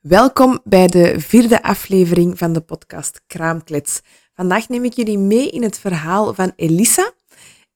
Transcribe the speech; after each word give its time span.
Welkom 0.00 0.60
bij 0.64 0.86
de 0.86 1.20
vierde 1.20 1.62
aflevering 1.62 2.38
van 2.38 2.52
de 2.52 2.60
podcast 2.60 3.22
Kraamklets. 3.26 4.00
Vandaag 4.34 4.68
neem 4.68 4.84
ik 4.84 4.92
jullie 4.92 5.18
mee 5.18 5.50
in 5.50 5.62
het 5.62 5.78
verhaal 5.78 6.34
van 6.34 6.52
Elisa. 6.56 7.12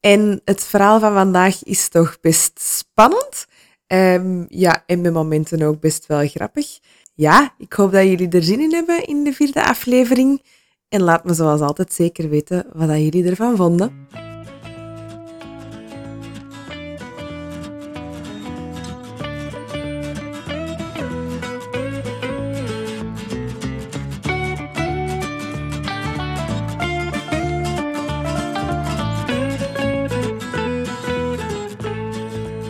En 0.00 0.40
het 0.44 0.64
verhaal 0.64 1.00
van 1.00 1.12
vandaag 1.12 1.64
is 1.64 1.88
toch 1.88 2.20
best 2.20 2.60
spannend. 2.60 3.46
Um, 3.86 4.46
ja, 4.48 4.82
en 4.86 5.00
met 5.00 5.12
momenten 5.12 5.62
ook 5.62 5.80
best 5.80 6.06
wel 6.06 6.28
grappig. 6.28 6.78
Ja, 7.14 7.54
ik 7.58 7.72
hoop 7.72 7.92
dat 7.92 8.04
jullie 8.04 8.28
er 8.28 8.42
zin 8.42 8.60
in 8.60 8.72
hebben 8.72 9.06
in 9.06 9.24
de 9.24 9.32
vierde 9.32 9.64
aflevering. 9.64 10.42
En 10.88 11.02
laat 11.02 11.24
me 11.24 11.34
zoals 11.34 11.60
altijd 11.60 11.92
zeker 11.92 12.28
weten 12.28 12.66
wat 12.72 12.88
jullie 12.88 13.28
ervan 13.28 13.56
vonden. 13.56 14.06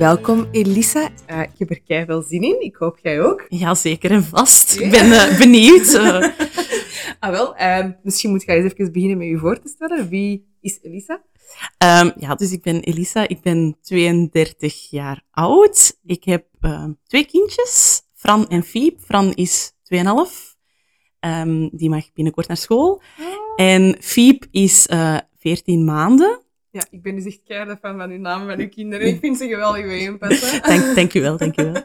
Welkom 0.04 0.48
Elisa. 0.50 1.10
Uh, 1.30 1.40
ik 1.40 1.58
heb 1.58 1.70
er 1.70 1.80
kei 1.82 2.04
veel 2.04 2.22
zin 2.22 2.42
in. 2.42 2.60
Ik 2.60 2.76
hoop 2.76 2.98
jij 3.02 3.22
ook. 3.22 3.46
Ja, 3.48 3.74
zeker 3.74 4.10
en 4.10 4.24
vast. 4.24 4.80
Ik 4.80 4.90
ben 4.90 5.06
uh, 5.06 5.38
benieuwd. 5.38 5.94
Uh. 5.94 6.28
ah 7.20 7.30
wel, 7.30 7.56
ehm, 7.56 7.92
misschien 8.02 8.30
moet 8.30 8.42
jij 8.42 8.56
eens 8.56 8.72
even 8.72 8.92
beginnen 8.92 9.18
met 9.18 9.26
je 9.26 9.38
voor 9.38 9.60
te 9.60 9.68
stellen. 9.68 10.08
Wie 10.08 10.46
is 10.60 10.78
Elisa? 10.82 11.22
Um, 11.78 12.12
ja, 12.16 12.34
dus 12.34 12.52
ik 12.52 12.62
ben 12.62 12.80
Elisa. 12.80 13.28
Ik 13.28 13.40
ben 13.40 13.76
32 13.80 14.90
jaar 14.90 15.22
oud. 15.30 15.98
Ik 16.04 16.24
heb 16.24 16.46
ehm, 16.60 16.92
twee 17.06 17.24
kindjes, 17.24 18.02
Fran 18.14 18.48
en 18.48 18.62
Fiep. 18.62 19.00
Fran 19.00 19.32
is 19.34 19.72
2,5. 19.72 20.00
Um, 21.20 21.68
die 21.72 21.90
mag 21.90 22.12
binnenkort 22.12 22.48
naar 22.48 22.56
school. 22.56 23.02
Oh. 23.20 23.26
En 23.56 23.96
Fiep 24.00 24.46
is 24.50 24.86
14 25.38 25.84
maanden. 25.84 26.43
Ja, 26.74 26.86
ik 26.90 27.02
ben 27.02 27.14
dus 27.14 27.24
echt 27.24 27.42
keihard 27.44 27.80
van 27.80 27.96
van 27.96 28.10
uw 28.10 28.18
naam 28.18 28.46
van 28.46 28.58
uw 28.58 28.68
kinderen. 28.68 29.06
Ik 29.06 29.18
vind 29.20 29.36
ze 29.36 29.48
geweldig 29.48 29.84
bij 29.84 30.00
je 30.02 30.18
dank, 30.62 30.94
dank 30.94 31.14
u 31.14 31.20
wel, 31.20 31.36
dank 31.36 31.60
u 31.60 31.64
wel. 31.64 31.82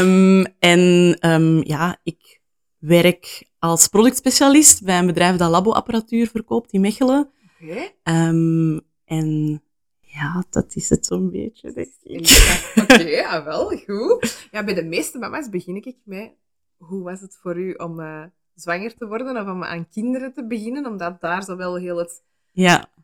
um, 0.00 0.44
en 0.58 1.16
um, 1.30 1.64
ja, 1.64 1.98
ik 2.02 2.40
werk 2.78 3.48
als 3.58 3.88
productspecialist 3.88 4.84
bij 4.84 4.98
een 4.98 5.06
bedrijf 5.06 5.36
dat 5.36 5.50
laboapparatuur 5.50 6.28
verkoopt 6.28 6.72
in 6.72 6.80
Mechelen. 6.80 7.30
Oké. 7.60 7.92
Okay. 8.02 8.28
Um, 8.28 8.80
en 9.04 9.62
ja, 10.00 10.44
dat 10.50 10.74
is 10.74 10.88
het 10.88 11.06
zo'n 11.06 11.30
beetje, 11.30 11.72
denk 11.72 11.92
ik. 12.02 12.28
Oké, 12.82 12.92
okay, 12.92 13.10
ja, 13.10 13.44
wel, 13.44 13.68
goed. 13.68 14.48
Ja, 14.50 14.64
bij 14.64 14.74
de 14.74 14.84
meeste 14.84 15.18
mama's 15.18 15.48
begin 15.48 15.76
ik 15.76 15.96
met... 16.04 16.32
Hoe 16.76 17.02
was 17.02 17.20
het 17.20 17.38
voor 17.40 17.58
u 17.58 17.72
om 17.72 18.00
uh, 18.00 18.24
zwanger 18.54 18.94
te 18.94 19.06
worden 19.06 19.36
of 19.36 19.48
om 19.48 19.64
aan 19.64 19.88
kinderen 19.88 20.32
te 20.32 20.46
beginnen? 20.46 20.86
Omdat 20.86 21.20
daar 21.20 21.42
zo 21.44 21.56
wel 21.56 21.76
heel 21.76 21.96
het... 21.96 22.22
Ja 22.52 22.94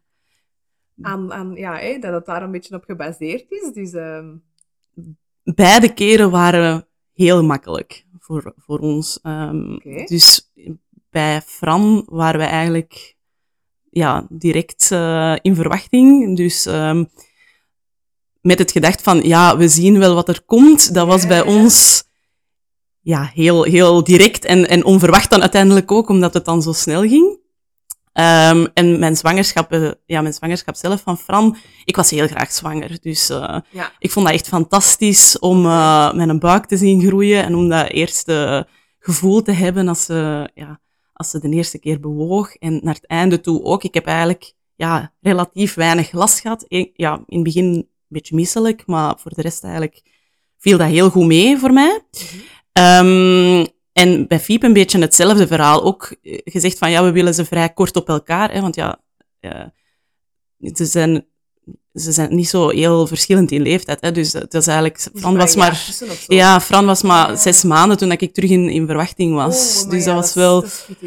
aan, 1.02 1.32
aan 1.32 1.54
ja, 1.54 1.76
hè, 1.76 1.98
dat 1.98 2.12
het 2.12 2.26
daar 2.26 2.42
een 2.42 2.50
beetje 2.50 2.74
op 2.74 2.84
gebaseerd 2.84 3.44
is. 3.48 3.72
Dus, 3.72 3.92
uh... 3.92 4.28
Beide 5.42 5.94
keren 5.94 6.30
waren 6.30 6.86
heel 7.12 7.44
makkelijk 7.44 8.04
voor, 8.18 8.54
voor 8.56 8.78
ons. 8.78 9.18
Um, 9.22 9.78
Dus 10.06 10.52
bij 11.10 11.42
Fran 11.42 12.06
waren 12.10 12.40
we 12.40 12.46
eigenlijk 12.46 13.16
ja, 13.90 14.26
direct 14.28 14.90
uh, 14.92 15.36
in 15.40 15.54
verwachting. 15.54 16.36
Dus 16.36 16.66
um, 16.66 17.08
met 18.40 18.58
het 18.58 18.70
gedacht 18.70 19.02
van, 19.02 19.22
ja, 19.22 19.56
we 19.56 19.68
zien 19.68 19.98
wel 19.98 20.14
wat 20.14 20.28
er 20.28 20.42
komt. 20.44 20.94
Dat 20.94 21.06
was 21.06 21.26
bij 21.26 21.42
ons 21.42 22.04
ja, 23.00 23.30
heel, 23.34 23.62
heel 23.62 24.04
direct 24.04 24.44
en, 24.44 24.68
en 24.68 24.84
onverwacht 24.84 25.30
dan 25.30 25.40
uiteindelijk 25.40 25.92
ook, 25.92 26.08
omdat 26.08 26.34
het 26.34 26.44
dan 26.44 26.62
zo 26.62 26.72
snel 26.72 27.02
ging. 27.02 27.38
Um, 28.14 28.66
en 28.74 28.98
mijn 28.98 29.16
zwangerschap, 29.16 29.72
uh, 29.72 29.90
ja, 30.06 30.20
mijn 30.20 30.34
zwangerschap 30.34 30.76
zelf 30.76 31.00
van 31.00 31.18
Fran, 31.18 31.56
ik 31.84 31.96
was 31.96 32.10
heel 32.10 32.26
graag 32.26 32.52
zwanger. 32.52 32.98
Dus 33.00 33.30
uh, 33.30 33.58
ja. 33.70 33.92
ik 33.98 34.10
vond 34.10 34.26
dat 34.26 34.34
echt 34.34 34.48
fantastisch 34.48 35.38
om 35.38 35.64
uh, 35.64 36.12
mijn 36.12 36.38
buik 36.38 36.66
te 36.66 36.76
zien 36.76 37.02
groeien 37.02 37.44
en 37.44 37.54
om 37.54 37.68
dat 37.68 37.88
eerste 37.88 38.66
gevoel 38.98 39.42
te 39.42 39.52
hebben 39.52 39.88
als 39.88 40.04
ze, 40.04 40.50
ja, 40.54 40.80
als 41.12 41.30
ze 41.30 41.38
de 41.38 41.48
eerste 41.48 41.78
keer 41.78 42.00
bewoog. 42.00 42.54
En 42.54 42.80
naar 42.82 42.94
het 42.94 43.06
einde 43.06 43.40
toe 43.40 43.62
ook. 43.62 43.84
Ik 43.84 43.94
heb 43.94 44.06
eigenlijk 44.06 44.52
ja, 44.74 45.12
relatief 45.20 45.74
weinig 45.74 46.12
last 46.12 46.40
gehad. 46.40 46.64
ja, 46.94 47.14
in 47.26 47.36
het 47.36 47.42
begin 47.42 47.64
een 47.64 47.88
beetje 48.08 48.34
misselijk, 48.34 48.86
maar 48.86 49.14
voor 49.18 49.34
de 49.34 49.42
rest 49.42 49.64
eigenlijk 49.64 50.02
viel 50.58 50.78
dat 50.78 50.88
heel 50.88 51.10
goed 51.10 51.26
mee 51.26 51.58
voor 51.58 51.72
mij. 51.72 52.00
Mm 52.10 52.28
-hmm. 52.72 53.66
En 53.92 54.26
bij 54.26 54.40
Fiep 54.40 54.62
een 54.62 54.72
beetje 54.72 54.98
hetzelfde 54.98 55.46
verhaal. 55.46 55.82
Ook 55.82 56.14
eh, 56.22 56.38
gezegd 56.44 56.78
van 56.78 56.90
ja, 56.90 57.04
we 57.04 57.12
willen 57.12 57.34
ze 57.34 57.44
vrij 57.44 57.72
kort 57.72 57.96
op 57.96 58.08
elkaar. 58.08 58.52
Hè, 58.52 58.60
want 58.60 58.74
ja, 58.74 59.00
ze, 60.72 60.84
zijn, 60.84 61.26
ze 61.94 62.12
zijn 62.12 62.34
niet 62.34 62.48
zo 62.48 62.68
heel 62.68 63.06
verschillend 63.06 63.50
in 63.50 63.62
leeftijd. 63.62 64.00
Hè, 64.00 64.12
dus 64.12 64.32
het 64.32 64.54
is 64.54 64.66
eigenlijk. 64.66 65.08
Fran 65.14 65.36
was 65.36 65.56
maar. 65.56 65.88
Ja, 66.26 66.60
Fran 66.60 66.86
was 66.86 67.02
maar 67.02 67.36
zes 67.36 67.62
maanden 67.62 67.96
toen 67.96 68.12
ik 68.12 68.34
terug 68.34 68.50
in, 68.50 68.68
in 68.68 68.86
verwachting 68.86 69.34
was. 69.34 69.82
Oh, 69.84 69.90
dus 69.90 70.04
dat 70.04 70.14
was 70.14 70.34
wel. 70.34 70.60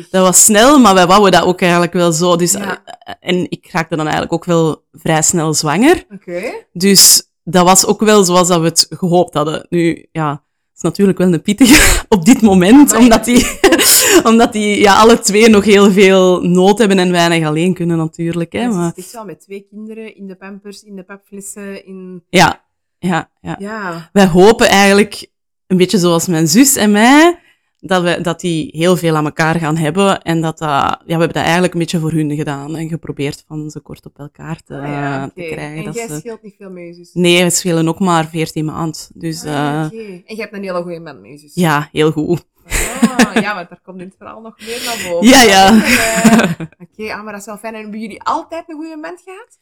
Dat, 0.09 0.25
was 0.25 0.43
snel, 0.43 0.79
maar 0.79 0.93
wij 0.93 1.07
wouden 1.07 1.31
dat 1.31 1.43
ook 1.43 1.61
eigenlijk 1.61 1.93
wel 1.93 2.11
zo. 2.11 2.35
Dus, 2.35 2.53
eh, 2.53 2.71
En 3.19 3.51
ik 3.51 3.69
raakte 3.71 3.95
dan 3.95 4.05
eigenlijk 4.05 4.33
ook 4.33 4.45
wel 4.45 4.83
vrij 4.91 5.21
snel 5.21 5.53
zwanger. 5.53 6.05
Okay. 6.13 6.67
Dus 6.73 7.29
dat 7.43 7.65
was 7.65 7.85
ook 7.85 7.99
wel 7.99 8.23
zoals 8.23 8.47
dat 8.47 8.59
we 8.59 8.65
het 8.65 8.85
gehoopt 8.89 9.33
hadden. 9.33 9.65
Nu, 9.69 10.07
ja 10.11 10.44
natuurlijk 10.85 11.17
wel 11.17 11.33
een 11.33 11.41
pittige 11.41 12.03
op 12.15 12.25
dit 12.25 12.41
moment, 12.41 12.95
omdat 12.95 13.25
die, 13.25 13.45
omdat 14.29 14.53
die 14.53 14.79
ja, 14.79 14.95
alle 14.95 15.19
twee 15.19 15.49
nog 15.49 15.63
heel 15.63 15.91
veel 15.91 16.41
nood 16.41 16.77
hebben 16.77 16.99
en 16.99 17.11
weinig 17.11 17.47
alleen 17.47 17.73
kunnen 17.73 17.97
natuurlijk. 17.97 18.53
Hè, 18.53 18.67
maar... 18.67 18.87
Het 18.87 18.97
is 18.97 19.11
wel 19.11 19.25
met 19.25 19.41
twee 19.41 19.67
kinderen 19.69 20.15
in 20.15 20.27
de 20.27 20.35
pampers, 20.35 20.83
in 20.83 20.95
de 20.95 21.03
papflessen, 21.03 21.85
in... 21.85 22.23
Ja, 22.29 22.63
ja, 22.99 23.29
ja, 23.41 23.55
ja. 23.59 24.09
Wij 24.13 24.27
hopen 24.27 24.67
eigenlijk, 24.67 25.27
een 25.67 25.77
beetje 25.77 25.97
zoals 25.97 26.27
mijn 26.27 26.47
zus 26.47 26.75
en 26.75 26.91
mij, 26.91 27.39
dat, 27.87 28.03
we, 28.03 28.21
dat 28.21 28.39
die 28.39 28.69
heel 28.71 28.97
veel 28.97 29.15
aan 29.15 29.25
elkaar 29.25 29.55
gaan 29.55 29.77
hebben. 29.77 30.21
En 30.21 30.41
dat 30.41 30.57
dat, 30.57 30.69
ja, 30.69 30.99
we 31.05 31.09
hebben 31.09 31.27
dat 31.27 31.43
eigenlijk 31.43 31.73
een 31.73 31.79
beetje 31.79 31.99
voor 31.99 32.11
hun 32.11 32.35
gedaan 32.35 32.75
en 32.75 32.89
geprobeerd 32.89 33.43
van 33.47 33.69
ze 33.69 33.79
kort 33.79 34.05
op 34.05 34.19
elkaar 34.19 34.61
te, 34.63 34.75
ah, 34.75 34.87
ja, 34.87 35.27
te 35.27 35.41
krijgen. 35.41 35.85
En 35.85 35.91
jij 35.91 36.07
scheelt 36.19 36.41
niet 36.43 36.55
veel 36.57 36.69
mee, 36.69 36.93
zus? 36.93 37.09
Nee, 37.13 37.43
we 37.43 37.49
schelen 37.49 37.87
ook 37.87 37.99
maar 37.99 38.27
14 38.27 38.65
maand. 38.65 39.09
Dus, 39.13 39.43
ah, 39.43 39.49
uh, 39.49 39.89
En 39.91 40.23
je 40.25 40.35
hebt 40.35 40.53
een 40.53 40.63
hele 40.63 40.81
goede 40.81 40.99
man 40.99 41.21
mee, 41.21 41.37
zus? 41.37 41.51
Ja, 41.53 41.89
heel 41.91 42.11
goed. 42.11 42.45
Ah, 42.65 43.41
ja, 43.41 43.55
want 43.55 43.69
daar 43.69 43.79
komt 43.83 43.99
in 43.99 44.05
het 44.05 44.15
verhaal 44.17 44.41
nog 44.41 44.55
meer 44.59 44.81
naar 44.85 45.11
boven. 45.11 45.27
Ja, 45.27 45.41
ja. 45.41 45.73
Uh, 45.73 46.51
Oké, 46.51 46.67
okay, 46.79 47.09
ah, 47.09 47.23
maar 47.23 47.31
dat 47.31 47.41
is 47.41 47.47
wel 47.47 47.57
fijn. 47.57 47.73
En 47.73 47.81
hebben 47.81 47.99
jullie 47.99 48.23
altijd 48.23 48.69
een 48.69 48.75
goede 48.75 48.97
man 48.97 49.17
gehad? 49.23 49.59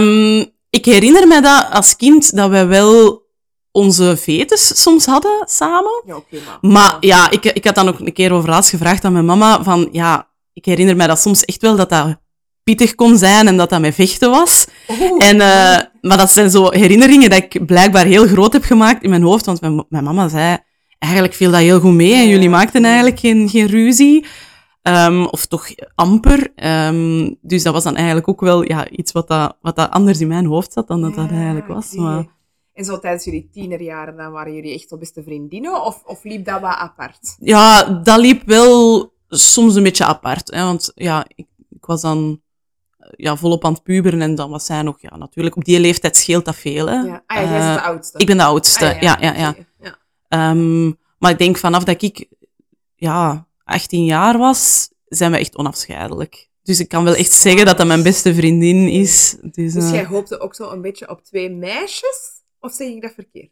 Um, 0.00 0.54
ik 0.70 0.84
herinner 0.84 1.28
me 1.28 1.40
dat 1.40 1.70
als 1.70 1.96
kind 1.96 2.36
dat 2.36 2.50
wij 2.50 2.66
wel 2.66 3.25
onze 3.76 4.16
vetes 4.16 4.82
soms 4.82 5.06
hadden 5.06 5.42
samen. 5.48 6.02
Ja, 6.06 6.18
maar... 6.30 6.72
Maar 6.72 6.96
ja, 7.00 7.30
ik, 7.30 7.44
ik 7.44 7.64
had 7.64 7.74
dan 7.74 7.88
ook 7.88 7.98
een 7.98 8.12
keer 8.12 8.32
over 8.32 8.48
laatst 8.48 8.70
gevraagd 8.70 9.04
aan 9.04 9.12
mijn 9.12 9.24
mama 9.24 9.62
van, 9.62 9.88
ja, 9.92 10.28
ik 10.52 10.64
herinner 10.64 10.96
mij 10.96 11.06
dat 11.06 11.20
soms 11.20 11.44
echt 11.44 11.62
wel 11.62 11.76
dat 11.76 11.88
dat 11.88 12.16
pittig 12.62 12.94
kon 12.94 13.16
zijn 13.16 13.46
en 13.46 13.56
dat 13.56 13.70
dat 13.70 13.80
met 13.80 13.94
vechten 13.94 14.30
was. 14.30 14.66
Oh, 14.86 15.24
en, 15.24 15.36
uh, 15.36 15.78
maar 16.00 16.16
dat 16.16 16.30
zijn 16.30 16.50
zo 16.50 16.70
herinneringen 16.70 17.30
dat 17.30 17.38
ik 17.38 17.66
blijkbaar 17.66 18.04
heel 18.04 18.26
groot 18.26 18.52
heb 18.52 18.64
gemaakt 18.64 19.02
in 19.02 19.10
mijn 19.10 19.22
hoofd, 19.22 19.46
want 19.46 19.60
mijn, 19.60 19.84
mijn 19.88 20.04
mama 20.04 20.28
zei, 20.28 20.58
eigenlijk 20.98 21.34
viel 21.34 21.50
dat 21.50 21.60
heel 21.60 21.80
goed 21.80 21.94
mee 21.94 22.14
en 22.14 22.28
jullie 22.28 22.50
maakten 22.50 22.84
eigenlijk 22.84 23.18
geen, 23.18 23.48
geen 23.48 23.66
ruzie. 23.66 24.26
Um, 24.82 25.26
of 25.26 25.46
toch 25.46 25.66
amper. 25.94 26.52
Um, 26.88 27.38
dus 27.42 27.62
dat 27.62 27.72
was 27.72 27.84
dan 27.84 27.96
eigenlijk 27.96 28.28
ook 28.28 28.40
wel 28.40 28.62
ja, 28.62 28.88
iets 28.88 29.12
wat, 29.12 29.28
dat, 29.28 29.56
wat 29.60 29.76
dat 29.76 29.90
anders 29.90 30.20
in 30.20 30.28
mijn 30.28 30.46
hoofd 30.46 30.72
zat 30.72 30.88
dan 30.88 31.00
dat 31.00 31.14
dat 31.14 31.30
eigenlijk 31.30 31.66
was. 31.66 31.92
Maar... 31.92 32.34
En 32.76 32.84
zo 32.84 32.98
tijdens 32.98 33.24
jullie 33.24 33.48
tienerjaren, 33.52 34.16
dan 34.16 34.32
waren 34.32 34.54
jullie 34.54 34.74
echt 34.74 34.88
zo 34.88 34.96
beste 34.96 35.22
vriendinnen? 35.22 35.84
Of, 35.84 36.02
of 36.04 36.24
liep 36.24 36.44
dat 36.44 36.60
wat 36.60 36.74
apart? 36.74 37.36
Ja, 37.38 37.84
dat 37.84 38.18
liep 38.18 38.42
wel 38.46 39.12
soms 39.28 39.74
een 39.74 39.82
beetje 39.82 40.04
apart. 40.04 40.50
Hè, 40.50 40.64
want 40.64 40.92
ja, 40.94 41.24
ik, 41.34 41.46
ik 41.68 41.86
was 41.86 42.00
dan 42.00 42.40
ja, 43.16 43.36
volop 43.36 43.64
aan 43.64 43.72
het 43.72 43.82
puberen 43.82 44.22
en 44.22 44.34
dan 44.34 44.50
was 44.50 44.64
zij 44.64 44.82
nog, 44.82 45.00
ja, 45.00 45.16
natuurlijk, 45.16 45.56
op 45.56 45.64
die 45.64 45.80
leeftijd 45.80 46.16
scheelt 46.16 46.44
dat 46.44 46.56
veel. 46.56 46.86
Hè. 46.86 46.94
Ja. 46.94 47.22
Ah, 47.26 47.36
ja, 47.36 47.42
jij 47.42 47.58
is 47.58 47.74
de 47.74 47.80
eh, 47.80 47.86
oudste. 47.86 48.18
Ik 48.18 48.26
ben 48.26 48.36
de 48.36 48.44
oudste, 48.44 48.94
ah, 48.94 49.00
ja, 49.00 49.16
ja, 49.20 49.34
ja. 49.34 49.54
ja. 49.78 50.50
Um, 50.50 50.98
maar 51.18 51.30
ik 51.30 51.38
denk 51.38 51.56
vanaf 51.56 51.84
dat 51.84 52.02
ik, 52.02 52.28
ja, 52.94 53.46
18 53.64 54.04
jaar 54.04 54.38
was, 54.38 54.90
zijn 55.04 55.30
we 55.30 55.38
echt 55.38 55.56
onafscheidelijk. 55.56 56.48
Dus 56.62 56.80
ik 56.80 56.88
kan 56.88 57.04
wel 57.04 57.14
echt 57.14 57.32
zeggen 57.32 57.66
dat 57.66 57.76
dat 57.76 57.86
mijn 57.86 58.02
beste 58.02 58.34
vriendin 58.34 58.88
is. 58.88 59.36
Dus, 59.40 59.72
dus 59.72 59.90
jij 59.90 60.04
hoopte 60.04 60.38
ook 60.38 60.54
zo 60.54 60.70
een 60.70 60.80
beetje 60.80 61.08
op 61.08 61.24
twee 61.24 61.50
meisjes? 61.50 62.35
Of 62.66 62.72
zeg 62.72 62.88
ik 62.88 63.02
dat 63.02 63.12
verkeerd? 63.14 63.50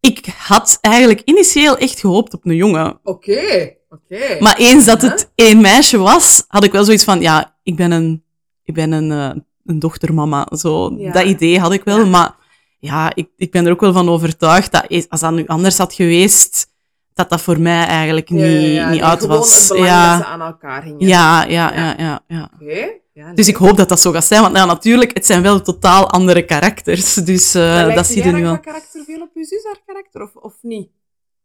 Ik 0.00 0.26
had 0.38 0.78
eigenlijk 0.80 1.20
initieel 1.24 1.76
echt 1.76 2.00
gehoopt 2.00 2.34
op 2.34 2.46
een 2.46 2.54
jongen. 2.54 2.98
Oké, 3.02 3.74
oké. 3.88 4.36
Maar 4.40 4.56
eens 4.58 4.84
dat 4.84 5.02
het 5.02 5.30
één 5.34 5.60
meisje 5.60 5.98
was, 5.98 6.44
had 6.48 6.64
ik 6.64 6.72
wel 6.72 6.84
zoiets 6.84 7.04
van, 7.04 7.20
ja, 7.20 7.56
ik 7.62 7.76
ben 7.76 7.90
een, 7.90 8.24
ik 8.64 8.74
ben 8.74 8.92
een, 8.92 9.10
uh, 9.10 9.30
een 9.64 9.78
dochtermama. 9.78 10.46
Zo, 10.58 10.96
dat 11.12 11.24
idee 11.24 11.58
had 11.58 11.72
ik 11.72 11.84
wel. 11.84 12.06
Maar 12.06 12.34
ja, 12.78 13.14
ik, 13.14 13.28
ik 13.36 13.50
ben 13.50 13.66
er 13.66 13.72
ook 13.72 13.80
wel 13.80 13.92
van 13.92 14.08
overtuigd 14.08 14.72
dat 14.72 15.06
als 15.08 15.20
dat 15.20 15.32
nu 15.32 15.46
anders 15.46 15.78
had 15.78 15.94
geweest, 15.94 16.66
dat 17.14 17.30
dat 17.30 17.40
voor 17.40 17.60
mij 17.60 17.84
eigenlijk 17.84 18.30
niet, 18.30 18.42
Ja, 18.42 18.48
ja, 18.50 18.70
ja. 18.70 18.90
niet 18.90 19.02
uit 19.02 19.26
was. 19.26 19.58
het 19.58 19.68
belang 19.68 19.86
dat 19.86 19.94
Ja, 19.94 20.16
ze 20.18 20.24
aan 20.24 20.40
elkaar 20.40 20.82
gingen. 20.82 21.06
ja, 21.06 21.44
ja, 21.44 21.74
ja, 21.74 21.94
ja, 21.98 22.20
ja. 22.28 22.50
Oké. 22.60 22.98
Ja, 23.20 23.32
Dus 23.32 23.48
ik 23.48 23.56
hoop 23.56 23.76
dat 23.76 23.88
dat 23.88 24.00
zo 24.00 24.12
gaat 24.12 24.24
zijn, 24.24 24.42
want 24.42 24.56
ja, 24.56 24.64
natuurlijk, 24.64 25.14
het 25.14 25.26
zijn 25.26 25.42
wel 25.42 25.62
totaal 25.62 26.10
andere 26.10 26.44
karakters. 26.44 27.14
Dus 27.14 27.52
Maar 27.52 27.62
lijkt 27.62 27.94
dat 27.94 28.06
zie 28.06 28.24
je 28.24 28.32
nu 28.32 28.42
wel. 28.42 28.60
karakter 28.60 29.04
veel 29.04 29.20
op 29.20 29.30
je 29.34 29.44
zus 29.44 29.64
haar 29.64 29.80
karakter, 29.86 30.22
of, 30.22 30.34
of 30.34 30.54
niet? 30.62 30.88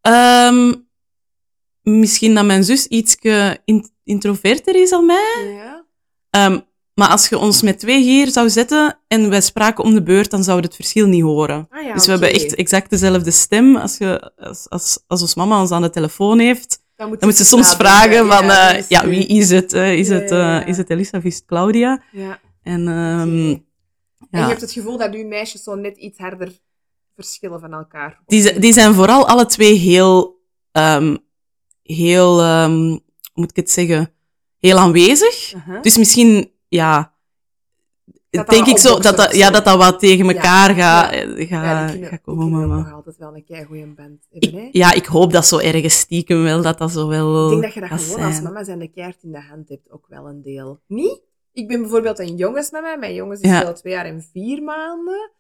Ehm, 0.02 0.74
misschien 1.82 2.34
dat 2.36 2.46
mijn 2.46 2.64
zus 2.64 2.88
iets 2.88 3.18
introverter 4.04 4.76
is 4.76 4.90
dan 4.90 5.06
mij. 5.06 5.54
Ja. 5.56 5.86
Ehm, 6.30 6.60
maar 6.94 7.10
als 7.10 7.30
je 7.30 7.38
ons 7.38 7.62
met 7.62 7.80
twee 7.80 8.02
hier 8.04 8.28
zou 8.28 8.50
zetten 8.50 8.98
en 9.08 9.30
wij 9.30 9.42
spraken 9.42 9.84
om 9.84 9.94
de 9.94 10.04
beurt, 10.04 10.32
dan 10.32 10.44
zouden 10.44 10.70
we 10.70 10.76
het 10.76 10.86
verschil 10.86 11.08
niet 11.08 11.22
horen. 11.24 11.68
Ah, 11.70 11.84
ja, 11.84 11.94
dus 11.94 12.06
we 12.06 12.12
hebben 12.12 12.34
echt 12.34 12.56
exact 12.56 12.90
dezelfde 12.90 13.32
stem. 13.32 13.76
Als, 13.76 13.98
je, 13.98 14.32
als, 14.38 14.70
als, 14.70 15.04
als 15.08 15.22
ons 15.22 15.36
mama 15.36 15.60
ons 15.62 15.72
aan 15.72 15.82
de 15.82 15.90
telefoon 15.90 16.40
heeft, 16.40 16.84
Dan 16.96 17.08
moet, 17.08 17.20
dan 17.20 17.30
moet 17.30 17.38
ze 17.38 17.46
soms 17.46 17.76
vragen 17.76 18.28
van, 18.28 18.46
ja, 18.46 18.72
eh, 18.72 18.78
is 18.78 18.88
ja, 18.88 19.08
wie 19.08 19.26
is 19.26 19.50
het? 19.50 19.74
eh, 19.74 19.94
is, 19.98 20.08
Ja, 20.08 20.14
het 20.14 20.30
ja, 20.30 20.38
ja. 20.38 20.62
eh, 20.62 20.68
is 20.68 20.78
het 20.78 20.90
Elisa 20.90 21.18
of 21.18 21.24
is 21.24 21.36
het 21.36 21.46
Claudia? 21.46 22.02
Ja. 22.12 22.40
En 22.64 22.88
ehm, 22.88 23.50
Oké. 23.52 23.64
En 24.30 24.40
je 24.42 24.46
ja. 24.46 24.48
hebt 24.48 24.62
het 24.62 24.72
gevoel 24.72 24.98
dat 24.98 25.14
uw 25.14 25.28
meisjes 25.28 25.64
zo 25.64 25.76
net 25.76 25.98
iets 25.98 26.18
harder 26.20 26.52
verschillen 27.16 27.60
van 27.60 27.74
elkaar. 27.74 28.20
die, 28.26 28.60
die 28.60 28.74
zijn 28.74 28.94
vooral 28.94 29.28
alle 29.28 29.46
twee 29.46 29.74
heel, 29.74 30.42
ehm, 30.72 31.16
heel, 31.84 32.42
ehm, 32.42 32.72
hoe 32.72 33.02
moet 33.34 33.50
ik 33.50 33.56
het 33.56 33.72
zeggen, 33.72 34.12
heel 34.60 34.78
aanwezig. 34.78 35.54
Uh-huh. 35.56 35.82
Dus 35.82 35.98
misschien, 35.98 36.52
ja, 36.68 37.14
Dat 38.36 38.46
dat 38.46 38.56
denk 38.56 38.66
wat 38.68 38.76
ik 38.76 38.82
zo, 38.82 39.00
dat 39.00 39.18
dat, 39.18 39.36
ja, 39.36 39.50
dat 39.52 39.66
dat 39.66 39.78
wat 39.78 40.00
tegen 40.00 40.26
Ja, 40.26 40.34
elkaar 40.34 40.70
gaat 40.76 41.14
ja. 41.14 41.22
ja, 41.22 42.08
ga, 42.08 42.18
komen. 42.18 42.50
kunnen 42.50 42.68
maar- 42.70 42.78
nog 42.78 42.94
altijd 42.94 43.18
wel 43.18 43.36
een 43.36 43.46
keigoeie 43.46 43.86
band 43.86 44.28
hebben, 44.32 44.62
hè? 44.62 44.70
Ja, 44.72 44.94
ik 44.94 45.06
hoop 45.06 45.32
dat 45.32 45.46
zo 45.46 45.58
ergens 45.58 46.00
stiekem 46.00 46.44
wel, 46.44 46.62
dat 46.62 46.78
dat 46.78 46.92
zo 46.92 47.08
wel 47.08 47.44
Ik 47.46 47.50
denk 47.50 47.62
dat 47.62 47.74
je 47.74 47.80
dat 47.90 48.02
gewoon 48.02 48.26
als 48.26 48.42
mama 48.42 48.64
zijn 48.64 48.80
de 48.80 48.88
kaart 48.92 49.24
in 49.24 49.32
de 49.32 49.42
hand 49.42 49.70
hebt, 49.70 49.92
ook 49.92 50.06
wel 50.08 50.28
een 50.28 50.42
deel. 50.42 50.80
Niet? 50.88 51.22
Ik 51.54 51.68
ben 51.68 51.82
bijvoorbeeld 51.82 52.20
een 52.20 52.36
jongensmama. 52.36 52.96
Mijn 52.96 53.14
jongens 53.14 53.40
is 53.42 53.50
Ja. 53.50 53.62
al 53.62 53.74
twee 53.74 53.94
jaar 53.94 54.06
en 54.06 54.22
vier 54.32 54.64
maanden. 54.64 55.32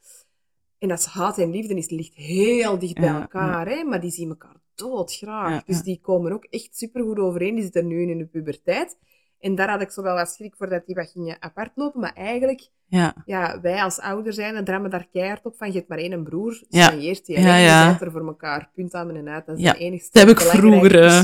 En 0.80 0.88
dat 0.88 1.00
is 1.00 1.06
haat 1.06 1.38
en 1.38 1.52
liefde 1.52 1.76
is, 1.76 1.90
ligt 1.90 2.14
heel 2.16 2.80
dicht 2.80 2.94
bij 2.94 3.04
Ja, 3.04 3.22
elkaar, 3.22 3.68
hè? 3.68 3.84
maar 3.84 4.02
die 4.02 4.12
zien 4.12 4.30
elkaar 4.30 4.56
doodgraag. 4.76 5.50
Ja, 5.52 5.64
dus 5.66 5.78
ja. 5.78 5.84
die 5.84 6.00
komen 6.02 6.32
ook 6.32 6.44
echt 6.50 6.70
supergoed 6.78 7.20
overeen. 7.20 7.54
Die 7.56 7.64
zitten 7.64 7.88
nu 7.88 8.10
in 8.10 8.18
de 8.18 8.26
puberteit. 8.26 8.98
En 9.40 9.56
daar 9.56 9.70
had 9.70 9.82
ik 9.82 9.92
zo 9.92 10.02
wel 10.02 10.16
wat 10.16 10.30
schrik 10.30 10.54
voor 10.58 10.70
dat 10.70 10.86
die 10.86 10.96
wat 10.96 11.10
gingen 11.14 11.38
apart 11.40 11.72
lopen. 11.76 12.00
Maar 12.02 12.14
eigenlijk, 12.16 12.70
Ja, 12.88 13.14
ja, 13.26 13.60
wij 13.62 13.82
als 13.84 14.00
ouder 14.00 14.34
zijn, 14.34 14.64
drammen 14.64 14.90
daar 14.90 15.08
keihard 15.12 15.46
op 15.46 15.54
van, 15.58 15.68
je 15.68 15.74
hebt 15.74 15.88
maar 15.90 15.98
één 15.98 16.24
broer, 16.24 16.64
Ja. 16.70 16.90
die. 16.92 17.20
Ja, 17.24 17.40
Ja, 17.40 17.56
ja. 17.56 17.82
Je 17.84 17.88
bent 17.90 18.02
er 18.02 18.12
voor 18.12 18.28
elkaar, 18.28 18.70
punt 18.76 18.94
aan 18.94 19.08
mijn 19.08 19.30
uit. 19.30 19.46
Dat 19.46 19.58
is 19.58 19.64
Ja. 19.64 19.72
de 19.72 19.78
enigste 19.78 20.10
Dat 20.12 20.28
heb 20.28 20.38
ik 20.40 20.44
vroeger, 20.46 21.04
eh, 21.04 21.24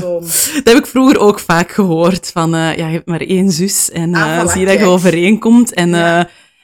dat 0.54 0.64
heb 0.64 0.76
ik 0.76 0.86
vroeger 0.86 1.18
ook 1.18 1.38
vaak 1.40 1.70
gehoord. 1.70 2.30
Van, 2.30 2.54
eh, 2.54 2.76
ja, 2.76 2.86
je 2.86 2.92
hebt 2.92 3.06
maar 3.06 3.20
één 3.20 3.50
zus 3.50 3.90
en 3.90 4.14
Ah, 4.14 4.36
eh, 4.36 4.42
voilà, 4.44 4.50
zie 4.52 4.66
dat 4.66 4.78
je 4.78 4.84
overeenkomt. 4.84 5.74
En 5.74 5.90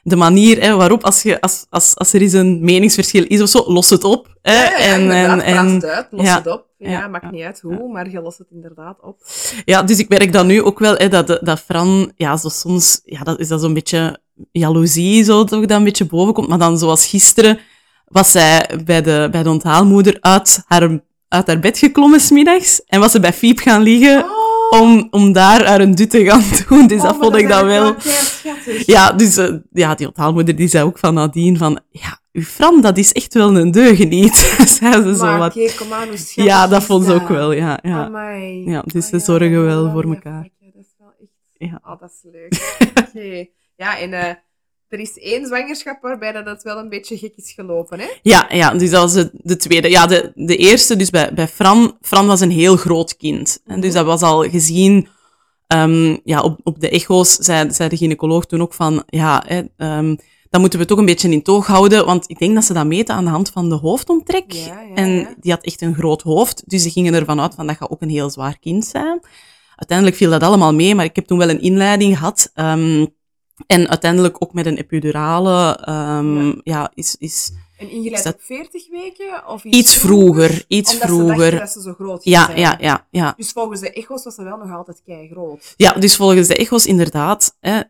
de 0.03 0.17
manier 0.17 0.61
hè, 0.63 0.77
waarop, 0.77 1.05
als, 1.05 1.23
je, 1.23 1.41
als, 1.41 1.67
als, 1.71 1.97
als 1.97 2.13
er 2.13 2.21
eens 2.21 2.33
een 2.33 2.65
meningsverschil 2.65 3.25
is 3.27 3.43
of 3.43 3.49
zo, 3.49 3.65
los 3.67 3.91
het 3.91 4.05
op. 4.05 4.37
Hè, 4.43 4.65
en, 4.65 5.11
en, 5.11 5.41
en, 5.41 5.67
het 5.67 5.85
uit, 5.85 6.07
los 6.11 6.27
ja, 6.27 6.37
het 6.37 6.47
op. 6.47 6.67
Ja, 6.79 6.91
ja, 6.91 7.09
maakt 7.09 7.31
niet 7.31 7.43
uit 7.43 7.61
hoe, 7.61 7.93
maar 7.93 8.11
je 8.11 8.21
lost 8.21 8.39
het 8.39 8.51
inderdaad 8.51 8.99
op. 9.03 9.19
Ja, 9.65 9.83
dus 9.83 9.99
ik 9.99 10.09
merk 10.09 10.33
dat 10.33 10.47
nu 10.47 10.63
ook 10.63 10.79
wel, 10.79 10.95
hè, 10.97 11.09
dat, 11.09 11.39
dat 11.41 11.61
Fran, 11.61 12.13
ja, 12.17 12.37
zo 12.37 12.49
soms, 12.49 13.01
ja, 13.05 13.23
dat 13.23 13.39
is 13.39 13.49
dat 13.49 13.61
zo'n 13.61 13.75
beetje 13.75 14.19
jaloezie, 14.53 15.25
zo, 15.25 15.45
toch, 15.45 15.67
dat 15.67 15.79
een 15.79 15.85
beetje 15.85 16.05
boven 16.05 16.35
komt. 16.35 16.49
Maar 16.49 16.59
dan, 16.59 16.79
zoals 16.79 17.07
gisteren, 17.07 17.59
was 18.05 18.31
zij 18.31 18.81
bij 18.85 19.03
de, 19.03 19.29
bij 19.31 19.43
de 19.43 19.51
onthaalmoeder 19.51 20.17
uit 20.21 20.63
haar, 20.67 21.01
uit 21.29 21.47
haar 21.47 21.59
bed 21.59 21.79
geklommen 21.79 22.21
smiddags 22.21 22.85
en 22.85 23.01
was 23.01 23.13
ze 23.13 23.21
bij 23.21 23.33
Fiep 23.33 23.59
gaan 23.59 23.83
liggen 23.83 24.25
Oh, 24.25 24.81
om, 24.81 25.09
om 25.11 25.33
daar 25.33 25.67
haar 25.67 25.81
een 25.81 25.95
dut 25.95 26.11
te 26.11 26.25
gaan 26.25 26.43
doen. 26.69 26.87
Dus 26.87 27.03
dat 27.03 27.13
oh, 27.13 27.21
vond 27.21 27.31
maar 27.33 27.41
ik 27.41 27.49
dan 27.49 27.67
wel... 27.67 27.95
Ja, 28.87 29.13
dus 29.13 29.37
eh, 29.37 29.55
ja, 29.73 29.95
die 29.95 30.07
onthaalmoeder 30.07 30.57
die 30.57 30.69
zei 30.69 30.85
ook 30.85 30.99
van 30.99 31.15
nadien 31.15 31.57
van, 31.57 31.81
ja, 31.91 32.21
uw 32.39 32.45
Fran, 32.45 32.81
dat 32.81 32.99
is 32.99 33.13
echt 33.13 33.35
wel 33.35 33.57
een 33.57 33.71
deugeniet. 33.71 34.37
zei 34.79 35.03
ze 35.03 35.17
zo 35.17 35.37
wat. 35.39 35.57
oké, 35.57 35.75
kom 35.77 35.93
aan, 35.93 36.09
hoe 36.09 36.17
schattig 36.17 36.45
Ja, 36.45 36.67
dat 36.67 36.85
vond 36.85 37.05
ze 37.05 37.13
ook 37.13 37.29
wel, 37.29 37.53
ja. 37.53 37.79
ja. 37.83 38.05
Amai. 38.05 38.65
Ja, 38.71 38.83
dus 38.87 39.05
Ah, 39.05 39.11
ze 39.11 39.19
zorgen 39.19 39.53
dat 39.53 39.65
wel 39.65 39.91
voor 39.91 40.05
elkaar. 40.05 40.43
vakje, 40.43 40.73
Dat 40.75 40.85
is 40.85 40.95
wel 40.99 41.13
echt... 41.21 41.31
Ja. 41.71 41.81
Oh, 41.85 42.01
dat 42.01 42.11
is 42.11 42.31
leuk. 42.33 42.77
Oké. 43.09 43.47
Ja, 43.77 43.99
en 43.99 44.13
eh, 44.13 44.35
er 44.89 44.99
is 44.99 45.19
één 45.19 45.47
zwangerschap 45.47 46.03
waarbij 46.03 46.33
dat 46.33 46.47
het 46.47 46.63
wel 46.63 46.79
een 46.79 46.89
beetje 46.89 47.19
gek 47.19 47.33
is 47.37 47.53
gelopen, 47.53 48.01
hè? 48.01 48.07
Ja, 48.23 48.47
ja, 48.51 48.71
dus 48.71 48.91
dat 48.91 49.03
was 49.03 49.13
de, 49.13 49.31
de 49.33 49.57
tweede. 49.57 49.91
Ja, 49.91 50.07
de, 50.07 50.33
de 50.35 50.57
eerste, 50.57 50.97
dus 50.97 51.11
bij, 51.11 51.35
bij 51.35 51.49
Fran. 51.49 51.97
Fran 52.01 52.27
was 52.27 52.41
een 52.41 52.51
heel 52.51 52.77
groot 52.77 53.17
kind. 53.17 53.61
En 53.67 53.81
dus 53.81 53.93
dat 53.93 54.05
was 54.07 54.23
al 54.23 54.43
gezien... 54.49 55.09
ehm, 55.67 56.17
ja, 56.25 56.41
op, 56.43 56.61
op 56.63 56.81
de 56.81 56.89
echo's 56.91 57.35
zei, 57.35 57.73
zei 57.73 57.89
de 57.89 57.97
gynaecoloog 57.97 58.47
toen 58.47 58.63
ook 58.63 58.75
van... 58.75 59.03
Ja, 59.07 59.43
hè, 59.47 59.63
ehm, 59.77 60.17
dat 60.51 60.61
moeten 60.61 60.79
we 60.79 60.85
toch 60.85 60.99
een 60.99 61.05
beetje 61.05 61.31
in 61.31 61.43
toog 61.43 61.67
houden. 61.67 62.07
Want 62.07 62.31
ik 62.31 62.39
denk 62.39 62.55
dat 62.55 62.65
ze 62.65 62.73
dat 62.73 62.87
meten 62.87 63.15
aan 63.15 63.25
de 63.25 63.31
hand 63.31 63.51
van 63.51 63.69
de 63.69 63.75
hoofdomtrek. 63.75 64.53
Ja, 64.53 64.81
ja, 64.81 64.95
en 64.95 65.37
die 65.41 65.53
had 65.53 65.65
echt 65.65 65.83
een 65.83 65.95
groot 65.95 66.23
hoofd. 66.23 66.63
Dus 66.67 66.83
ze 66.83 66.91
gingen 66.91 67.15
ervan 67.15 67.41
uit 67.41 67.55
van 67.55 67.67
dat 67.67 67.77
gaat 67.77 67.91
ook 67.91 68.03
een 68.03 68.09
heel 68.11 68.31
zwaar 68.31 68.59
kind 68.59 68.85
zijn. 68.87 69.21
Uiteindelijk 69.77 70.17
viel 70.19 70.31
dat 70.31 70.43
allemaal 70.43 70.75
mee, 70.75 70.95
maar 70.95 71.05
ik 71.05 71.17
heb 71.17 71.27
toen 71.27 71.39
wel 71.39 71.51
een 71.51 71.61
inleiding 71.61 72.17
gehad. 72.19 72.51
ehm, 72.55 73.07
en 73.67 73.89
uiteindelijk 73.89 74.37
ook 74.43 74.53
met 74.53 74.67
een 74.67 74.77
epidurale... 74.77 75.77
ehm, 75.85 76.53
Ja. 76.63 76.91
is... 76.95 77.17
is 77.19 77.53
En 77.79 77.91
ingeleid 77.91 78.25
dat- 78.25 78.35
op 78.35 78.41
40 78.43 78.89
weken? 78.91 79.49
Of 79.49 79.65
iets, 79.65 79.77
Iets 79.79 79.97
vroeger, 79.97 80.65
iets 80.69 80.93
Omdat 80.93 81.09
vroeger. 81.09 81.35
ze 81.35 81.41
dachten 81.41 81.59
dat 81.59 81.71
ze 81.73 81.83
zo 81.83 81.93
groot 81.93 82.25
Ja, 82.25 82.45
zijn. 82.45 82.59
ja, 82.59 82.77
ja, 82.81 83.07
ja. 83.11 83.35
Dus 83.37 83.53
volgens 83.53 83.81
de 83.81 83.93
echo's 83.93 84.25
was 84.25 84.35
ze 84.35 84.43
wel 84.43 84.57
nog 84.57 84.73
altijd 84.73 85.03
kei 85.05 85.29
groot. 85.29 85.75
Ja, 85.77 85.93
dus 85.93 86.17
volgens 86.17 86.49
de 86.49 86.57
echo's 86.57 86.87
inderdaad 86.87 87.57
hè, 87.61 87.81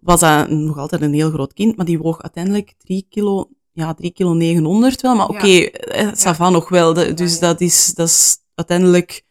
was 0.00 0.20
dat 0.20 0.50
nog 0.50 0.78
altijd 0.78 1.02
een 1.02 1.14
heel 1.14 1.30
groot 1.30 1.52
kind, 1.52 1.76
maar 1.76 1.86
die 1.86 1.98
woog 1.98 2.22
uiteindelijk 2.22 2.74
3 2.78 3.06
kilo, 3.08 3.48
ja, 3.72 3.94
3 3.94 4.10
kilo 4.10 4.32
900 4.32 5.00
wel. 5.00 5.14
Maar 5.14 5.28
oké, 5.28 5.70
okay, 5.70 6.34
va 6.34 6.50
nog 6.50 6.68
wel. 6.68 6.94
De- 6.94 7.14
dus 7.14 7.38
dat 7.38 7.60
is, 7.60 7.94
dat 7.94 8.08
is 8.08 8.36
uiteindelijk 8.54 9.26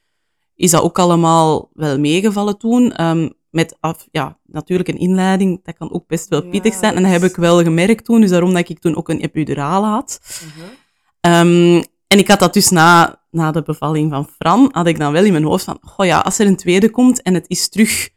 is 0.58 0.72
dat 0.72 0.82
ook 0.82 1.00
allemaal 1.00 1.70
wel 1.74 2.00
meegevallen 2.00 2.58
toen. 2.58 2.94
Ehm, 2.94 3.30
met 3.50 3.78
af, 3.80 4.08
ja, 4.12 4.38
natuurlijk 4.46 4.90
een 4.90 4.98
inleiding, 4.98 5.64
dat 5.64 5.78
kan 5.78 5.92
ook 5.92 6.08
best 6.08 6.30
wel 6.30 6.42
pittig 6.42 6.74
zijn. 6.74 6.96
En 6.96 7.02
dat 7.02 7.12
heb 7.12 7.24
ik 7.24 7.36
wel 7.36 7.64
gemerkt 7.64 8.06
toen, 8.06 8.22
dus 8.22 8.30
daarom 8.30 8.54
dat 8.54 8.70
ik 8.70 8.80
toen 8.80 8.96
ook 8.96 9.10
een 9.10 9.20
epidurale 9.20 9.86
had. 9.86 10.20
Mhm. 10.22 10.66
Ehm, 11.20 11.84
en 12.08 12.18
ik 12.18 12.28
had 12.28 12.40
dat 12.40 12.54
dus 12.54 12.70
na, 12.70 13.22
na 13.32 13.52
de 13.52 13.62
bevalling 13.62 14.12
van 14.12 14.28
Fran, 14.38 14.70
had 14.72 14.88
ik 14.88 15.00
dan 15.00 15.12
wel 15.12 15.24
in 15.24 15.32
mijn 15.32 15.44
hoofd 15.44 15.64
van, 15.64 15.78
goh 15.82 16.06
ja, 16.06 16.20
als 16.20 16.40
er 16.40 16.48
een 16.48 16.56
tweede 16.56 16.90
komt 16.90 17.22
en 17.22 17.34
het 17.34 17.46
is 17.48 17.70
terug 17.70 18.10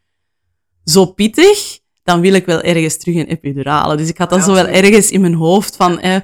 zo 0.84 1.06
pittig, 1.06 1.79
dan 2.10 2.20
wil 2.20 2.34
ik 2.34 2.46
wel 2.46 2.60
ergens 2.60 2.96
terug 2.98 3.14
een 3.16 3.26
epidurale. 3.26 3.96
Dus 3.96 4.08
ik 4.08 4.18
had 4.18 4.30
dat 4.30 4.38
Ja, 4.38 4.44
zo 4.44 4.52
wel 4.52 4.66
ergens 4.66 5.10
in 5.10 5.20
mijn 5.20 5.34
hoofd 5.34 5.76
van, 5.76 6.00
eh, 6.00 6.16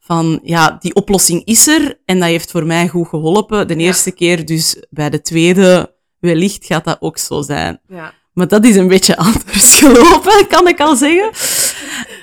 van, 0.00 0.40
ja, 0.42 0.76
die 0.80 0.94
oplossing 0.94 1.44
is 1.44 1.66
er 1.66 2.00
en 2.04 2.18
dat 2.18 2.28
heeft 2.28 2.50
voor 2.50 2.66
mij 2.66 2.88
goed 2.88 3.08
geholpen. 3.08 3.68
De 3.68 3.74
Ja. 3.74 3.80
eerste 3.80 4.10
keer, 4.10 4.44
dus 4.46 4.76
bij 4.90 5.10
de 5.10 5.20
tweede, 5.20 5.94
wellicht 6.20 6.66
gaat 6.66 6.84
dat 6.84 6.96
ook 7.00 7.18
zo 7.18 7.42
zijn. 7.42 7.80
Ja. 7.88 8.14
Maar 8.32 8.48
dat 8.48 8.64
is 8.64 8.76
een 8.76 8.88
beetje 8.88 9.16
anders 9.26 9.78
gelopen, 9.78 10.46
kan 10.48 10.68
ik 10.68 10.80
al 10.80 10.96
zeggen. 10.96 11.30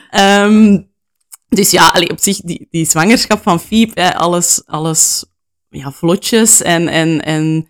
Ehm, 0.10 0.80
dus 1.50 1.72
ja, 1.72 1.88
allee, 1.88 2.10
op 2.10 2.20
zich, 2.20 2.38
die, 2.42 2.68
die 2.70 2.86
zwangerschap 2.86 3.42
van 3.42 3.60
Fiep, 3.60 3.96
hè, 3.96 4.16
alles, 4.16 4.62
alles 4.66 5.26
ja, 5.70 5.92
vlotjes 5.92 6.62
en... 6.62 6.88
en, 6.88 7.22
en 7.24 7.70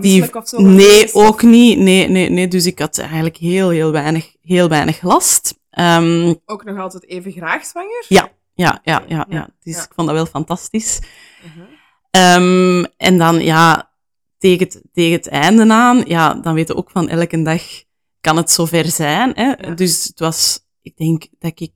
die, 0.00 0.34
of 0.34 0.48
zo 0.48 0.60
nee, 0.60 1.04
of? 1.04 1.14
ook 1.14 1.42
niet. 1.42 1.78
Nee, 1.78 2.08
nee, 2.08 2.30
nee. 2.30 2.48
Dus 2.48 2.66
ik 2.66 2.78
had 2.78 2.98
eigenlijk 2.98 3.36
heel, 3.36 3.68
heel 3.70 3.92
weinig, 3.92 4.34
heel 4.42 4.68
weinig 4.68 5.02
last. 5.02 5.58
Ehm, 5.70 6.34
Ook 6.46 6.64
nog 6.64 6.78
altijd 6.78 7.06
even 7.06 7.32
graag 7.32 7.64
zwanger? 7.64 8.04
ja, 8.08 8.28
ja, 8.54 8.80
ja, 8.84 9.04
ja, 9.08 9.26
Ja. 9.28 9.48
Dus 9.62 9.74
ja. 9.74 9.82
ik 9.82 9.90
vond 9.94 10.06
dat 10.06 10.16
wel 10.16 10.26
fantastisch. 10.26 11.00
Mhm. 11.42 11.64
Ehm, 12.10 12.84
en 12.96 13.18
dan, 13.18 13.40
ja, 13.42 13.90
tegen 14.38 14.66
het, 14.66 14.82
tegen 14.92 15.12
het 15.12 15.28
einde 15.28 15.72
aan, 15.72 16.02
ja, 16.06 16.34
dan 16.34 16.54
weten 16.54 16.74
we 16.74 16.80
ook 16.80 16.90
van 16.90 17.08
elke 17.08 17.42
dag 17.42 17.62
kan 18.20 18.36
het 18.36 18.50
zover 18.50 18.86
zijn. 18.86 19.32
Hè? 19.34 19.44
Ja. 19.44 19.74
Dus 19.74 20.04
het 20.04 20.18
was, 20.18 20.60
ik 20.82 20.96
denk 20.96 21.26
dat 21.38 21.60
ik 21.60 21.72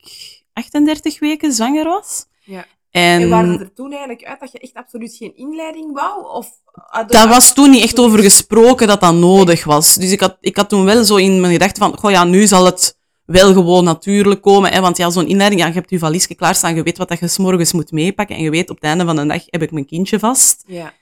38 0.53 1.19
weken 1.19 1.53
zwanger 1.53 1.85
was. 1.85 2.27
Ja. 2.45 2.67
En, 2.95 3.23
En 3.23 3.29
waren 3.29 3.61
er 3.61 3.73
toen 3.75 3.91
eigenlijk 3.91 4.25
uit 4.25 4.41
dat 4.41 4.53
je 4.53 4.59
echt 4.59 4.75
absoluut 4.75 5.17
geen 5.17 5.37
inleiding 5.37 5.93
wou? 5.93 6.37
Of 6.37 6.49
had 6.73 7.13
daar 7.13 7.29
was 7.29 7.55
toen 7.55 7.71
niet 7.71 7.83
echt 7.83 7.99
over 7.99 8.19
gesproken 8.19 8.87
dat 8.87 9.01
dat 9.01 9.15
nodig 9.15 9.65
was. 9.65 9.95
Dus 9.95 10.13
ik 10.13 10.21
had, 10.21 10.37
ik 10.41 10.57
had 10.57 10.69
toen 10.69 10.85
wel 10.85 11.05
zo 11.05 11.17
in 11.17 11.41
mijn 11.41 11.53
gedachten 11.53 11.83
van, 11.83 11.99
goh 11.99 12.11
ja, 12.11 12.25
nu 12.25 12.47
zal 12.47 12.65
het 12.65 12.99
wel 13.25 13.53
gewoon 13.53 13.85
natuurlijk 13.85 14.43
komen. 14.43 14.73
Hè? 14.73 14.81
Want 14.81 14.97
ja, 14.97 15.11
zo'n 15.11 15.29
inleiding, 15.29 15.61
ja, 15.61 15.67
je 15.67 15.73
hebt 15.73 15.91
je 15.91 15.99
valiesje 15.99 16.35
klaarstaan, 16.35 16.75
je 16.75 16.83
weet 16.83 16.99
wat 16.99 17.09
dat 17.09 17.19
je 17.19 17.43
morgens 17.43 17.73
moet 17.73 17.93
meepakken 17.93 18.37
en 18.37 18.43
je 18.43 18.51
weet 18.51 18.71
op 18.71 18.77
het 18.77 18.85
einde 18.85 19.05
van 19.05 19.17
de 19.17 19.27
dag 19.27 19.43
heb 19.47 19.63
ik 19.63 19.71
mijn 19.71 19.87
kindje 19.87 20.19
vast. 20.19 20.65
Ja, 20.67 20.93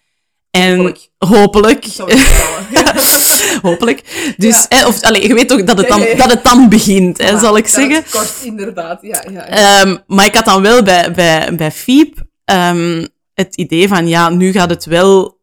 En 0.53 0.97
Hopelijk. 1.19 1.87
hopelijk. 3.63 4.35
Dus, 4.37 4.67
Ja. 4.69 4.77
hè, 4.77 4.87
of, 4.87 5.03
allez, 5.03 5.27
je 5.27 5.35
weet 5.35 5.53
ook 5.53 5.67
dat 5.67 5.79
het 5.79 5.89
dan, 5.89 6.05
dat 6.17 6.31
het 6.31 6.45
dan 6.45 6.69
begint, 6.69 7.19
hè, 7.19 7.31
Ja, 7.31 7.39
zal 7.39 7.57
ik 7.57 7.69
zeggen. 7.69 8.05
Kort, 8.11 8.33
inderdaad. 8.43 9.03
Ja, 9.03 9.25
ja. 9.31 9.47
Ehm, 9.47 9.97
maar 10.07 10.25
ik 10.25 10.35
had 10.35 10.45
dan 10.45 10.63
wel 10.63 10.83
bij, 10.83 11.13
bij, 11.13 11.55
bij 11.57 11.71
Fiep 11.71 12.23
ehm, 12.45 13.07
het 13.35 13.57
idee 13.57 13.89
van, 13.89 14.09
ja, 14.09 14.29
nu 14.29 14.53
gaat 14.53 14.71
het 14.71 14.85
wel 14.85 15.41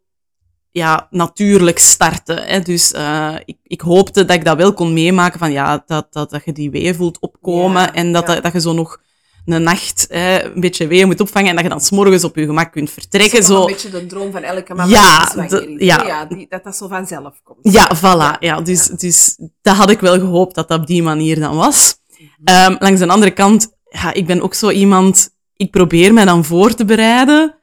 ja, 0.71 1.07
natuurlijk 1.09 1.79
starten. 1.79 2.43
Hè. 2.43 2.59
Dus 2.59 2.93
uh, 2.93 3.35
ik, 3.45 3.57
ik 3.63 3.81
hoopte 3.81 4.25
dat 4.25 4.35
ik 4.35 4.45
dat 4.45 4.57
wel 4.57 4.73
kon 4.73 4.93
meemaken 4.93 5.39
van 5.39 5.51
ja, 5.51 5.83
dat, 5.85 6.07
dat, 6.13 6.29
dat 6.29 6.45
je 6.45 6.51
die 6.51 6.71
weeën 6.71 6.95
voelt 6.95 7.19
opkomen 7.19 7.93
en 7.93 8.11
dat, 8.11 8.27
dat, 8.27 8.43
dat 8.43 8.53
je 8.53 8.61
zo 8.61 8.73
nog 8.73 8.99
een 9.45 9.63
nacht 9.63 10.05
hè, 10.09 10.43
een 10.43 10.59
beetje 10.61 10.87
weeën 10.87 11.07
moet 11.07 11.19
opvangen 11.19 11.49
en 11.49 11.55
dat 11.55 11.63
je 11.63 11.69
dan 11.69 11.81
s'morgens 11.81 12.23
op 12.23 12.35
je 12.35 12.45
gemak 12.45 12.71
kunt 12.71 12.89
vertrekken. 12.91 13.43
Zo 13.43 13.53
Zo, 13.53 13.59
een 13.61 13.65
beetje 13.65 13.89
de 13.89 14.05
droom 14.05 14.31
van 14.31 14.41
elke 14.41 14.73
mama 14.73 14.89
Ja, 14.91 15.25
de- 15.47 15.75
ja. 15.77 16.03
ja 16.05 16.25
die, 16.25 16.45
dat 16.49 16.63
dat 16.63 16.75
zo 16.75 16.87
vanzelf 16.87 17.41
komt. 17.43 17.59
Ja, 17.73 17.91
voilà. 17.97 18.39
Ja, 18.39 18.61
dus, 18.61 18.85
dus 18.87 19.37
dat 19.61 19.75
had 19.75 19.89
ik 19.89 19.99
wel 19.99 20.19
gehoopt 20.19 20.55
dat 20.55 20.67
dat 20.67 20.79
op 20.79 20.87
die 20.87 21.03
manier 21.03 21.39
dan 21.39 21.55
was. 21.55 21.95
Mhm. 22.17 22.27
Ehm, 22.43 22.75
langs 22.79 22.99
de 22.99 23.07
andere 23.07 23.31
kant, 23.31 23.71
ja, 23.89 24.13
ik 24.13 24.25
ben 24.25 24.41
ook 24.41 24.53
zo 24.53 24.69
iemand, 24.69 25.29
ik 25.55 25.71
probeer 25.71 26.13
mij 26.13 26.25
dan 26.25 26.45
voor 26.45 26.73
te 26.73 26.85
bereiden 26.85 27.55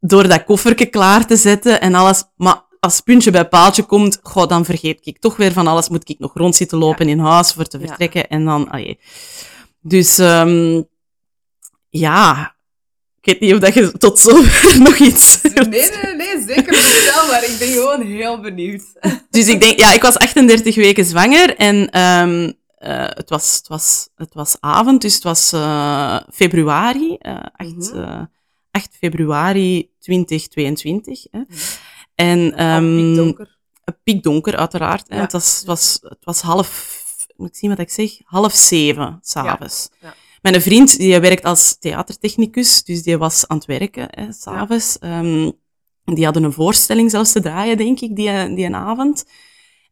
door 0.00 0.28
dat 0.28 0.44
koffertje 0.44 0.86
klaar 0.86 1.26
te 1.26 1.36
zetten 1.36 1.80
en 1.80 1.94
alles. 1.94 2.24
Maar 2.36 2.62
als 2.80 3.00
puntje 3.00 3.30
bij 3.30 3.48
paaltje 3.48 3.82
komt, 3.82 4.18
goh, 4.22 4.46
dan 4.48 4.64
vergeet 4.64 4.98
ik 5.02 5.18
toch 5.18 5.36
weer 5.36 5.52
van 5.52 5.66
alles. 5.66 5.88
Moet 5.88 6.08
ik 6.08 6.18
nog 6.18 6.30
rond 6.34 6.56
zitten 6.56 6.78
lopen 6.78 7.08
in 7.08 7.18
huis 7.18 7.52
voor 7.52 7.64
te 7.64 7.78
vertrekken 7.78 8.28
en 8.28 8.44
dan, 8.44 8.70
allee. 8.70 8.98
Dus, 9.86 10.18
ehm 10.18 10.82
ja, 11.90 12.54
ik 13.20 13.24
weet 13.32 13.40
niet 13.40 13.52
of 13.54 13.58
dat 13.58 13.74
je 13.74 13.92
tot 13.92 14.18
zover 14.20 14.80
nog 14.88 14.96
iets 14.96 15.40
Nee, 15.42 15.64
nee, 15.68 16.14
nee, 16.16 16.42
zeker 16.46 16.72
niet 16.72 17.12
wel, 17.14 17.26
maar 17.26 17.44
ik 17.44 17.56
ben 17.58 17.68
gewoon 17.68 18.02
heel 18.06 18.40
benieuwd. 18.40 18.82
Dus 19.30 19.48
ik 19.48 19.60
denk, 19.60 19.78
ja, 19.78 19.92
ik 19.92 20.02
was 20.02 20.16
38 20.18 20.74
weken 20.74 21.04
zwanger 21.04 21.56
en 21.56 21.90
ehm 21.90 22.52
eh, 22.78 23.06
het, 23.08 23.28
was, 23.30 23.56
het, 23.56 23.68
was, 23.68 24.08
het 24.14 24.34
was 24.34 24.56
avond, 24.60 25.00
dus 25.00 25.14
het 25.14 25.22
was 25.22 25.52
eh, 25.52 26.20
februari, 26.32 27.16
eh 27.18 27.36
8, 27.56 27.70
Mhm. 27.76 27.98
eh, 28.02 28.20
8 28.70 28.96
februari 28.98 29.90
2022. 30.00 31.26
Hè. 31.30 31.40
En 32.14 32.52
Al 32.52 32.58
ehm 32.58 32.96
piekdonker. 32.96 33.56
piekdonker, 34.02 34.56
uiteraard. 34.56 35.08
Hè. 35.08 35.16
Ja. 35.16 35.22
Het, 35.22 35.32
was, 35.32 35.56
het, 35.58 35.66
was, 35.66 35.98
het 36.02 36.24
was 36.24 36.40
half, 36.40 37.02
moet 37.36 37.48
ik 37.48 37.56
zien 37.56 37.70
wat 37.70 37.78
ik 37.78 37.90
zeg, 37.90 38.20
half 38.24 38.52
zeven 38.52 39.18
s'avonds. 39.22 39.88
Ja. 40.00 40.14
Mijn 40.42 40.62
vriend, 40.62 40.96
die 40.96 41.20
werkt 41.20 41.44
als 41.44 41.78
theatertechnicus, 41.78 42.84
dus 42.84 43.02
die 43.02 43.18
was 43.18 43.48
aan 43.48 43.56
het 43.56 43.66
werken 43.66 44.34
s'avonds. 44.34 44.98
Ehm, 44.98 45.50
die 46.04 46.24
hadden 46.24 46.42
een 46.42 46.52
voorstelling 46.52 47.10
zelfs 47.10 47.32
te 47.32 47.40
draaien, 47.40 47.76
denk 47.76 48.00
ik, 48.00 48.16
die, 48.16 48.54
die 48.54 48.64
een 48.64 48.74
avond. 48.74 49.24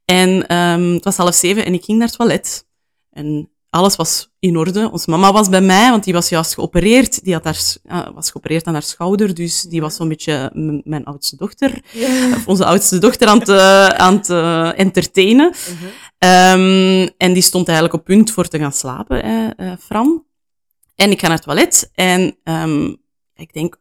En 0.05 0.47
ehm, 0.47 0.93
het 0.93 1.05
was 1.05 1.17
half 1.17 1.35
zeven 1.35 1.65
en 1.65 1.75
ik 1.75 1.85
ging 1.85 1.99
naar 1.99 2.09
het 2.09 2.17
toilet. 2.17 2.67
En 3.11 3.51
alles 3.73 3.97
was 3.97 4.31
in 4.39 4.57
orde. 4.57 4.91
Onze 4.91 5.11
mama 5.11 5.33
was 5.33 5.49
bij 5.49 5.61
mij, 5.61 5.91
want 5.91 6.05
die 6.05 6.13
was 6.13 6.29
juist 6.29 6.55
geopereerd. 6.55 7.25
Die 7.25 7.33
had 7.33 7.45
haar, 7.45 8.13
was 8.15 8.31
geopereerd 8.31 8.67
aan 8.67 8.73
haar 8.73 8.83
schouder, 8.83 9.35
dus 9.35 9.63
die 9.63 9.81
was 9.81 9.97
zo'n 9.97 10.09
beetje 10.09 10.51
mijn 10.85 11.05
oudste 11.05 11.37
dochter 11.37 11.83
Ja. 11.93 12.31
of 12.35 12.49
onze 12.49 12.65
oudste 12.65 12.99
dochter 12.99 13.29
aan 13.29 13.39
het, 13.39 13.49
eh, 13.49 13.87
aan 13.87 14.15
het 14.17 14.31
eh, 14.31 14.79
entertainen. 14.79 15.49
Mhm. 15.49 15.85
Ehm, 16.19 17.09
en 17.17 17.33
die 17.33 17.43
stond 17.43 17.67
eigenlijk 17.67 17.99
op 17.99 18.05
punt 18.05 18.31
voor 18.31 18.49
te 18.49 18.59
gaan 18.59 18.73
slapen, 18.73 19.25
hè, 19.25 19.49
eh, 19.49 19.73
Fran. 19.81 20.25
En 20.95 21.11
ik 21.11 21.21
ga 21.21 21.27
naar 21.27 21.37
het 21.37 21.45
toilet 21.47 21.91
en 21.95 22.37
ehm, 22.45 22.87
ik 23.35 23.53
denk, 23.53 23.77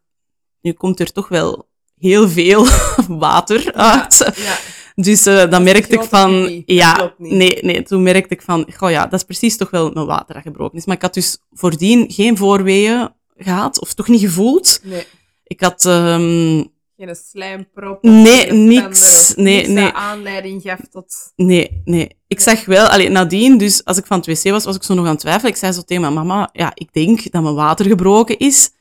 nu 0.62 0.72
komt 0.72 1.00
er 1.00 1.12
toch 1.12 1.28
wel 1.28 1.70
heel 1.98 2.30
veel 2.30 2.68
water 3.08 3.74
uit. 3.74 4.32
Ja. 4.36 4.58
Dus 4.96 5.26
eh, 5.26 5.50
dan 5.50 5.64
merkte 5.64 5.96
ik 5.96 6.04
van, 6.04 6.64
ja, 6.66 7.14
nee, 7.18 7.58
nee, 7.62 7.84
toen 7.84 8.04
merkte 8.04 8.34
ik 8.34 8.42
van, 8.42 8.68
goh 8.76 8.90
ja, 8.90 9.04
dat 9.04 9.20
is 9.20 9.26
precies 9.26 9.58
toch 9.58 9.70
wel 9.70 9.92
mijn 9.92 10.06
water 10.06 10.34
dat 10.34 10.44
gebroken 10.44 10.78
is. 10.78 10.86
Maar 10.86 10.96
ik 10.96 11.02
had 11.02 11.14
dus 11.14 11.38
voordien 11.52 12.12
geen 12.12 12.38
voorweeën 12.38 13.10
gehad, 13.38 13.82
of 13.82 13.94
toch 13.94 14.08
niet 14.08 14.22
gevoeld. 14.22 14.80
Nee, 14.84 15.06
Ik 15.44 15.62
had, 15.62 15.86
ehm, 15.86 16.64
geen 16.98 17.16
slijmprop. 17.16 18.04
Nee, 18.04 18.52
niks. 18.52 19.34
Nee, 19.36 19.56
niks 19.56 19.68
nee. 19.68 19.92
aanleiding 19.92 20.62
gaf 20.62 20.80
tot... 20.92 21.32
Nee, 21.36 21.82
nee. 21.86 22.18
Ik 22.28 22.40
zag 22.40 22.66
wel, 22.66 22.88
allee, 22.88 23.10
nadien, 23.10 23.58
dus 23.58 23.86
als 23.86 23.98
ik 23.98 24.06
van 24.06 24.18
het 24.18 24.28
wc 24.28 24.52
was, 24.52 24.66
was 24.66 24.76
ik 24.76 24.84
zo 24.84 24.94
nog 24.94 25.06
aan 25.06 25.12
het 25.12 25.20
twijfelen. 25.20 25.52
Ik 25.52 25.58
zei 25.58 25.72
zo 25.72 25.82
tegen 25.82 26.02
mijn 26.02 26.14
mama, 26.14 26.50
ja, 26.54 26.72
ik 26.74 26.94
denk 26.94 27.32
dat 27.32 27.42
mijn 27.42 27.56
water 27.56 27.86
gebroken 27.86 28.38
is. 28.38 28.72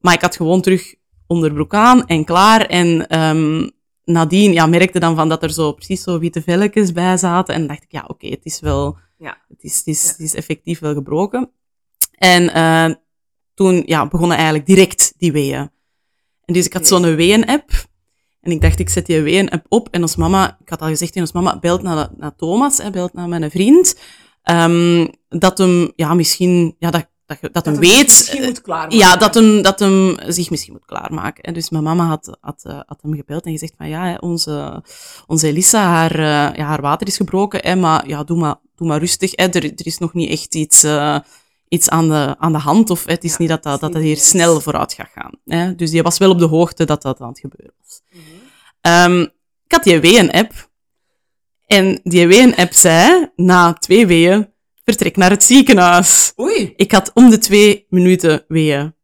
Maar 0.00 0.14
ik 0.14 0.20
had 0.20 0.36
gewoon 0.36 0.60
terug 0.60 0.94
onderbroek 1.26 1.74
aan 1.74 2.06
en 2.06 2.24
klaar. 2.24 2.66
En 2.66 3.06
ehm 3.06 3.68
nadien 4.06 4.52
ja, 4.52 4.66
merkte 4.66 4.98
dan 4.98 5.16
van 5.16 5.28
dat 5.28 5.42
er 5.42 5.52
zo 5.52 5.72
precies 5.72 6.02
zo 6.02 6.18
witte 6.18 6.42
velletjes 6.42 6.92
bij 6.92 7.16
zaten. 7.16 7.54
En 7.54 7.66
dacht 7.66 7.82
ik, 7.82 7.92
ja, 7.92 8.04
oké, 8.06 8.26
het 8.28 8.44
is 8.44 8.60
wel, 8.60 8.96
Ja. 9.18 9.44
het 9.48 9.62
is, 9.62 9.76
het 9.76 9.86
is, 9.86 10.02
Ja. 10.02 10.08
het 10.10 10.20
is 10.20 10.34
effectief 10.34 10.78
wel 10.78 10.94
gebroken. 10.94 11.50
En 12.10 12.52
eh, 12.52 12.94
toen 13.54 13.82
ja, 13.86 14.06
begonnen 14.08 14.36
eigenlijk 14.36 14.66
direct 14.66 15.14
die 15.18 15.32
weeën. 15.32 15.70
En 16.44 16.54
dus 16.54 16.66
ik 16.66 16.72
had 16.72 16.86
zo'n 16.86 17.14
ween-app. 17.14 17.70
En 18.40 18.52
ik 18.52 18.60
dacht, 18.60 18.78
ik 18.78 18.88
zet 18.88 19.06
die 19.06 19.20
ween-app 19.22 19.66
op. 19.68 19.88
En 19.90 20.00
ons 20.02 20.16
mama, 20.16 20.58
ik 20.60 20.68
had 20.68 20.80
al 20.80 20.88
gezegd 20.88 21.12
tegen 21.12 21.28
ons 21.28 21.42
mama, 21.44 21.58
belt 21.58 21.82
naar, 21.82 22.08
naar 22.16 22.36
Thomas, 22.36 22.78
hè, 22.78 22.90
belt 22.90 23.12
naar 23.12 23.28
mijn 23.28 23.50
vriend. 23.50 23.98
Ehm, 24.42 25.06
dat 25.28 25.58
hem, 25.58 25.92
ja, 25.96 26.14
misschien, 26.14 26.76
ja, 26.78 26.90
dat, 26.90 27.08
dat, 27.26 27.38
je- 27.40 27.50
dat, 27.52 27.64
hem 27.64 27.74
Dat 27.74 27.82
hem 27.84 27.92
weet. 27.96 28.38
Moet 28.44 28.60
klaarmaken. 28.60 28.98
Ja, 28.98 29.16
dat 29.16 29.34
hem, 29.34 29.62
dat 29.62 29.78
hem 29.78 30.16
zich 30.26 30.50
misschien 30.50 30.72
moet 30.72 30.84
klaarmaken. 30.84 31.42
En 31.42 31.54
dus 31.54 31.70
mijn 31.70 31.84
mama 31.84 32.06
had, 32.06 32.36
had, 32.40 32.62
eh, 32.64 32.80
had 32.86 32.98
hem 33.02 33.14
gebeld 33.14 33.44
en 33.44 33.52
gezegd 33.52 33.74
van 33.76 33.88
ja, 33.88 34.06
hè, 34.06 34.14
onze, 34.14 34.82
onze 35.26 35.46
Elisa, 35.46 35.82
haar, 35.82 36.12
eh, 36.14 36.56
ja, 36.56 36.64
haar 36.66 36.80
water 36.80 37.06
is 37.06 37.16
gebroken, 37.16 37.60
hè, 37.62 37.76
maar 37.76 38.08
ja, 38.08 38.24
doe 38.24 38.38
maar, 38.38 38.54
doe 38.76 38.86
maar 38.88 38.98
rustig. 38.98 39.30
Hè, 39.34 39.44
er, 39.44 39.64
er 39.64 39.86
is 39.86 39.98
nog 39.98 40.12
niet 40.14 40.30
echt 40.30 40.54
iets, 40.54 40.82
eh, 40.84 41.18
iets 41.68 41.88
aan, 41.88 42.08
de, 42.08 42.34
aan 42.38 42.52
de 42.52 42.58
hand 42.58 42.90
of 42.90 43.04
hè, 43.04 43.12
het 43.12 43.24
is 43.24 43.30
Ja, 43.30 43.36
niet 43.38 43.48
dat 43.48 43.62
dat, 43.62 43.80
dat, 43.80 43.92
dat 43.92 44.02
hier 44.02 44.16
snel 44.16 44.60
vooruit 44.60 44.92
gaat 44.92 45.10
gaan. 45.14 45.32
Hè. 45.44 45.74
Dus 45.74 45.90
die 45.90 46.02
was 46.02 46.18
wel 46.18 46.30
op 46.30 46.38
de 46.38 46.44
hoogte 46.44 46.84
dat 46.84 47.02
dat 47.02 47.20
aan 47.20 47.28
het 47.28 47.38
gebeuren 47.40 47.74
was. 47.82 48.00
Ehm, 48.80 49.20
ik 49.64 49.72
had 49.72 49.82
die 49.84 50.00
ween-app. 50.00 50.68
En 51.66 52.00
die 52.02 52.26
ween-app 52.26 52.72
zei, 52.72 53.30
na 53.36 53.72
twee 53.72 54.06
weeën, 54.06 54.52
vertrek 54.86 55.16
naar 55.16 55.30
het 55.30 55.44
ziekenhuis. 55.44 56.32
Oei, 56.40 56.72
Ik 56.76 56.92
had 56.92 57.10
om 57.14 57.30
de 57.30 57.38
twee 57.38 57.86
minuten 57.88 58.44
weeën 58.48 58.94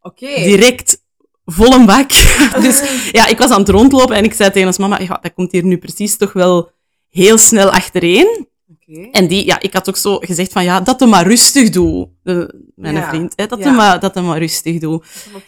oké. 0.00 0.26
direct 0.42 1.04
vol 1.44 1.72
een 1.72 1.86
bak. 1.86 2.08
dus 2.66 2.82
ja, 3.12 3.26
ik 3.26 3.38
was 3.38 3.50
aan 3.50 3.60
het 3.60 3.68
rondlopen 3.68 4.16
en 4.16 4.24
ik 4.24 4.34
zei 4.34 4.50
tegen 4.50 4.66
ons 4.68 4.78
mama, 4.78 4.98
ja, 5.00 5.18
dat 5.22 5.34
komt 5.34 5.52
hier 5.52 5.64
nu 5.64 5.78
precies 5.78 6.16
toch 6.16 6.32
wel 6.32 6.70
heel 7.08 7.38
snel 7.38 7.70
achtereen. 7.70 8.46
Oké. 8.70 9.08
En 9.10 9.26
die, 9.26 9.44
ja, 9.46 9.60
ik 9.60 9.72
had 9.72 9.88
ook 9.88 9.96
zo 9.96 10.16
gezegd 10.18 10.52
van, 10.52 10.64
ja, 10.64 10.80
dat 10.80 11.00
hem 11.00 11.08
maar 11.08 11.26
rustig 11.26 11.70
doe. 11.70 12.08
De- 12.22 12.64
mijn 12.76 12.94
Ja, 12.94 13.08
vriend, 13.08 13.32
hè, 13.36 13.46
dat, 13.46 13.58
ja. 13.58 13.64
hem 13.64 13.74
maar, 13.74 14.00
dat 14.00 14.14
hem 14.14 14.24
maar 14.24 14.38
rustig 14.38 14.78
doe. 14.78 15.02
Dat 15.32 15.42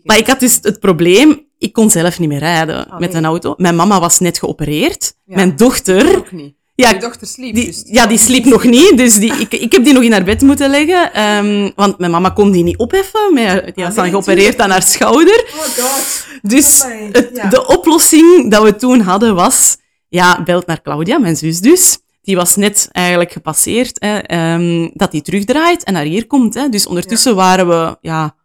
het. 0.00 0.04
Maar 0.04 0.18
ik 0.18 0.26
had 0.26 0.40
dus 0.40 0.58
het 0.62 0.80
probleem, 0.80 1.46
ik 1.58 1.72
kon 1.72 1.90
zelf 1.90 2.18
niet 2.18 2.28
meer 2.28 2.38
rijden 2.38 2.88
Ah, 2.90 2.98
met 2.98 3.08
nee. 3.08 3.18
een 3.18 3.24
auto. 3.24 3.54
Mijn 3.56 3.76
mama 3.76 4.00
was 4.00 4.18
net 4.18 4.38
geopereerd. 4.38 5.16
Ja. 5.24 5.34
Mijn 5.34 5.56
dochter, 5.56 6.16
Ook 6.16 6.32
niet. 6.32 6.54
Ja, 6.74 6.88
Je 6.90 6.98
dochter 6.98 7.26
sliep 7.26 7.54
die, 7.54 7.66
dus. 7.66 7.82
ja, 7.86 8.06
die 8.06 8.18
sliep 8.18 8.44
nog 8.44 8.64
niet, 8.64 8.96
dus 8.96 9.14
die, 9.14 9.32
ik, 9.32 9.52
ik 9.52 9.72
heb 9.72 9.84
die 9.84 9.92
nog 9.92 10.02
in 10.02 10.12
haar 10.12 10.24
bed 10.24 10.42
moeten 10.42 10.70
leggen. 10.70 11.12
ehm, 11.12 11.70
want 11.76 11.98
mijn 11.98 12.10
mama 12.10 12.28
kon 12.30 12.50
die 12.50 12.62
niet 12.62 12.76
opheffen, 12.78 13.32
maar 13.34 13.64
die 13.64 13.84
was 13.84 13.86
Ah, 13.86 13.94
dan 13.96 14.08
geopereerd 14.10 14.60
aan 14.60 14.70
haar 14.70 14.82
schouder. 14.82 15.44
Oh 15.54 15.60
god. 15.60 16.26
Dus 16.42 16.84
het, 17.12 17.30
ja. 17.34 17.48
de 17.48 17.66
oplossing 17.66 18.50
dat 18.50 18.62
we 18.62 18.76
toen 18.76 19.00
hadden 19.00 19.34
was, 19.34 19.76
ja, 20.08 20.42
belt 20.42 20.66
naar 20.66 20.82
Claudia, 20.82 21.18
mijn 21.18 21.36
zus 21.36 21.60
dus. 21.60 21.98
Die 22.22 22.36
was 22.36 22.56
net 22.56 22.88
eigenlijk 22.92 23.32
gepasseerd, 23.32 23.96
hè, 24.00 24.18
ehm, 24.18 24.90
dat 24.92 25.10
die 25.10 25.22
terugdraait 25.22 25.84
en 25.84 25.92
naar 25.92 26.04
hier 26.04 26.26
komt. 26.26 26.54
Hè. 26.54 26.68
Dus 26.68 26.86
ondertussen 26.86 27.34
waren 27.34 27.68
we, 27.68 27.96
ja, 28.00 28.36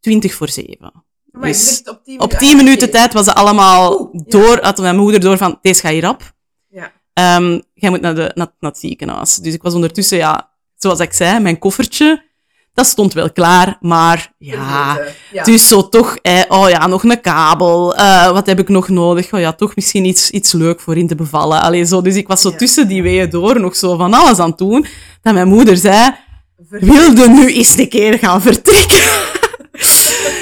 twintig 0.00 0.34
voor 0.34 0.48
zeven. 0.48 1.04
Dus 1.40 1.82
op 1.84 2.00
tien 2.04 2.14
Op 2.20 2.20
minuten- 2.30 2.38
tien 2.38 2.56
minuten 2.56 2.88
oké. 2.88 2.96
tijd 2.96 3.12
was 3.12 3.24
ze 3.24 3.34
allemaal 3.34 4.00
Oeh, 4.00 4.08
ja. 4.12 4.22
door, 4.26 4.58
had 4.62 4.78
mijn 4.78 4.96
moeder 4.96 5.20
door 5.20 5.36
van, 5.38 5.58
deze 5.62 5.80
gaat 5.80 5.92
hier 5.92 6.08
op. 6.08 6.32
Ja. 6.68 6.92
Ehm, 7.12 7.60
jij 7.80 7.90
moet 7.90 8.00
naar, 8.00 8.14
de, 8.14 8.30
naar, 8.34 8.48
naar 8.60 8.70
het 8.70 8.80
ziekenhuis. 8.80 9.36
Dus 9.36 9.54
ik 9.54 9.62
was 9.62 9.74
ondertussen, 9.74 10.16
ja, 10.18 10.50
zoals 10.76 11.00
ik 11.00 11.12
zei, 11.12 11.40
mijn 11.40 11.58
koffertje, 11.58 12.26
dat 12.74 12.86
stond 12.86 13.12
wel 13.12 13.32
klaar, 13.32 13.76
maar 13.80 14.32
ja, 14.38 14.98
dus 15.42 15.68
zo 15.68 15.88
toch, 15.88 16.16
eh, 16.22 16.40
oh 16.48 16.68
ja, 16.68 16.86
nog 16.86 17.04
een 17.04 17.20
kabel, 17.20 17.94
eh, 17.96 18.30
wat 18.30 18.46
heb 18.46 18.58
ik 18.58 18.68
nog 18.68 18.88
nodig? 18.88 19.32
Oh 19.32 19.40
ja, 19.40 19.52
toch 19.52 19.74
misschien 19.76 20.04
iets, 20.04 20.30
iets 20.30 20.52
leuk 20.52 20.80
voor 20.80 20.96
in 20.96 21.06
te 21.06 21.14
bevallen. 21.14 21.62
Allee, 21.62 21.84
zo. 21.84 22.02
Dus 22.02 22.14
ik 22.14 22.28
was 22.28 22.40
zo 22.40 22.50
Ja. 22.50 22.56
tussen 22.56 22.88
die 22.88 23.02
weeën 23.02 23.30
door 23.30 23.60
nog 23.60 23.76
zo 23.76 23.96
van 23.96 24.14
alles 24.14 24.38
aan 24.38 24.48
het 24.48 24.58
doen, 24.58 24.86
dat 25.22 25.34
mijn 25.34 25.48
moeder 25.48 25.76
zei, 25.76 26.14
wilde 26.68 27.28
nu 27.28 27.52
eens 27.52 27.76
een 27.78 27.88
keer 27.88 28.18
gaan 28.18 28.42
vertrekken. 28.42 29.02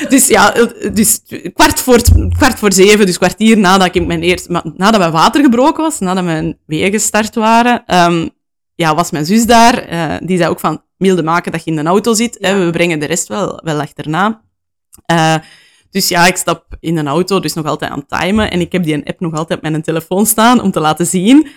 dus 0.08 0.28
ja, 0.28 0.50
dus 0.92 1.22
kwart 1.54 1.80
voor, 1.80 2.00
kwart 2.36 2.58
voor 2.58 2.72
zeven, 2.72 3.06
dus 3.06 3.18
kwartier 3.18 3.58
nadat 3.58 3.94
ik 3.94 4.06
mijn 4.06 4.22
eerste, 4.22 4.72
nadat 4.76 5.00
mijn 5.00 5.12
water 5.12 5.42
gebroken 5.42 5.82
was, 5.82 5.98
nadat 5.98 6.24
mijn 6.24 6.58
weeën 6.66 6.92
gestart 6.92 7.34
waren, 7.34 7.82
ehm, 7.86 8.28
ja, 8.74 8.94
was 8.94 9.10
mijn 9.10 9.26
zus 9.26 9.46
daar. 9.46 9.78
eh, 9.78 10.14
die 10.20 10.36
zei 10.36 10.50
ook 10.50 10.60
van, 10.60 10.82
milde 10.96 11.22
maken 11.22 11.52
dat 11.52 11.64
je 11.64 11.70
in 11.70 11.76
de 11.76 11.82
auto 11.82 12.14
zit. 12.14 12.36
Ja. 12.40 12.48
Hè, 12.48 12.64
we 12.64 12.70
brengen 12.70 12.98
de 12.98 13.06
rest 13.06 13.28
wel, 13.28 13.60
wel 13.64 13.80
achterna. 13.80 14.42
Eh, 15.06 15.34
dus 15.90 16.08
ja, 16.08 16.26
ik 16.26 16.36
stap 16.36 16.76
in 16.80 16.96
een 16.96 17.08
auto, 17.08 17.40
dus 17.40 17.54
nog 17.54 17.66
altijd 17.66 17.90
aan 17.90 18.04
het 18.08 18.20
timen. 18.20 18.50
En 18.50 18.60
ik 18.60 18.72
heb 18.72 18.82
die 18.82 19.06
app 19.06 19.20
nog 19.20 19.34
altijd 19.34 19.58
op 19.58 19.70
mijn 19.70 19.82
telefoon 19.82 20.26
staan 20.26 20.62
om 20.62 20.70
te 20.70 20.80
laten 20.80 21.06
zien 21.06 21.48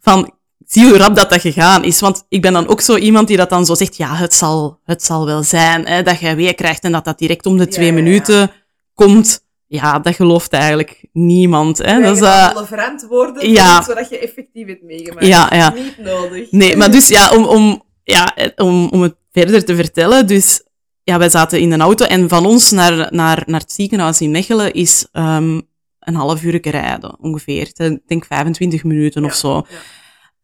van, 0.00 0.34
zie 0.72 0.88
hoe 0.88 0.96
rap 0.96 1.16
dat 1.16 1.30
dat 1.30 1.40
gegaan 1.40 1.84
is. 1.84 2.00
Want 2.00 2.24
ik 2.28 2.42
ben 2.42 2.52
dan 2.52 2.68
ook 2.68 2.80
zo 2.80 2.96
iemand 2.96 3.28
die 3.28 3.36
dat 3.36 3.50
dan 3.50 3.66
zo 3.66 3.74
zegt, 3.74 3.96
ja, 3.96 4.14
het 4.14 4.34
zal, 4.34 4.78
het 4.84 5.02
zal 5.02 5.26
wel 5.26 5.42
zijn, 5.42 5.86
hè, 5.86 6.02
dat 6.02 6.20
jij 6.20 6.36
weer 6.36 6.54
krijgt 6.54 6.84
en 6.84 6.92
dat 6.92 7.04
dat 7.04 7.18
direct 7.18 7.46
om 7.46 7.56
de 7.56 7.68
twee 7.68 7.86
ja, 7.86 7.96
ja. 7.96 8.02
minuten 8.02 8.50
komt. 8.94 9.44
ja, 9.66 9.98
dat 9.98 10.14
gelooft 10.14 10.52
eigenlijk 10.52 11.04
niemand. 11.12 11.78
Hè. 11.78 12.00
dat 12.00 12.16
is 12.16 12.22
uh, 12.22 12.54
alle 12.54 12.66
verantwoorden, 12.66 13.50
ja. 13.50 13.82
zodat 13.82 14.08
je 14.08 14.18
effectief 14.18 14.66
het 14.66 14.82
meegemaakt. 14.82 15.26
Ja, 15.26 15.48
ja. 15.50 15.72
Niet 15.72 15.98
nodig. 15.98 16.50
Nee, 16.50 16.76
maar 16.76 16.90
dus 16.90 17.08
ja, 17.08 17.30
om, 17.30 17.44
om, 17.44 17.82
ja, 18.04 18.34
om, 18.56 18.88
om 18.88 19.02
het 19.02 19.14
verder 19.32 19.64
te 19.64 19.76
vertellen, 19.76 20.26
dus 20.26 20.62
ja, 21.02 21.18
wij 21.18 21.30
zaten 21.30 21.60
in 21.60 21.72
een 21.72 21.80
auto 21.80 22.04
en 22.04 22.28
van 22.28 22.46
ons 22.46 22.70
naar, 22.70 23.06
naar, 23.10 23.42
naar 23.46 23.60
het 23.60 23.72
ziekenhuis 23.72 24.20
in 24.20 24.30
Mechelen 24.30 24.72
is 24.72 25.06
um, 25.12 25.62
een 25.98 26.14
half 26.14 26.42
uur 26.42 26.68
rijden, 26.70 27.16
ongeveer. 27.20 27.72
Ik 27.76 28.00
denk 28.06 28.24
25 28.24 28.84
minuten 28.84 29.24
of 29.24 29.34
zo. 29.34 29.54
Ja. 29.54 29.76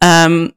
Um, 0.05 0.52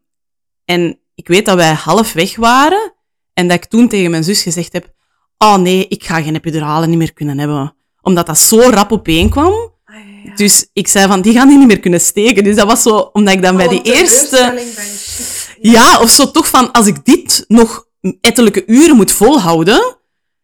en 0.65 0.99
ik 1.15 1.27
weet 1.27 1.45
dat 1.45 1.55
wij 1.55 1.73
half 1.73 2.13
weg 2.13 2.35
waren 2.35 2.93
en 3.33 3.47
dat 3.47 3.57
ik 3.57 3.65
toen 3.65 3.87
tegen 3.87 4.11
mijn 4.11 4.23
zus 4.23 4.41
gezegd 4.41 4.73
heb, 4.73 4.93
oh 5.37 5.55
nee, 5.55 5.87
ik 5.87 6.03
ga 6.03 6.21
geen 6.21 6.35
epidurale 6.35 6.87
niet 6.87 6.97
meer 6.97 7.13
kunnen 7.13 7.39
hebben. 7.39 7.75
Omdat 8.01 8.25
dat 8.25 8.37
zo 8.37 8.59
rap 8.59 8.91
opeen 8.91 9.29
kwam. 9.29 9.53
Ah, 9.85 9.95
ja. 10.23 10.35
Dus 10.35 10.69
ik 10.73 10.87
zei 10.87 11.07
van, 11.07 11.21
die 11.21 11.33
gaan 11.33 11.47
die 11.47 11.57
niet 11.57 11.67
meer 11.67 11.79
kunnen 11.79 12.01
steken. 12.01 12.43
Dus 12.43 12.55
dat 12.55 12.67
was 12.67 12.81
zo, 12.81 12.97
omdat 12.97 13.33
ik 13.33 13.41
dan 13.41 13.55
bij 13.55 13.67
die 13.67 13.81
eerste... 13.81 14.61
Ja, 15.61 15.99
of 15.99 16.09
zo 16.09 16.31
toch 16.31 16.47
van, 16.47 16.71
als 16.71 16.87
ik 16.87 17.05
dit 17.05 17.45
nog 17.47 17.85
ettelijke 18.21 18.63
uren 18.65 18.95
moet 18.95 19.11
volhouden, 19.11 19.97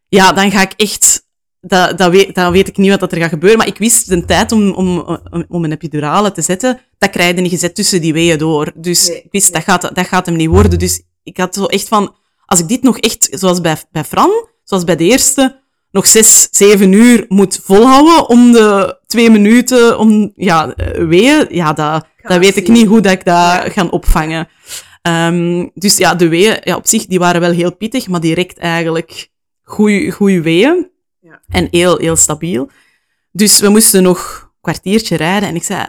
ja, 0.08 0.32
dan 0.32 0.50
ga 0.50 0.60
ik 0.60 0.72
echt... 0.76 1.26
Dat, 1.60 1.98
dat, 1.98 2.10
weet, 2.10 2.34
dat 2.34 2.52
weet 2.52 2.68
ik 2.68 2.76
niet 2.76 3.00
wat 3.00 3.12
er 3.12 3.18
gaat 3.18 3.28
gebeuren, 3.28 3.58
maar 3.58 3.66
ik 3.66 3.78
wist 3.78 4.08
de 4.08 4.24
tijd 4.24 4.52
om, 4.52 4.70
om, 4.70 5.18
om 5.48 5.64
een 5.64 5.72
epidurale 5.72 6.32
te 6.32 6.42
zetten, 6.42 6.80
dat 6.98 7.10
krijg 7.10 7.34
je 7.34 7.40
niet 7.40 7.50
gezet 7.50 7.74
tussen 7.74 8.00
die 8.00 8.12
weeën 8.12 8.38
door. 8.38 8.72
Dus 8.74 9.08
ik 9.08 9.26
wist, 9.30 9.52
dat, 9.52 9.62
gaat, 9.62 9.94
dat 9.94 10.06
gaat 10.06 10.26
hem 10.26 10.36
niet 10.36 10.48
worden. 10.48 10.78
Dus 10.78 11.02
ik 11.22 11.36
had 11.36 11.54
zo 11.54 11.64
echt 11.64 11.88
van, 11.88 12.14
als 12.46 12.60
ik 12.60 12.68
dit 12.68 12.82
nog 12.82 12.98
echt, 12.98 13.28
zoals 13.30 13.60
bij, 13.60 13.76
bij 13.90 14.04
Fran, 14.04 14.30
zoals 14.64 14.84
bij 14.84 14.96
de 14.96 15.04
eerste, 15.04 15.60
nog 15.90 16.06
zes, 16.06 16.48
zeven 16.50 16.92
uur 16.92 17.24
moet 17.28 17.60
volhouden 17.62 18.28
om 18.28 18.52
de 18.52 18.98
twee 19.06 19.30
minuten 19.30 19.98
om, 19.98 20.32
ja, 20.34 20.74
weeën, 21.08 21.46
ja, 21.50 21.72
dat, 21.72 22.06
dat 22.22 22.38
weet 22.38 22.56
ik 22.56 22.68
niet 22.68 22.86
hoe 22.86 23.00
dat 23.00 23.12
ik 23.12 23.24
dat 23.24 23.34
ja. 23.34 23.68
ga 23.68 23.86
opvangen. 23.86 24.48
Um, 25.02 25.70
dus 25.74 25.96
ja, 25.96 26.14
de 26.14 26.28
weeën, 26.28 26.56
ja, 26.60 26.76
op 26.76 26.86
zich, 26.86 27.06
die 27.06 27.18
waren 27.18 27.40
wel 27.40 27.50
heel 27.50 27.76
pittig, 27.76 28.08
maar 28.08 28.20
direct 28.20 28.58
eigenlijk 28.58 29.28
goeie 29.62 30.42
weeën. 30.42 30.90
Ja. 31.20 31.42
En 31.48 31.68
heel, 31.70 31.98
heel 31.98 32.16
stabiel. 32.16 32.70
Dus 33.32 33.60
we 33.60 33.68
moesten 33.68 34.02
nog 34.02 34.40
een 34.42 34.58
kwartiertje 34.60 35.16
rijden 35.16 35.48
en 35.48 35.54
ik 35.54 35.62
zei, 35.62 35.86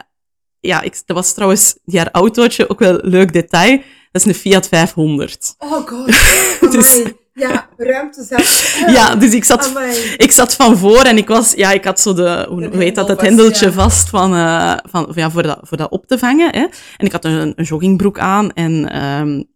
ja, 0.59 0.81
ik, 0.81 1.01
dat 1.05 1.15
was 1.15 1.33
trouwens, 1.33 1.75
die 1.85 1.99
haar 1.99 2.11
autootje, 2.11 2.69
ook 2.69 2.79
wel 2.79 2.99
leuk 3.01 3.33
detail, 3.33 3.81
dat 4.11 4.21
is 4.21 4.25
een 4.25 4.33
Fiat 4.33 4.67
500. 4.67 5.55
Oh 5.57 5.87
god, 5.87 6.07
dus, 6.71 7.03
ja, 7.33 7.69
ruimte 7.77 8.23
zelf. 8.23 8.67
Ja, 8.95 9.15
dus 9.15 9.33
ik 9.33 9.43
zat, 9.43 9.71
ik 10.17 10.31
zat 10.31 10.55
van 10.55 10.77
voor 10.77 11.01
en 11.01 11.17
ik 11.17 11.27
was, 11.27 11.53
ja, 11.53 11.71
ik 11.71 11.83
had 11.83 11.99
zo 11.99 12.13
de, 12.13 12.45
hoe 12.49 12.69
weet 12.69 12.95
dat, 12.95 13.07
het 13.07 13.21
hendeltje 13.21 13.71
vast 13.71 14.09
van, 14.09 14.35
uh, 14.35 14.77
van, 14.83 15.11
ja, 15.15 15.31
voor 15.31 15.43
dat, 15.43 15.59
voor 15.61 15.77
dat 15.77 15.91
op 15.91 16.07
te 16.07 16.17
vangen. 16.17 16.55
Hè. 16.55 16.65
En 16.97 17.05
ik 17.05 17.11
had 17.11 17.25
een, 17.25 17.53
een 17.55 17.65
joggingbroek 17.65 18.19
aan 18.19 18.51
en 18.53 19.03
um, 19.03 19.47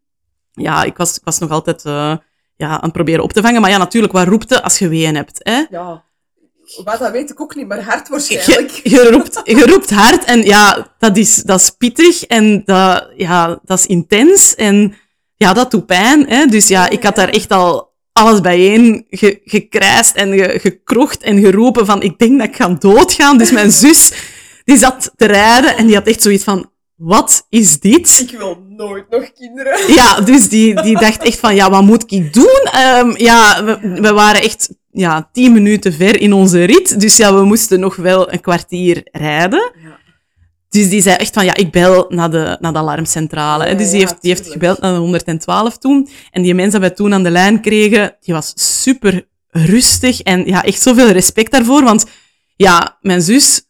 ja, 0.51 0.83
ik 0.83 0.98
was, 0.98 1.17
ik 1.17 1.24
was 1.24 1.39
nog 1.39 1.50
altijd 1.50 1.86
uh, 1.86 2.15
ja, 2.55 2.69
aan 2.69 2.79
het 2.81 2.91
proberen 2.91 3.24
op 3.24 3.33
te 3.33 3.41
vangen. 3.41 3.62
Maar 3.62 3.69
ja, 3.69 3.77
natuurlijk, 3.77 4.13
wat 4.13 4.27
roept 4.27 4.62
als 4.62 4.79
je 4.79 4.88
ween 4.88 5.15
hebt? 5.15 5.39
Hè? 5.43 5.63
Ja. 5.69 6.03
Wat, 6.84 7.00
dat 7.00 7.12
weet 7.12 7.29
ik 7.29 7.41
ook 7.41 7.55
niet, 7.55 7.67
maar 7.67 7.84
hard 7.84 8.10
waarschijnlijk. 8.10 8.72
Je, 8.72 8.89
je, 8.89 9.10
roept, 9.10 9.41
je 9.43 9.65
roept 9.65 9.89
hard 9.89 10.24
en 10.24 10.43
ja, 10.43 10.96
dat 11.00 11.17
is, 11.17 11.36
dat 11.36 11.60
is 11.62 11.70
pittig 11.70 12.24
en 12.24 12.62
dat, 12.65 13.08
ja, 13.17 13.60
dat 13.63 13.79
is 13.79 13.86
intens 13.86 14.55
en 14.55 14.96
ja, 15.36 15.53
dat 15.53 15.72
doet 15.72 15.86
pijn. 15.86 16.27
Hè? 16.27 16.46
Dus 16.46 16.67
ja, 16.67 16.89
ik 16.89 17.03
had 17.03 17.15
daar 17.15 17.29
echt 17.29 17.51
al 17.51 17.91
alles 18.13 18.41
bijeen 18.41 19.05
ge, 19.10 19.41
gekrijsd 19.46 20.15
en 20.15 20.34
ge, 20.34 20.60
gekrocht 20.60 21.24
en 21.24 21.39
geroepen 21.39 21.86
van 21.86 22.01
ik 22.01 22.17
denk 22.17 22.39
dat 22.39 22.48
ik 22.48 22.55
ga 22.55 22.70
doodgaan. 22.70 23.38
Dus 23.38 23.51
mijn 23.51 23.72
zus, 23.72 24.12
die 24.63 24.77
zat 24.77 25.12
te 25.15 25.25
rijden 25.25 25.77
en 25.77 25.86
die 25.86 25.96
had 25.96 26.08
echt 26.08 26.22
zoiets 26.22 26.43
van, 26.43 26.72
wat 26.96 27.46
is 27.50 27.79
dit? 27.79 28.20
Ik 28.29 28.38
wil 28.38 28.65
nooit 28.70 29.10
nog 29.10 29.32
kinderen. 29.34 29.93
Ja, 29.93 30.21
dus 30.21 30.49
die, 30.49 30.82
die 30.82 30.99
dacht 30.99 31.23
echt 31.23 31.39
van, 31.39 31.56
ja, 31.56 31.69
wat 31.69 31.84
moet 31.84 32.12
ik 32.12 32.34
doen? 32.34 32.69
Um, 32.97 33.17
ja, 33.17 33.63
we, 33.63 33.99
we, 34.02 34.13
waren 34.13 34.41
echt 34.41 34.69
ja, 34.93 35.29
tien 35.32 35.53
minuten 35.53 35.93
ver 35.93 36.21
in 36.21 36.34
onze 36.34 36.63
rit. 36.63 36.99
Dus 36.99 37.17
ja, 37.17 37.36
we 37.36 37.43
moesten 37.43 37.79
nog 37.79 37.95
wel 37.95 38.34
een 38.34 38.41
kwartier 38.41 39.01
rijden. 39.12 39.71
Ja. 39.84 40.01
Dus 40.69 40.89
die 40.89 41.01
zei 41.01 41.15
echt 41.15 41.34
van, 41.34 41.45
ja, 41.45 41.56
ik 41.56 41.71
bel 41.71 42.06
naar 42.10 42.32
de, 42.32 42.58
naar 42.60 42.73
de 42.73 42.79
alarmcentrale. 42.79 43.67
Ja, 43.67 43.73
dus 43.73 43.89
die, 43.89 43.99
heeft, 43.99 44.21
die 44.21 44.32
heeft 44.32 44.51
gebeld 44.51 44.79
naar 44.79 44.93
de 44.93 44.99
112 44.99 45.77
toen. 45.77 46.10
En 46.32 46.41
die 46.41 46.53
mensen 46.53 46.82
dat 46.82 46.89
we 46.89 46.95
toen 46.95 47.13
aan 47.13 47.23
de 47.23 47.29
lijn 47.29 47.62
kregen, 47.62 48.15
die 48.19 48.34
was 48.34 48.53
super 48.56 49.27
rustig. 49.49 50.21
En 50.21 50.45
ja, 50.45 50.63
echt 50.63 50.82
zoveel 50.82 51.08
respect 51.10 51.51
daarvoor. 51.51 51.84
Want 51.84 52.06
ja, 52.56 52.97
mijn 53.01 53.21
zus, 53.21 53.62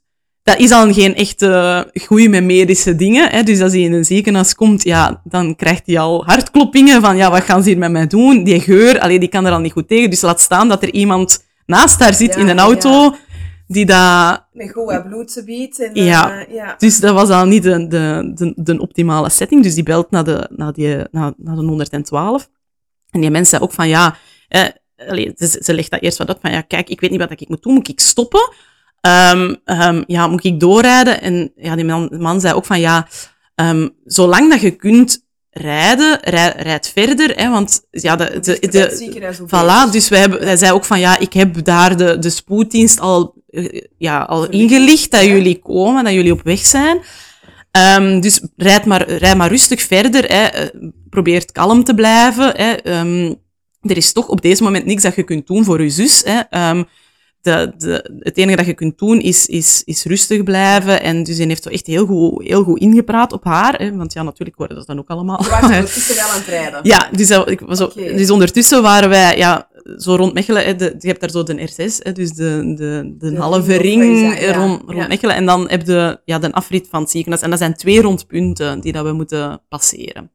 dat 0.43 0.57
is 0.57 0.71
al 0.71 0.93
geen 0.93 1.15
echte 1.15 1.91
goeie 1.93 2.29
met 2.29 2.43
medische 2.43 2.95
dingen. 2.95 3.29
Hè. 3.29 3.43
Dus 3.43 3.61
als 3.61 3.71
hij 3.71 3.81
in 3.81 3.93
een 3.93 4.05
ziekenhuis 4.05 4.55
komt, 4.55 4.83
ja, 4.83 5.21
dan 5.23 5.55
krijgt 5.55 5.85
hij 5.85 5.99
al 5.99 6.25
hartkloppingen 6.25 7.01
van, 7.01 7.17
ja, 7.17 7.31
wat 7.31 7.43
gaan 7.43 7.63
ze 7.63 7.69
hier 7.69 7.77
met 7.77 7.91
mij 7.91 8.07
doen? 8.07 8.43
Die 8.43 8.59
geur, 8.59 8.99
alleen 8.99 9.19
die 9.19 9.29
kan 9.29 9.45
er 9.45 9.51
al 9.51 9.59
niet 9.59 9.71
goed 9.71 9.87
tegen. 9.87 10.09
Dus 10.09 10.21
laat 10.21 10.41
staan 10.41 10.67
dat 10.67 10.83
er 10.83 10.91
iemand 10.91 11.45
naast 11.65 11.99
haar 11.99 12.13
zit 12.13 12.35
in 12.35 12.47
een 12.47 12.59
auto 12.59 13.15
die 13.67 13.85
dat... 13.85 14.45
Met 14.51 14.71
goed 14.71 15.03
bloed 15.03 15.41
biedt. 15.45 15.79
En, 15.79 16.03
ja. 16.03 16.47
Uh, 16.47 16.53
ja. 16.53 16.75
dus 16.77 16.99
dat 16.99 17.13
was 17.13 17.29
al 17.29 17.45
niet 17.45 17.63
de, 17.63 17.87
de, 17.87 18.31
de, 18.35 18.53
de, 18.55 18.79
optimale 18.79 19.29
setting. 19.29 19.63
Dus 19.63 19.73
die 19.73 19.83
belt 19.83 20.11
naar 20.11 20.23
de, 20.23 20.49
naar 20.55 20.73
die, 20.73 20.95
naar, 21.11 21.33
naar 21.37 21.55
de 21.55 21.61
112. 21.61 22.49
En 23.09 23.21
die 23.21 23.31
mensen 23.31 23.49
zei 23.49 23.61
ook 23.61 23.73
van, 23.73 23.87
ja... 23.87 24.15
Eh, 24.47 24.63
allez, 25.07 25.31
ze, 25.35 25.59
ze 25.63 25.73
legt 25.73 25.91
dat 25.91 26.01
eerst 26.01 26.17
wat 26.17 26.27
uit 26.27 26.37
van, 26.41 26.51
ja, 26.51 26.61
kijk, 26.61 26.89
ik 26.89 27.01
weet 27.01 27.09
niet 27.11 27.19
wat 27.19 27.31
ik 27.31 27.49
moet 27.49 27.63
doen. 27.63 27.73
Moet 27.73 27.87
ik 27.87 27.99
stoppen? 27.99 28.53
Um, 29.07 29.57
um, 29.65 30.03
ja, 30.07 30.27
moet 30.27 30.43
ik 30.43 30.59
doorrijden? 30.59 31.21
En 31.21 31.51
ja, 31.55 31.75
die 31.75 31.85
man, 31.85 32.15
man 32.19 32.41
zei 32.41 32.53
ook 32.53 32.65
van, 32.65 32.79
ja, 32.79 33.07
um, 33.55 33.89
zolang 34.05 34.49
dat 34.49 34.61
je 34.61 34.71
kunt 34.71 35.25
rijden, 35.49 36.19
rijd, 36.21 36.61
rijd 36.61 36.91
verder, 36.95 37.35
hè, 37.35 37.49
want 37.49 37.87
ja, 37.91 38.15
de, 38.15 38.39
de, 38.39 38.57
de, 38.59 39.35
voilà, 39.47 39.91
dus 39.91 40.09
wij 40.09 40.19
hebben, 40.19 40.43
hij 40.43 40.57
zei 40.57 40.71
ook 40.71 40.85
van, 40.85 40.99
ja, 40.99 41.17
ik 41.17 41.33
heb 41.33 41.63
daar 41.63 41.97
de, 41.97 42.19
de 42.19 42.29
spoeddienst 42.29 42.99
al 42.99 43.33
eh, 43.49 43.81
ja, 43.97 44.21
al 44.21 44.49
ingelicht 44.49 45.11
dat 45.11 45.23
jullie 45.23 45.59
komen, 45.59 46.03
dat 46.03 46.13
jullie 46.13 46.31
op 46.31 46.41
weg 46.43 46.59
zijn. 46.59 46.99
Um, 47.97 48.21
dus 48.21 48.41
rijd 48.57 48.85
maar, 48.85 49.11
rijd 49.11 49.37
maar 49.37 49.49
rustig 49.49 49.81
verder. 49.81 50.23
Hè. 50.23 50.43
Eh, 50.43 50.67
probeer 51.09 51.51
kalm 51.51 51.83
te 51.83 51.93
blijven. 51.93 52.53
Hè. 52.55 52.99
Um, 52.99 53.41
er 53.81 53.97
is 53.97 54.13
toch 54.13 54.27
op 54.27 54.41
deze 54.41 54.63
moment 54.63 54.85
niks 54.85 55.03
dat 55.03 55.15
je 55.15 55.23
kunt 55.23 55.47
doen 55.47 55.63
voor 55.63 55.81
je 55.81 55.89
zus. 55.89 56.23
Hè. 56.25 56.69
Um, 56.69 56.87
de, 57.43 57.73
de, 57.77 58.19
het 58.19 58.37
enige 58.37 58.57
dat 58.57 58.65
je 58.65 58.73
kunt 58.73 58.97
doen 58.97 59.19
is, 59.19 59.45
is, 59.45 59.81
is 59.85 60.03
rustig 60.03 60.43
blijven. 60.43 61.01
En 61.01 61.23
dus 61.23 61.37
hij 61.37 61.47
heeft 61.47 61.67
echt 61.67 61.87
heel 61.87 62.05
goed, 62.05 62.43
heel 62.43 62.63
goed 62.63 62.79
ingepraat 62.79 63.33
op 63.33 63.43
haar. 63.43 63.73
Hè, 63.73 63.95
want 63.95 64.13
ja, 64.13 64.23
natuurlijk 64.23 64.57
worden 64.57 64.77
dat 64.77 64.87
dan 64.87 64.99
ook 64.99 65.09
allemaal. 65.09 65.43
Je 65.43 65.49
was 65.49 65.61
ondertussen 65.71 66.15
wel 66.15 66.27
aan 66.27 66.37
het 66.37 66.47
rijden. 66.47 66.79
Ja, 66.83 67.09
dus, 67.11 67.29
ik 67.29 67.59
was 67.59 67.81
okay. 67.81 68.15
dus 68.15 68.29
ondertussen 68.29 68.81
waren 68.81 69.09
wij 69.09 69.37
ja, 69.37 69.67
zo 69.97 70.15
rond 70.15 70.33
Mechelen. 70.33 70.63
Hè, 70.65 70.75
de, 70.75 70.95
je 70.99 71.07
hebt 71.07 71.19
daar 71.19 71.29
zo 71.29 71.43
de 71.43 71.69
R6, 71.69 71.97
hè, 71.97 72.11
dus 72.11 72.31
de, 72.31 72.73
de, 72.75 73.15
de, 73.17 73.31
de 73.31 73.39
halve 73.39 73.75
ring 73.75 74.39
ja, 74.39 74.53
rond, 74.53 74.81
rond 74.85 75.07
Mechelen. 75.07 75.35
En 75.35 75.45
dan 75.45 75.69
heb 75.69 75.87
je 75.87 76.19
ja, 76.25 76.39
de 76.39 76.51
afrit 76.51 76.87
van 76.89 77.01
het 77.01 77.11
ziekenhuis. 77.11 77.43
En 77.43 77.49
dat 77.49 77.59
zijn 77.59 77.73
twee 77.73 78.01
rondpunten 78.01 78.79
die 78.79 78.91
dat 78.91 79.05
we 79.05 79.11
moeten 79.11 79.61
passeren. 79.69 80.31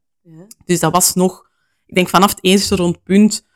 Dus 0.64 0.80
dat 0.80 0.92
was 0.92 1.14
nog, 1.14 1.48
ik 1.86 1.94
denk 1.94 2.08
vanaf 2.08 2.30
het 2.30 2.44
eerste 2.44 2.76
rondpunt 2.76 3.46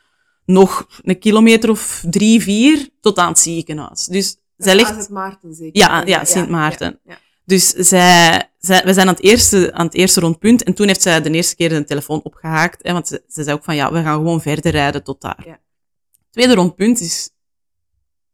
nog 0.44 0.86
een 1.02 1.18
kilometer 1.18 1.70
of 1.70 2.04
drie, 2.10 2.42
vier 2.42 2.88
tot 3.00 3.18
aan 3.18 3.28
het 3.28 3.38
ziekenhuis. 3.38 4.06
Dus 4.06 4.36
zij 4.56 4.74
ligt... 4.74 4.94
Sint 4.94 5.08
Maarten 5.08 5.54
zeker? 5.54 5.78
Ja, 5.78 6.02
ja 6.06 6.24
Sint 6.24 6.48
Maarten. 6.48 7.00
Ja, 7.04 7.18
dus 7.44 7.68
zij, 7.68 8.50
zij, 8.58 8.84
we 8.84 8.92
zijn 8.92 9.08
aan 9.08 9.14
het, 9.14 9.22
eerste, 9.22 9.72
aan 9.72 9.86
het 9.86 9.94
eerste 9.94 10.20
rondpunt 10.20 10.62
en 10.62 10.74
toen 10.74 10.86
heeft 10.86 11.02
zij 11.02 11.22
de 11.22 11.30
eerste 11.30 11.56
keer 11.56 11.68
de 11.68 11.84
telefoon 11.84 12.20
opgehaakt. 12.22 12.82
Hè, 12.82 12.92
want 12.92 13.08
ze, 13.08 13.22
ze 13.28 13.42
zei 13.42 13.56
ook 13.56 13.64
van 13.64 13.76
ja, 13.76 13.92
we 13.92 14.02
gaan 14.02 14.16
gewoon 14.16 14.40
verder 14.40 14.72
rijden 14.72 15.04
tot 15.04 15.20
daar. 15.20 15.42
Ja. 15.46 15.60
Tweede 16.30 16.54
rondpunt 16.54 17.00
is 17.00 17.30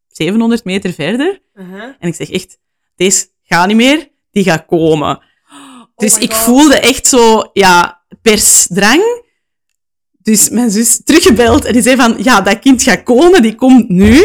700 0.08 0.64
meter 0.64 0.92
verder. 0.92 1.42
Uh 1.54 1.70
-huh. 1.70 1.82
En 1.82 2.08
ik 2.08 2.14
zeg 2.14 2.30
echt, 2.30 2.58
deze 2.96 3.26
gaat 3.42 3.66
niet 3.66 3.76
meer, 3.76 4.10
die 4.30 4.44
gaat 4.44 4.66
komen. 4.66 5.16
Oh 5.52 5.82
dus 5.96 6.18
ik 6.18 6.32
voelde 6.32 6.80
echt 6.80 7.06
zo, 7.06 7.50
ja, 7.52 8.02
persdrang. 8.22 9.26
Dus 10.28 10.48
mijn 10.48 10.70
zus 10.70 11.00
teruggebeld 11.04 11.64
en 11.64 11.72
die 11.72 11.82
zei 11.82 11.96
van, 11.96 12.16
ja, 12.22 12.40
dat 12.40 12.58
kind 12.58 12.82
gaat 12.82 13.02
komen, 13.02 13.42
die 13.42 13.54
komt 13.54 13.88
nu. 13.88 14.22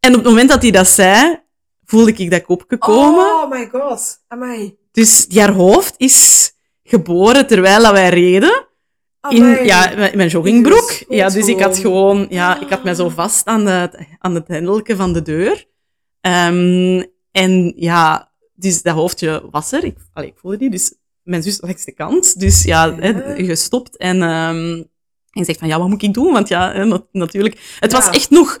En 0.00 0.10
op 0.10 0.14
het 0.14 0.24
moment 0.24 0.48
dat 0.48 0.62
hij 0.62 0.70
dat 0.70 0.88
zei, 0.88 1.40
voelde 1.84 2.12
ik 2.12 2.30
dat 2.30 2.42
kopje 2.42 2.78
komen. 2.78 3.24
Oh 3.24 3.50
my 3.50 3.68
god, 3.72 4.24
amai. 4.28 4.76
Dus 4.92 5.26
haar 5.34 5.52
hoofd 5.52 5.94
is 5.96 6.52
geboren 6.82 7.46
terwijl 7.46 7.92
wij 7.92 8.08
reden. 8.08 8.66
In, 9.28 9.64
ja, 9.64 9.92
mijn 10.14 10.28
joggingbroek. 10.28 11.04
Ja, 11.08 11.28
dus 11.28 11.46
ik 11.46 11.60
had 11.60 11.78
gewoon, 11.78 12.26
ja, 12.28 12.60
ik 12.60 12.68
had 12.68 12.84
mij 12.84 12.94
zo 12.94 13.08
vast 13.08 13.46
aan, 13.46 13.64
de, 13.64 14.06
aan 14.18 14.34
het 14.34 14.48
hendelke 14.48 14.96
van 14.96 15.12
de 15.12 15.22
deur. 15.22 15.66
Um, 16.20 17.06
en 17.30 17.72
ja, 17.76 18.32
dus 18.54 18.82
dat 18.82 18.94
hoofdje 18.94 19.48
was 19.50 19.72
er. 19.72 19.84
Ik, 19.84 19.96
allee, 20.12 20.28
ik 20.28 20.38
voelde 20.38 20.56
die, 20.56 20.70
dus 20.70 20.94
mijn 21.28 21.42
zus 21.42 21.60
langs 21.60 21.84
de 21.84 21.92
kant. 21.92 22.40
Dus 22.40 22.62
ja, 22.62 22.96
ja. 23.00 23.34
Gestopt. 23.36 23.96
En, 23.96 24.22
um, 24.22 24.88
en 25.30 25.44
zegt 25.44 25.58
van, 25.58 25.68
ja, 25.68 25.78
wat 25.78 25.88
moet 25.88 26.02
ik 26.02 26.14
doen? 26.14 26.32
Want 26.32 26.48
ja, 26.48 26.72
hè, 26.72 26.98
natuurlijk. 27.12 27.76
Het 27.80 27.90
ja. 27.92 27.98
was 27.98 28.10
echt 28.10 28.30
nog, 28.30 28.60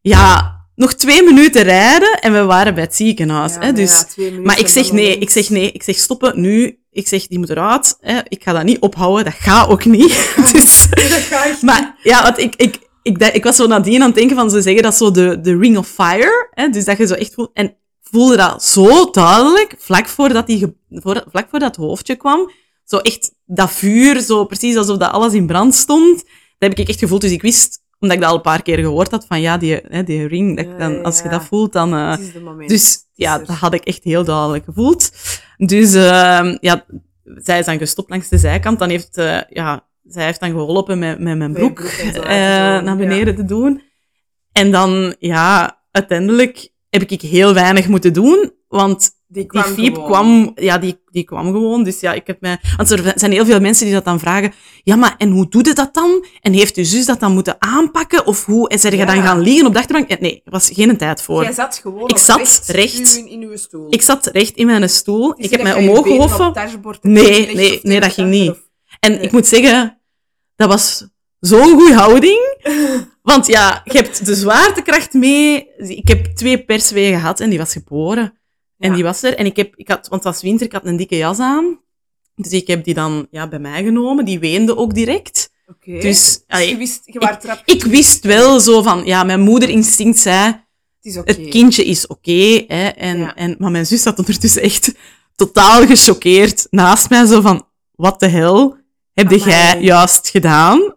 ja, 0.00 0.56
nog 0.74 0.94
twee 0.94 1.22
minuten 1.22 1.62
rijden 1.62 2.20
en 2.20 2.32
we 2.32 2.44
waren 2.44 2.74
bij 2.74 2.82
het 2.82 2.94
ziekenhuis. 2.94 3.52
Ja, 3.52 3.58
hè, 3.58 3.64
maar 3.64 3.74
dus, 3.74 3.90
ja, 3.90 4.04
twee 4.04 4.26
minuten 4.26 4.46
maar 4.46 4.58
ik 4.58 4.68
zeg 4.68 4.92
nee, 4.92 5.18
ik 5.18 5.30
zeg 5.30 5.50
nee, 5.50 5.72
ik 5.72 5.82
zeg 5.82 5.96
stoppen 5.96 6.40
nu. 6.40 6.78
Ik 6.90 7.08
zeg, 7.08 7.26
die 7.26 7.38
moet 7.38 7.50
eruit. 7.50 7.96
Hè. 8.00 8.20
Ik 8.28 8.42
ga 8.42 8.52
dat 8.52 8.64
niet 8.64 8.80
ophouden, 8.80 9.24
dat 9.24 9.34
gaat 9.34 9.68
ook 9.68 9.84
niet. 9.84 10.32
dus, 10.52 10.88
Dat 10.90 11.10
ga 11.10 11.44
ik 11.44 11.62
maar 11.62 11.98
ja, 12.02 12.22
want 12.22 12.38
ik, 12.38 12.54
ik, 12.56 12.78
ik, 13.02 13.18
ik 13.18 13.44
was 13.44 13.56
zo 13.56 13.66
nadien 13.66 14.00
aan 14.00 14.06
het 14.06 14.16
denken 14.16 14.36
van, 14.36 14.50
ze 14.50 14.62
zeggen 14.62 14.82
dat 14.82 14.94
zo 14.94 15.10
de, 15.10 15.40
de 15.40 15.58
ring 15.58 15.76
of 15.76 15.88
fire. 15.88 16.48
Hè, 16.50 16.68
dus 16.68 16.84
dat 16.84 16.98
je 16.98 17.06
zo 17.06 17.14
echt 17.14 17.34
voelt. 17.34 17.50
En 17.52 17.76
voelde 18.14 18.36
dat 18.36 18.64
zo 18.64 19.10
duidelijk, 19.10 19.74
vlak 19.78 20.06
voordat, 20.06 20.46
die, 20.46 20.76
voor, 20.90 21.24
vlak 21.30 21.48
voordat 21.50 21.76
het 21.76 21.84
hoofdje 21.84 22.16
kwam. 22.16 22.50
Zo 22.84 22.96
echt 22.96 23.34
dat 23.44 23.70
vuur, 23.70 24.20
zo 24.20 24.44
precies 24.44 24.76
alsof 24.76 24.96
dat 24.96 25.10
alles 25.10 25.32
in 25.32 25.46
brand 25.46 25.74
stond. 25.74 26.16
Dat 26.58 26.68
heb 26.68 26.78
ik 26.78 26.88
echt 26.88 26.98
gevoeld. 26.98 27.20
Dus 27.20 27.30
ik 27.30 27.42
wist, 27.42 27.82
omdat 27.98 28.16
ik 28.16 28.22
dat 28.22 28.30
al 28.30 28.36
een 28.36 28.42
paar 28.42 28.62
keer 28.62 28.78
gehoord 28.78 29.10
had, 29.10 29.26
van 29.26 29.40
ja, 29.40 29.56
die, 29.56 29.80
hè, 29.88 30.02
die 30.02 30.26
ring, 30.26 30.56
dat, 30.56 30.66
Ja, 30.66 30.78
dan, 30.78 30.92
ja, 30.92 31.00
als 31.00 31.22
je 31.22 31.28
dat 31.28 31.44
voelt, 31.44 31.72
dan... 31.72 31.94
eh, 31.94 32.16
dus 32.66 32.98
ja, 33.12 33.38
dat 33.38 33.48
had 33.48 33.74
ik 33.74 33.84
echt 33.84 34.04
heel 34.04 34.24
duidelijk 34.24 34.64
gevoeld. 34.64 35.10
Dus 35.56 35.94
ehm 35.94 36.56
ja, 36.60 36.84
zij 37.24 37.58
is 37.58 37.66
dan 37.66 37.78
gestopt 37.78 38.10
langs 38.10 38.28
de 38.28 38.38
zijkant. 38.38 38.78
Dan 38.78 38.88
heeft, 38.88 39.16
eh, 39.16 39.40
ja, 39.48 39.86
zij 40.04 40.24
heeft 40.24 40.40
dan 40.40 40.50
geholpen 40.50 40.98
met, 40.98 41.18
met 41.18 41.36
mijn 41.36 41.52
broek 41.52 41.80
eh, 41.80 42.24
naar 42.82 42.96
beneden 42.96 43.34
te 43.34 43.44
doen. 43.44 43.82
En 44.52 44.70
dan, 44.70 45.14
ja, 45.18 45.78
uiteindelijk 45.90 46.72
heb 47.00 47.10
ik 47.10 47.20
heel 47.20 47.54
weinig 47.54 47.88
moeten 47.88 48.12
doen, 48.12 48.52
want 48.68 48.98
die 49.26 49.42
die 49.42 49.46
kwam 49.46 49.62
fiep 49.74 49.94
gewoon. 49.94 50.08
kwam, 50.10 50.52
ja, 50.54 50.78
die, 50.78 51.00
die 51.10 51.24
kwam 51.24 51.44
gewoon. 51.52 51.84
Dus 51.84 52.00
ja, 52.00 52.12
ik 52.12 52.26
heb 52.26 52.40
mij, 52.40 52.58
want 52.76 52.90
er 52.90 53.12
zijn 53.14 53.32
heel 53.32 53.44
veel 53.44 53.60
mensen 53.60 53.84
die 53.84 53.94
dat 53.94 54.04
dan 54.04 54.18
vragen. 54.20 54.52
Ja, 54.82 54.96
maar 54.96 55.14
en 55.18 55.30
hoe 55.30 55.48
doet 55.48 55.66
het 55.66 55.76
dat 55.76 55.94
dan? 55.94 56.24
En 56.40 56.52
heeft 56.52 56.76
uw 56.76 56.84
zus 56.84 57.06
dat 57.06 57.20
dan 57.20 57.32
moeten 57.32 57.56
aanpakken? 57.58 58.26
Of 58.26 58.44
hoe? 58.44 58.68
En 58.68 58.78
zijn 58.78 58.92
je 58.92 58.98
Ja. 58.98 59.04
dan 59.06 59.22
gaan 59.22 59.40
liggen 59.40 59.66
op 59.66 59.72
de 59.72 59.78
achterbank? 59.78 60.20
Nee, 60.20 60.40
er 60.44 60.50
was 60.50 60.70
geen 60.72 60.96
tijd 60.96 61.22
voor. 61.22 61.42
Jij 61.42 61.52
zat 61.52 61.78
gewoon 61.82 62.08
Ik 62.08 62.18
zat 62.18 62.38
recht, 62.38 62.68
recht. 62.68 63.16
in, 63.16 63.28
in 63.28 63.42
uw 63.42 63.56
stoel. 63.56 63.86
Ik 63.90 64.02
zat 64.02 64.26
recht 64.26 64.54
in 64.56 64.66
mijn 64.66 64.88
stoel. 64.90 65.34
Ik 65.36 65.50
heb 65.50 65.62
mij 65.62 65.74
je 65.76 65.82
je 65.82 65.88
omhoog 65.88 66.06
gehoffen. 66.06 66.52
Nee, 67.02 67.54
nee, 67.54 67.80
nee, 67.82 68.00
dat 68.00 68.12
ging 68.12 68.28
niet. 68.30 68.50
of- 68.50 68.62
En 69.00 69.10
Nee. 69.12 69.20
ik 69.20 69.32
moet 69.32 69.46
zeggen, 69.46 70.00
dat 70.56 70.68
was 70.68 71.08
zo'n 71.40 71.72
goede 71.78 71.94
houding. 71.94 72.38
Want 73.24 73.46
ja, 73.46 73.80
je 73.84 73.92
hebt 73.98 74.26
de 74.26 74.34
zwaartekracht 74.34 75.12
mee. 75.12 75.66
Ik 75.76 76.08
heb 76.08 76.26
twee 76.26 76.64
perswegen 76.64 77.18
gehad 77.20 77.40
en 77.40 77.50
die 77.50 77.58
was 77.58 77.72
geboren. 77.72 78.38
En 78.78 78.88
Ja. 78.88 78.94
die 78.94 79.04
was 79.04 79.22
er. 79.22 79.34
En 79.36 79.46
ik 79.46 79.56
heb, 79.56 79.76
ik 79.76 79.88
had, 79.88 80.08
want 80.08 80.24
het 80.24 80.32
was 80.32 80.42
winter, 80.42 80.66
ik 80.66 80.72
had 80.72 80.84
een 80.86 80.96
dikke 80.96 81.16
jas 81.16 81.38
aan. 81.38 81.80
Dus 82.34 82.50
ik 82.52 82.66
heb 82.66 82.84
die 82.84 82.94
dan 82.94 83.26
ja, 83.30 83.48
bij 83.48 83.58
mij 83.58 83.84
genomen. 83.84 84.24
Die 84.24 84.38
weende 84.38 84.76
ook 84.76 84.94
direct. 84.94 85.50
Oké. 85.66 85.92
Dus, 85.92 86.00
Dus 86.02 86.40
allee, 86.48 86.68
je 86.68 86.76
wist, 86.76 87.00
je 87.04 87.36
trap. 87.40 87.62
Ik 87.64 87.84
wist 87.84 88.24
wel 88.24 88.60
zo 88.60 88.82
van, 88.82 89.04
ja, 89.04 89.24
mijn 89.24 89.40
moederinstinct 89.40 90.18
zei, 90.18 90.46
Het 90.46 90.56
is 91.00 91.14
het 91.14 91.48
kindje 91.48 91.84
is 91.84 92.06
oké. 92.06 92.56
en, 92.66 93.18
Ja. 93.18 93.34
en, 93.34 93.56
maar 93.58 93.70
mijn 93.70 93.86
zus 93.86 94.02
zat 94.02 94.18
ondertussen 94.18 94.62
echt 94.62 94.94
totaal 95.36 95.86
gechoqueerd 95.86 96.66
naast 96.70 97.10
mij. 97.10 97.26
Zo 97.26 97.40
van, 97.40 97.66
wat 97.94 98.20
de 98.20 98.28
hel 98.28 98.76
heb 99.12 99.30
jij 99.30 99.80
juist 99.80 100.28
gedaan? 100.28 100.94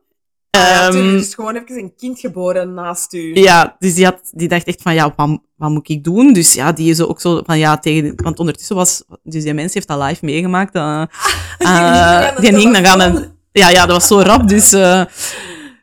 Ah 0.50 0.62
ja, 0.62 0.90
tuurlijk, 0.90 1.14
er 1.14 1.20
is 1.20 1.34
gewoon 1.36 1.56
even 1.56 1.78
een 1.78 1.94
kind 1.98 2.20
geboren 2.20 2.74
naast 2.74 3.14
u. 3.14 3.36
ja, 3.36 3.76
dus 3.80 3.94
die, 3.94 4.06
had, 4.06 4.20
die 4.32 4.48
dacht 4.48 4.64
echt 4.68 4.82
van, 4.82 4.94
ja, 4.94 5.14
wat, 5.16 5.40
wat 5.56 5.70
moet 5.70 5.90
ik 5.90 6.04
doen? 6.04 6.34
Dus 6.34 6.54
ja, 6.54 6.72
die 6.72 6.90
is 6.90 7.02
ook 7.02 7.22
zo 7.22 7.42
van, 7.46 7.58
ja, 7.58 7.78
tegen... 7.78 8.14
Want 8.16 8.40
ondertussen 8.40 8.76
was... 8.76 9.04
Dus 9.24 9.44
die 9.44 9.54
mens 9.54 9.74
heeft 9.74 9.88
dat 9.88 10.02
live 10.02 10.26
meegemaakt. 10.26 10.76
eh, 10.76 11.02
eh, 11.58 12.38
die 12.40 12.56
hing 12.56 12.74
dan 12.74 12.88
aan 12.88 13.02
een... 13.02 13.26
Ja, 13.52 13.70
ja, 13.70 13.86
dat 13.86 13.96
was 13.98 14.08
zo 14.08 14.20
rap, 14.20 14.48
dus... 14.48 14.74
eh, 14.74 15.02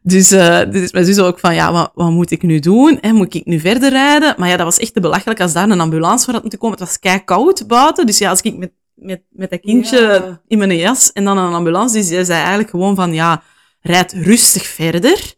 dus, 0.02 0.30
eh 0.30 0.70
dus 0.70 0.92
mijn 0.92 1.04
zus 1.04 1.18
ook 1.18 1.38
van, 1.38 1.54
ja, 1.54 1.72
wat, 1.72 1.90
wat 1.94 2.10
moet 2.10 2.30
ik 2.30 2.42
nu 2.42 2.58
doen? 2.58 2.98
Hè, 3.00 3.12
moet 3.12 3.34
ik 3.34 3.44
nu 3.44 3.60
verder 3.60 3.90
rijden? 3.90 4.34
Maar 4.38 4.48
ja, 4.48 4.56
dat 4.56 4.66
was 4.66 4.78
echt 4.78 4.94
te 4.94 5.00
belachelijk 5.00 5.40
als 5.40 5.52
daar 5.52 5.70
een 5.70 5.80
ambulance 5.80 6.24
voor 6.24 6.32
had 6.32 6.42
moeten 6.42 6.58
komen. 6.60 6.78
Het 6.78 6.86
was 6.88 6.98
kei 6.98 7.24
koud 7.24 7.64
buiten, 7.66 8.06
dus 8.06 8.18
ja, 8.18 8.30
als 8.30 8.40
ik 8.40 8.56
met, 8.56 8.72
met, 8.94 9.22
met 9.30 9.50
dat 9.50 9.60
kindje 9.60 9.98
Ja. 10.00 10.40
in 10.46 10.58
mijn 10.58 10.76
jas 10.76 11.12
en 11.12 11.24
dan 11.24 11.38
een 11.38 11.52
ambulance, 11.54 11.96
dus 11.96 12.08
die 12.08 12.24
zei 12.24 12.38
eigenlijk 12.38 12.70
gewoon 12.70 12.94
van, 12.94 13.12
ja, 13.12 13.42
rijd 13.86 14.12
rustig 14.12 14.66
verder. 14.66 15.34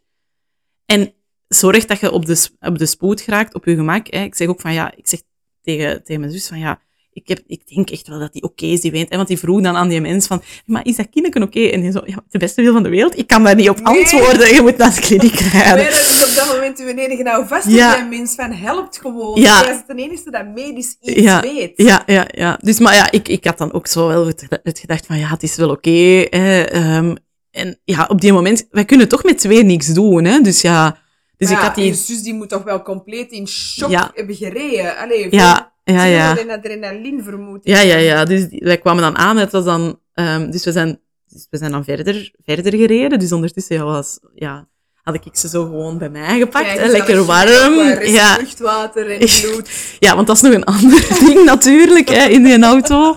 En 0.85 1.13
zorg 1.47 1.85
dat 1.85 1.99
je 1.99 2.11
op 2.11 2.25
de, 2.25 2.47
op 2.59 2.77
de 2.77 2.85
spoed 2.85 3.21
geraakt, 3.21 3.53
op 3.53 3.65
je 3.65 3.75
gemak. 3.75 4.07
Hè. 4.09 4.23
Ik 4.23 4.35
zeg 4.35 4.47
ook 4.47 4.61
van, 4.61 4.73
ja, 4.73 4.95
ik 4.95 5.07
zeg 5.07 5.21
tegen, 5.61 6.03
tegen 6.03 6.19
mijn 6.21 6.31
zus 6.33 6.47
van, 6.47 6.59
ja, 6.59 6.79
ik, 7.11 7.27
heb, 7.27 7.41
ik 7.47 7.67
denk 7.75 7.89
echt 7.89 8.07
wel 8.07 8.19
dat 8.19 8.33
die 8.33 8.43
oké 8.43 8.65
is, 8.65 8.81
die 8.81 8.91
weent. 8.91 9.15
Want 9.15 9.27
die 9.27 9.37
vroeg 9.37 9.61
dan 9.61 9.75
aan 9.75 9.87
die 9.87 10.01
mens 10.01 10.27
van, 10.27 10.41
maar 10.65 10.85
is 10.85 10.95
dat 10.95 11.09
kindje 11.09 11.41
oké? 11.41 11.59
En 11.59 11.81
die 11.81 11.91
zo, 11.91 12.01
ja, 12.05 12.23
de 12.29 12.37
beste 12.37 12.61
wil 12.61 12.73
van 12.73 12.83
de 12.83 12.89
wereld, 12.89 13.17
ik 13.17 13.27
kan 13.27 13.43
daar 13.43 13.55
niet 13.55 13.69
op 13.69 13.75
Nee. 13.81 13.85
antwoorden. 13.85 14.53
Je 14.53 14.61
moet 14.61 14.77
naar 14.77 14.95
de 14.95 15.01
kliniek 15.01 15.39
rijden. 15.39 15.83
Dat 15.85 15.93
is 15.93 16.25
op 16.29 16.35
dat 16.35 16.55
moment 16.55 16.79
uw 16.79 16.87
enige 16.87 17.23
nou 17.23 17.47
vast. 17.47 17.67
Ja. 17.67 18.03
Mens 18.09 18.35
van 18.35 18.51
helpt 18.51 18.97
gewoon. 18.97 19.41
Ja. 19.41 19.61
Jij 19.63 19.73
is 19.73 19.81
de 19.87 19.95
enige 20.03 20.31
dat 20.31 20.47
medisch 20.53 20.97
iets 21.01 21.21
Ja, 21.21 21.41
weet. 21.41 21.73
Ja, 21.75 22.03
ja, 22.05 22.27
ja. 22.31 22.59
Dus, 22.61 22.79
maar 22.79 22.93
ja, 22.95 23.11
ik, 23.11 23.27
ik 23.27 23.45
had 23.45 23.57
dan 23.57 23.73
ook 23.73 23.87
zo 23.87 24.07
wel 24.07 24.27
het, 24.27 24.47
het 24.63 24.79
gedacht 24.79 25.05
van, 25.05 25.17
ja, 25.17 25.27
het 25.27 25.43
is 25.43 25.55
wel 25.55 25.69
oké. 25.69 26.21
ehm, 26.21 27.15
en 27.57 27.79
ja, 27.83 28.05
op 28.09 28.21
die 28.21 28.33
moment, 28.33 28.67
wij 28.71 28.85
kunnen 28.85 29.07
toch 29.07 29.23
met 29.23 29.37
twee 29.37 29.63
niks 29.63 29.87
doen, 29.87 30.23
hè. 30.25 30.41
Dus 30.41 30.61
ja, 30.61 30.97
dus 31.37 31.49
ik 31.49 31.57
had 31.57 31.75
die... 31.75 31.93
Zus 31.93 32.21
die 32.21 32.33
moet 32.33 32.49
toch 32.49 32.63
wel 32.63 32.81
compleet 32.81 33.31
in 33.31 33.47
shock 33.47 33.89
Ja. 33.89 34.11
hebben 34.13 34.35
gereden. 34.35 34.97
Allee, 34.97 35.27
Ja, 35.29 35.73
ja, 35.83 36.03
ja. 36.03 36.37
En 36.37 36.49
adrenaline 36.49 37.23
vermoed. 37.23 37.59
Ja, 37.63 37.79
ja, 37.79 37.95
ja. 37.97 38.25
Dus 38.25 38.47
die- 38.49 38.59
wij 38.63 38.77
kwamen 38.77 39.01
dan 39.03 39.17
aan. 39.17 39.37
Het 39.37 39.51
was 39.51 39.63
dan, 39.63 39.99
ehm, 40.13 40.51
dus 40.51 40.63
we 40.65 40.71
zijn, 40.71 40.99
dus 41.27 41.47
we 41.49 41.57
zijn 41.57 41.71
dan 41.71 41.83
verder, 41.83 42.31
verder 42.45 42.75
gereden. 42.75 43.19
Dus 43.19 43.31
ondertussen 43.31 43.75
ja, 43.75 43.83
was, 43.83 44.19
ja, 44.35 44.67
had 45.03 45.15
ik 45.15 45.21
ze 45.31 45.49
zo 45.49 45.63
gewoon 45.63 45.97
bij 45.97 46.09
mij 46.09 46.39
gepakt. 46.39 46.67
Hè, 46.71 46.83
dus 46.83 46.91
lekker 46.91 47.25
warm. 47.25 47.73
Ja, 48.03 48.37
Luchtwater 48.37 49.09
en 49.11 49.17
bloed. 49.41 49.69
ja, 49.99 50.15
want 50.15 50.27
dat 50.27 50.35
is 50.35 50.41
nog 50.41 50.53
een 50.53 50.63
ander 50.75 51.07
ding 51.25 51.43
natuurlijk 51.45 52.09
hè, 52.09 52.25
in 52.27 52.43
die 52.43 52.63
auto. 52.63 53.15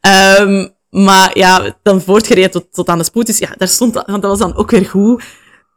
Ehm, 0.00 0.68
maar 0.90 1.38
ja, 1.38 1.76
dan 1.82 2.00
voortgereden 2.00 2.50
tot, 2.50 2.66
tot 2.72 2.88
aan 2.88 2.98
de 2.98 3.04
spoed. 3.04 3.26
Dus 3.26 3.38
ja, 3.38 3.54
daar 3.56 3.68
stond, 3.68 3.94
want 3.94 4.22
dat 4.22 4.30
was 4.30 4.38
dan 4.38 4.56
ook 4.56 4.70
weer 4.70 4.86
goed. 4.86 5.22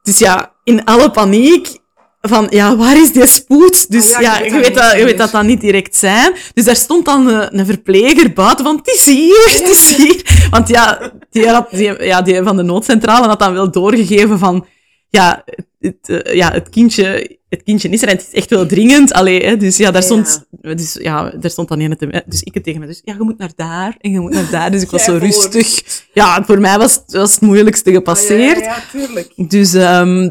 Dus 0.01 0.17
ja, 0.17 0.53
in 0.63 0.85
alle 0.85 1.11
paniek 1.11 1.81
van, 2.21 2.47
ja, 2.49 2.75
waar 2.75 2.97
is 2.97 3.11
die 3.11 3.27
spoed? 3.27 3.91
Dus 3.91 4.13
Ah 4.13 4.21
ja, 4.21 4.37
ja, 4.37 4.45
je 4.45 4.51
weet 4.51 4.53
dat 4.53 4.65
weet 4.65 4.75
dat, 4.75 4.97
je 4.97 5.03
weet 5.03 5.17
dat 5.17 5.31
dan 5.31 5.45
niet 5.45 5.61
direct 5.61 5.95
zijn. 5.95 6.33
Dus 6.53 6.65
daar 6.65 6.75
stond 6.75 7.05
dan 7.05 7.27
een, 7.27 7.59
een 7.59 7.65
verpleger 7.65 8.33
buiten 8.33 8.65
van, 8.65 8.75
het 8.75 8.87
is 8.87 9.05
hier, 9.05 9.49
het 9.49 9.69
is 9.69 9.95
hier. 9.95 10.47
Want 10.49 10.67
ja, 10.67 11.11
die, 11.29 11.47
had, 11.47 11.71
die, 11.71 12.03
ja, 12.03 12.21
die 12.21 12.43
van 12.43 12.57
de 12.57 12.63
noodcentrale 12.63 13.27
had 13.27 13.39
dan 13.39 13.53
wel 13.53 13.71
doorgegeven 13.71 14.39
van, 14.39 14.65
ja, 15.09 15.43
het, 15.79 16.09
eh, 16.09 16.35
ja, 16.35 16.51
het 16.51 16.69
kindje, 16.69 17.37
het 17.53 17.63
kindje 17.63 17.89
is 17.89 18.01
er 18.01 18.07
en 18.07 18.15
het 18.15 18.27
is 18.31 18.33
echt 18.39 18.49
wel 18.49 18.65
dringend. 18.65 19.13
Allee, 19.13 19.45
hè, 19.45 19.57
dus 19.57 19.77
ja, 19.77 19.91
daar 19.91 20.01
Ja. 20.01 20.07
stond, 20.07 20.45
dus, 20.61 20.93
ja, 21.01 21.29
daar 21.29 21.51
stond 21.51 21.67
dan 21.67 21.79
een 21.79 21.97
te, 21.97 22.23
dus 22.25 22.41
ik 22.43 22.53
het 22.53 22.63
tegen 22.63 22.79
me, 22.79 22.85
dus 22.87 23.01
ja, 23.03 23.13
je 23.13 23.23
moet 23.23 23.37
naar 23.37 23.51
daar 23.55 23.95
en 23.99 24.11
je 24.11 24.19
moet 24.19 24.31
naar 24.33 24.49
daar. 24.51 24.71
Dus 24.71 24.81
ik 24.81 24.89
was 24.89 25.03
zo 25.03 25.17
rustig. 25.17 25.81
Ja, 26.13 26.43
voor 26.45 26.59
mij 26.59 26.77
was, 26.77 26.93
het- 26.93 27.11
was 27.13 27.31
het 27.31 27.41
moeilijkste 27.41 27.91
gepasseerd. 27.91 28.59
Ja, 28.59 28.83
tuurlijk. 28.91 29.33
Dus, 29.49 29.73
ehm 29.73 30.29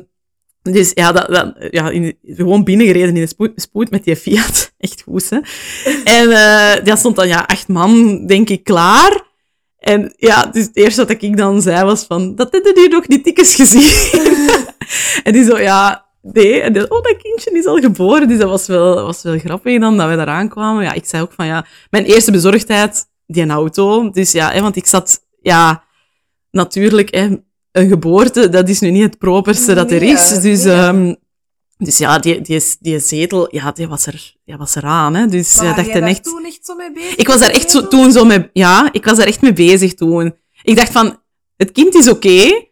dus 0.63 0.91
ja, 0.95 1.13
dat, 1.13 1.27
dat, 1.29 1.55
ja 1.71 1.91
in, 1.91 2.17
gewoon 2.23 2.65
binnengereden 2.65 3.09
in 3.09 3.15
de 3.15 3.27
spoed, 3.27 3.53
spoed 3.57 3.91
met 3.91 4.05
die 4.05 4.17
Fiat. 4.17 4.73
Echt 4.79 5.03
goed, 5.03 5.31
hè. 5.31 5.37
En 6.05 6.31
eh 6.31 6.85
daar 6.85 6.99
stond 6.99 7.17
dan, 7.17 7.29
ja, 7.29 7.45
acht 7.47 7.69
man, 7.69 8.27
denk 8.27 8.49
ik, 8.49 8.65
klaar. 8.65 9.31
En 9.79 10.13
ja, 10.17 10.47
dus 10.47 10.63
het 10.65 10.77
eerste 10.77 11.05
wat 11.07 11.23
ik 11.23 11.37
dan 11.37 11.63
zei 11.63 11.85
was 11.85 12.05
van, 12.05 12.35
dat 12.35 12.53
hebben 12.53 12.75
die 12.75 12.89
nog 12.89 13.09
niet 13.09 13.25
dikjes 13.25 13.55
gezien. 13.55 13.91
en 15.25 15.33
die 15.33 15.45
zo, 15.45 15.59
ja, 15.59 16.07
nee. 16.23 16.61
En 16.61 16.73
die, 16.73 16.91
oh, 16.91 17.03
dat 17.03 17.17
kindje 17.17 17.51
is 17.51 17.67
al 17.67 17.79
geboren. 17.79 18.29
Dus 18.29 18.39
dat 18.39 18.49
was 18.49 18.67
wel, 18.67 18.95
was 18.95 19.23
wel 19.23 19.39
grappig 19.39 19.81
dan, 19.81 19.97
dat 19.97 20.09
we 20.09 20.17
daar 20.17 20.27
aankwamen. 20.27 20.83
Ja, 20.83 20.93
ik 20.93 21.05
zei 21.05 21.23
ook 21.23 21.33
van, 21.33 21.47
ja, 21.47 21.67
mijn 21.91 22.05
eerste 22.05 22.31
bezorgdheid, 22.31 23.07
die 23.27 23.47
auto. 23.47 24.11
Dus 24.11 24.33
ja, 24.33 24.51
hè, 24.51 24.61
want 24.61 24.77
ik 24.77 24.87
zat, 24.87 25.21
ja, 25.41 25.85
natuurlijk, 26.51 27.15
hè, 27.15 27.29
een 27.73 27.89
geboorte, 27.89 28.49
dat 28.49 28.69
is 28.69 28.81
nu 28.81 28.91
niet 28.91 29.03
het 29.03 29.19
properste 29.19 29.75
dat 29.75 29.91
er 29.91 30.03
is. 30.03 30.41
Dus, 30.41 30.65
ehm, 30.65 31.15
dus 31.77 31.99
ja, 31.99 32.19
die, 32.19 32.41
die, 32.41 32.63
die 32.81 32.99
zetel, 32.99 33.55
ja, 33.55 33.73
die 33.73 33.89
was 33.89 34.07
er, 34.07 34.35
die 34.45 34.57
was 34.57 34.75
eraan. 34.75 35.15
Hè. 35.15 35.27
Dus 35.27 35.55
ja, 35.55 35.75
dacht 35.75 35.93
daar 35.93 36.03
echt... 36.03 36.25
toen 36.25 36.45
echt 36.45 36.67
zo 36.67 36.75
mee 36.75 36.93
bezig? 36.93 37.17
Ik 37.17 37.27
was 37.27 37.39
daar 37.39 37.51
echt 37.51 37.71
zo, 37.71 37.89
toen 37.89 38.13
zo 38.13 38.25
mee... 38.25 38.51
Ja, 38.53 38.89
ik 38.93 39.05
was 39.05 39.17
daar 39.17 39.27
echt 39.27 39.41
mee 39.41 39.53
bezig 39.53 39.95
toen. 39.95 40.35
Ik 40.63 40.77
dacht 40.77 40.93
van, 40.93 41.21
het 41.57 41.73
kind 41.73 41.95
is 41.95 42.09
oké, 42.09 42.67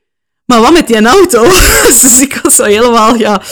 maar 0.51 0.61
wat 0.61 0.73
met 0.73 0.87
die 0.87 1.07
auto? 1.07 1.43
dus 1.87 2.21
ik 2.21 2.41
was 2.43 2.55
zo 2.55 2.65
helemaal, 2.65 3.15
ja... 3.15 3.43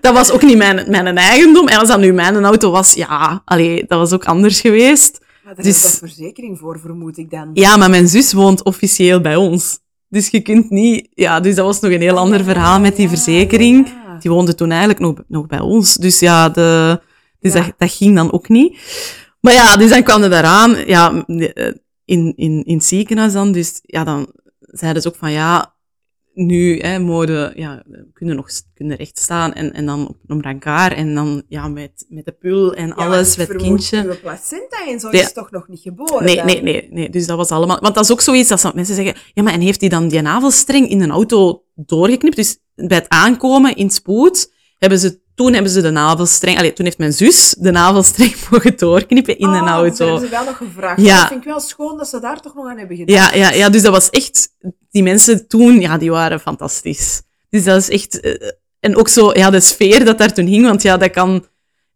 Dat 0.00 0.14
was 0.14 0.30
ook 0.30 0.42
niet 0.42 0.56
mijn, 0.56 0.90
mijn 0.90 1.18
eigendom. 1.18 1.68
En 1.68 1.78
als 1.78 1.88
dat 1.88 1.98
nu 1.98 2.12
mijn 2.12 2.44
auto 2.44 2.70
was, 2.70 2.92
ja, 2.92 3.42
allee, 3.44 3.84
dat 3.86 3.98
was 3.98 4.12
ook 4.12 4.24
anders 4.24 4.60
geweest. 4.60 5.20
Maar 5.44 5.54
daar 5.54 5.64
Dus- 5.64 5.74
is 5.74 5.82
dat 5.82 5.98
verzekering 5.98 6.58
voor, 6.58 6.80
vermoed 6.80 7.18
ik 7.18 7.30
dan. 7.30 7.50
Ja, 7.54 7.76
maar 7.76 7.90
mijn 7.90 8.08
zus 8.08 8.32
woont 8.32 8.64
officieel 8.64 9.20
bij 9.20 9.36
ons. 9.36 9.78
Dus 10.08 10.28
je 10.28 10.40
kunt 10.40 10.70
niet... 10.70 11.08
Ja, 11.10 11.40
dus 11.40 11.54
dat 11.54 11.66
was 11.66 11.80
nog 11.80 11.92
een 11.92 12.00
heel 12.00 12.18
ander 12.18 12.44
verhaal 12.44 12.80
met 12.80 12.96
die 12.96 13.08
verzekering. 13.08 13.88
Die 14.20 14.30
woonde 14.30 14.54
toen 14.54 14.70
eigenlijk 14.70 15.00
nog, 15.00 15.14
nog 15.28 15.46
bij 15.46 15.60
ons. 15.60 15.94
Dus 15.94 16.18
ja, 16.18 16.48
de, 16.48 17.00
dus 17.40 17.52
Ja. 17.52 17.60
Dat, 17.60 17.72
dat 17.78 17.92
ging 17.92 18.16
dan 18.16 18.32
ook 18.32 18.48
niet. 18.48 18.78
Maar 19.40 19.52
ja, 19.52 19.76
dus 19.76 19.90
dan 19.90 20.02
kwam 20.02 20.22
het 20.22 20.30
daaraan. 20.30 20.76
Ja, 20.86 21.24
in, 22.04 22.32
in, 22.36 22.64
in 22.64 22.74
het 22.74 22.84
ziekenhuis 22.84 23.32
dan. 23.32 23.52
Dus 23.52 23.78
ja, 23.82 24.04
dan 24.04 24.32
zeiden 24.60 25.02
ze 25.02 25.08
ook 25.08 25.16
van 25.16 25.32
ja... 25.32 25.73
nu, 26.34 26.78
hè, 26.78 26.98
mode, 26.98 27.52
ja, 27.56 27.82
kunnen 28.12 28.36
nog 28.36 28.48
kunnen 28.74 28.96
recht 28.96 29.18
staan 29.18 29.52
en, 29.52 29.72
en 29.72 29.86
dan 29.86 30.08
op 30.08 30.16
een 30.26 30.40
brancard 30.40 30.94
en 30.94 31.14
dan 31.14 31.42
ja, 31.48 31.68
met, 31.68 32.06
met 32.08 32.24
de 32.24 32.32
pul 32.32 32.74
en 32.74 32.94
alles, 32.94 33.36
met 33.36 33.48
het 33.48 33.56
kindje. 33.56 34.04
Uw 34.04 34.20
placenta 34.20 34.86
en 34.86 35.00
zo 35.00 35.08
is 35.08 35.32
toch 35.32 35.50
nog 35.50 35.68
niet 35.68 35.80
geboren? 35.80 36.24
Nee, 36.24 36.42
nee, 36.42 36.62
nee, 36.62 36.88
nee. 36.90 37.10
Dus 37.10 37.26
dat 37.26 37.36
was 37.36 37.48
allemaal... 37.48 37.80
Want 37.80 37.94
dat 37.94 38.04
is 38.04 38.12
ook 38.12 38.20
zoiets 38.20 38.48
dat 38.48 38.74
mensen 38.74 38.94
zeggen, 38.94 39.14
ja, 39.34 39.42
maar 39.42 39.52
en 39.52 39.60
heeft 39.60 39.80
hij 39.80 39.88
dan 39.88 40.08
die 40.08 40.20
navelstreng 40.20 40.88
in 40.88 41.00
een 41.00 41.10
auto 41.10 41.64
doorgeknipt? 41.74 42.36
Dus 42.36 42.58
bij 42.74 42.98
het 42.98 43.08
aankomen 43.08 43.76
in 43.76 43.90
spoed 43.90 44.52
hebben 44.78 44.98
ze 44.98 45.22
toen 45.34 45.52
hebben 45.52 45.72
ze 45.72 45.80
de 45.80 45.90
navelstreng... 45.90 46.58
Allee, 46.58 46.72
toen 46.72 46.84
heeft 46.84 46.98
mijn 46.98 47.12
zus 47.12 47.54
de 47.58 47.70
navelstreng 47.70 48.34
mogen 48.50 48.76
doorknippen 48.76 49.38
in 49.38 49.48
oh, 49.48 49.56
een 49.56 49.68
auto. 49.68 49.88
Dat 49.88 49.98
hebben 49.98 50.20
ze 50.20 50.28
wel 50.28 50.44
nog 50.44 50.56
gevraagd. 50.56 51.00
Ja. 51.00 51.18
Dat 51.18 51.28
vind 51.28 51.40
ik 51.40 51.46
wel 51.46 51.60
schoon 51.60 51.98
dat 51.98 52.08
ze 52.08 52.20
daar 52.20 52.40
toch 52.40 52.54
nog 52.54 52.68
aan 52.68 52.78
hebben 52.78 52.96
gedaan. 52.96 53.16
Ja, 53.16 53.34
ja, 53.34 53.50
ja, 53.50 53.68
dus 53.68 53.82
dat 53.82 53.92
was 53.92 54.10
echt... 54.10 54.48
Die 54.94 55.02
mensen 55.02 55.48
toen, 55.48 55.80
ja, 55.80 55.98
die 55.98 56.10
waren 56.10 56.40
fantastisch. 56.40 57.22
Dus 57.50 57.64
dat 57.64 57.76
is 57.76 57.88
echt... 57.88 58.24
Uh, 58.24 58.34
en 58.80 58.96
ook 58.96 59.08
zo, 59.08 59.30
ja, 59.32 59.50
de 59.50 59.60
sfeer 59.60 60.04
dat 60.04 60.18
daar 60.18 60.32
toen 60.32 60.46
hing, 60.46 60.66
want 60.66 60.82
ja, 60.82 60.96
dat 60.96 61.10
kan... 61.10 61.46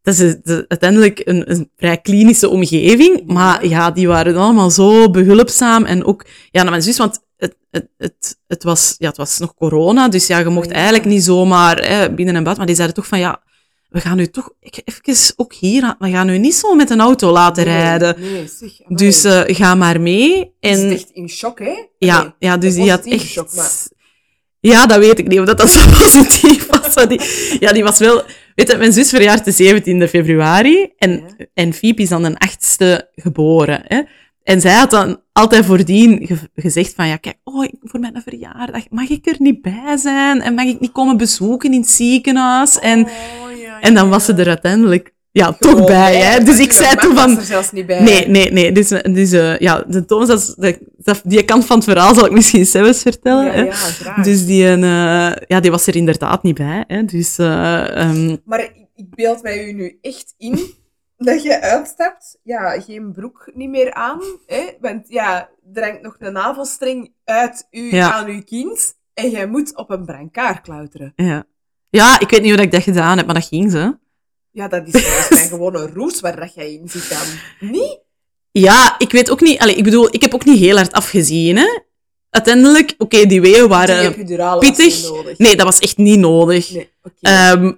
Dat 0.02 0.18
is 0.18 0.36
uiteindelijk 0.68 1.20
een, 1.24 1.50
een, 1.50 1.70
vrij 1.76 1.98
klinische 1.98 2.48
omgeving, 2.48 3.26
maar 3.26 3.66
ja, 3.66 3.90
die 3.90 4.08
waren 4.08 4.36
allemaal 4.36 4.70
zo 4.70 5.10
behulpzaam 5.10 5.84
en 5.84 6.04
ook... 6.04 6.24
Ja, 6.50 6.62
naar 6.62 6.70
mijn 6.70 6.82
zus, 6.82 6.98
want 6.98 7.20
het, 7.36 7.56
het, 7.70 7.88
het, 7.96 8.38
het, 8.46 8.62
was, 8.62 8.94
ja, 8.98 9.08
het 9.08 9.16
was 9.16 9.38
nog 9.38 9.54
corona, 9.54 10.08
dus 10.08 10.26
ja, 10.26 10.38
je 10.38 10.48
mocht 10.48 10.70
eigenlijk 10.70 11.04
niet 11.04 11.24
zomaar 11.24 11.76
hè, 11.76 12.14
binnen 12.14 12.36
en 12.36 12.42
buiten. 12.42 12.56
Maar 12.56 12.66
die 12.66 12.74
zeiden 12.74 12.96
toch 12.96 13.06
van, 13.06 13.18
ja, 13.18 13.42
we 13.88 14.00
gaan 14.00 14.18
u 14.18 14.26
toch 14.26 14.50
even 14.60 15.32
ook 15.36 15.54
hier, 15.54 15.94
we 15.98 16.10
gaan 16.10 16.28
u 16.28 16.38
niet 16.38 16.54
zo 16.54 16.74
met 16.74 16.90
een 16.90 17.00
auto 17.00 17.32
laten 17.32 17.66
nee, 17.66 17.74
rijden. 17.74 18.20
Nee, 18.20 18.48
zeg, 18.58 18.70
dus 18.88 19.24
uh, 19.24 19.42
ga 19.46 19.74
maar 19.74 20.00
mee. 20.00 20.52
En, 20.60 20.90
is 20.90 21.00
echt 21.00 21.10
in 21.10 21.28
shock, 21.28 21.58
hè? 21.58 21.86
Ja, 21.98 22.22
nee, 22.22 22.32
ja 22.38 22.56
dus 22.56 22.74
die 22.74 22.90
had 22.90 23.06
echt... 23.06 23.26
Shock, 23.26 23.54
maar... 23.54 23.70
Ja, 24.60 24.86
dat 24.86 24.98
weet 24.98 25.18
ik 25.18 25.28
niet, 25.28 25.40
of 25.40 25.46
dat, 25.46 25.58
dat 25.58 25.70
zo 25.70 25.88
positief 26.02 26.66
was. 26.66 27.06
Die, 27.08 27.20
ja, 27.60 27.72
die 27.72 27.82
was 27.82 27.98
wel... 27.98 28.22
Weet 28.54 28.70
je, 28.70 28.76
mijn 28.76 28.92
zus 28.92 29.08
verjaart 29.08 29.44
de 29.44 29.80
17e 29.82 30.10
februari 30.10 30.92
en, 30.96 31.10
ja. 31.10 31.46
en 31.54 31.72
Fiep 31.72 31.98
is 31.98 32.08
dan 32.08 32.22
de 32.22 32.36
8e 32.48 33.06
geboren. 33.14 33.82
Hè? 33.84 34.02
En 34.42 34.60
zij 34.60 34.74
had 34.74 34.90
dan 34.90 35.20
altijd 35.32 35.64
voordien 35.64 36.26
ge 36.26 36.36
gezegd 36.54 36.94
van, 36.94 37.08
ja, 37.08 37.16
kijk, 37.16 37.36
oh, 37.44 37.68
voor 37.82 38.00
mijn 38.00 38.22
verjaardag 38.24 38.82
mag 38.90 39.08
ik 39.08 39.26
er 39.26 39.36
niet 39.38 39.62
bij 39.62 39.96
zijn 39.96 40.40
en 40.40 40.54
mag 40.54 40.64
ik 40.64 40.80
niet 40.80 40.92
komen 40.92 41.16
bezoeken 41.16 41.72
in 41.72 41.80
het 41.80 41.90
ziekenhuis. 41.90 42.78
En, 42.78 43.04
oh, 43.04 43.47
ja, 43.80 43.88
en 43.88 43.94
dan 43.94 44.08
was 44.08 44.24
ze 44.24 44.34
er 44.34 44.48
uiteindelijk 44.48 45.12
ja, 45.30 45.52
toch 45.52 45.84
bij. 45.84 46.16
Hè? 46.16 46.44
Dus 46.44 46.58
ik 46.58 46.72
zei 46.72 46.96
toen 46.96 47.16
van... 47.16 47.36
er 47.36 47.42
zelfs 47.42 47.72
niet 47.72 47.86
bij. 47.86 48.02
Nee, 48.02 48.28
nee, 48.28 48.52
nee. 48.52 48.72
Dus, 48.72 48.88
dus 48.88 49.32
uh, 49.32 49.58
ja, 49.58 49.84
de 49.86 50.04
Thomas, 50.04 50.28
dat, 50.28 50.78
dat, 50.96 51.20
die 51.24 51.44
kant 51.44 51.66
van 51.66 51.76
het 51.76 51.84
verhaal 51.84 52.14
zal 52.14 52.26
ik 52.26 52.32
misschien 52.32 52.66
zelfs 52.66 53.02
vertellen. 53.02 53.44
Ja, 53.44 53.52
hè? 53.52 53.62
ja, 53.62 53.72
graag. 53.72 54.24
Dus 54.24 54.46
die, 54.46 54.64
uh, 54.64 55.32
ja, 55.46 55.60
die 55.60 55.70
was 55.70 55.86
er 55.86 55.96
inderdaad 55.96 56.42
niet 56.42 56.54
bij. 56.54 56.84
Hè? 56.86 57.04
Dus, 57.04 57.38
uh, 57.38 58.08
um... 58.08 58.40
Maar 58.44 58.60
ik, 58.60 58.86
ik 58.94 59.14
beeld 59.14 59.42
mij 59.42 59.68
u 59.68 59.72
nu 59.72 59.98
echt 60.00 60.34
in 60.36 60.58
dat 61.16 61.42
je 61.42 61.60
uitstapt, 61.60 62.38
ja, 62.42 62.80
geen 62.80 63.12
broek 63.12 63.50
niet 63.54 63.70
meer 63.70 63.92
aan, 63.92 64.20
hè? 64.46 64.62
want 64.80 65.08
ja, 65.08 65.48
er 65.72 65.84
hangt 65.84 66.02
nog 66.02 66.16
een 66.18 66.32
navelstreng 66.32 67.12
uit 67.24 67.66
u 67.70 67.94
Ja. 67.94 68.12
aan 68.12 68.26
uw 68.26 68.42
kind 68.42 68.96
en 69.14 69.30
jij 69.30 69.46
moet 69.46 69.76
op 69.76 69.90
een 69.90 70.04
brancard 70.04 70.60
klauteren. 70.60 71.12
ja. 71.16 71.46
Ja, 71.90 72.20
ik 72.20 72.30
weet 72.30 72.42
niet 72.42 72.52
hoe 72.54 72.62
ik 72.62 72.72
dat 72.72 72.82
gedaan 72.82 73.16
heb, 73.16 73.26
maar 73.26 73.34
dat 73.34 73.46
ging 73.46 73.70
ze. 73.70 73.96
Ja, 74.50 74.68
dat 74.68 74.86
is 74.86 75.02
volgens 75.02 75.28
mij 75.30 75.48
gewoon 75.48 75.74
een 75.76 75.94
roes 75.94 76.20
waar 76.20 76.36
dat 76.40 76.54
jij 76.54 76.72
in 76.72 76.88
zit 76.88 77.08
dan. 77.10 77.70
Niet? 77.70 77.98
Ja, 78.50 78.94
ik 78.98 79.12
weet 79.12 79.30
ook 79.30 79.40
niet... 79.40 79.58
Allee, 79.58 79.74
ik 79.74 79.84
bedoel, 79.84 80.06
ik 80.10 80.20
heb 80.22 80.34
ook 80.34 80.44
niet 80.44 80.58
heel 80.58 80.76
hard 80.76 80.92
afgezien, 80.92 81.56
hè. 81.56 81.78
Uiteindelijk, 82.30 82.94
oké, 82.98 83.26
die 83.26 83.40
weeën 83.40 83.68
waren 83.68 84.14
pittig. 84.58 85.10
Nee, 85.38 85.56
dat 85.56 85.64
was 85.66 85.78
echt 85.78 85.96
niet 85.96 86.18
nodig. 86.18 86.70
Nee. 86.72 86.90
Ehm, 87.20 87.72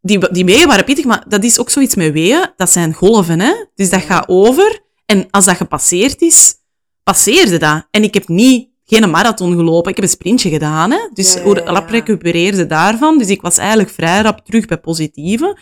die, 0.00 0.30
die 0.32 0.44
weeën 0.44 0.66
waren 0.66 0.84
pittig, 0.84 1.04
maar 1.04 1.24
dat 1.28 1.44
is 1.44 1.58
ook 1.58 1.70
zoiets 1.70 1.94
met 1.94 2.12
weeën. 2.12 2.50
Dat 2.56 2.70
zijn 2.70 2.94
golven, 2.94 3.40
hè. 3.40 3.52
Dus 3.74 3.90
dat 3.90 4.00
Ja. 4.00 4.06
gaat 4.06 4.24
over. 4.28 4.80
En 5.06 5.26
als 5.30 5.44
dat 5.44 5.56
gepasseerd 5.56 6.20
is, 6.20 6.54
passeerde 7.02 7.56
dat. 7.58 7.86
En 7.90 8.02
ik 8.02 8.14
heb 8.14 8.28
niet, 8.28 8.68
geen 8.90 9.10
marathon 9.10 9.54
gelopen. 9.54 9.90
Ik 9.90 9.96
heb 9.96 10.04
een 10.04 10.10
sprintje 10.10 10.50
gedaan, 10.50 10.90
hè. 10.90 11.08
Dus 11.12 11.34
Ja, 11.34 11.40
ja, 11.44 11.64
rap 11.64 11.88
recupereerde 11.88 12.66
daarvan. 12.66 13.18
Dus 13.18 13.28
ik 13.28 13.40
was 13.40 13.58
eigenlijk 13.58 13.90
vrij 13.90 14.20
rap 14.20 14.44
terug 14.44 14.66
bij 14.66 14.78
positieve. 14.78 15.58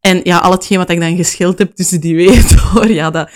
En 0.00 0.20
ja, 0.22 0.38
al 0.38 0.50
hetgeen 0.50 0.78
wat 0.78 0.90
ik 0.90 1.00
dan 1.00 1.16
geschild 1.16 1.58
heb 1.58 1.74
tussen 1.74 2.00
die 2.00 2.16
weeën 2.16 2.44
door, 2.56 2.90
ja, 2.90 3.10
dat, 3.10 3.30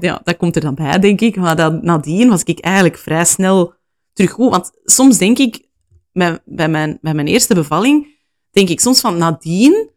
ja, 0.00 0.20
dat 0.24 0.36
komt 0.36 0.56
er 0.56 0.62
dan 0.62 0.74
bij, 0.74 0.98
denk 0.98 1.20
ik. 1.20 1.36
Maar 1.36 1.56
dat, 1.56 1.82
nadien 1.82 2.28
was 2.28 2.42
ik 2.42 2.58
eigenlijk 2.58 2.98
vrij 2.98 3.24
snel 3.24 3.74
terug 4.12 4.30
goed. 4.30 4.50
Want 4.50 4.70
soms 4.84 5.18
denk 5.18 5.38
ik, 5.38 5.68
bij, 6.12 6.38
bij, 6.44 6.68
mijn, 6.68 6.98
bij 7.00 7.14
mijn 7.14 7.26
eerste 7.26 7.54
bevalling, 7.54 8.06
denk 8.50 8.68
ik 8.68 8.80
soms 8.80 9.00
van 9.00 9.16
nadien, 9.16 9.90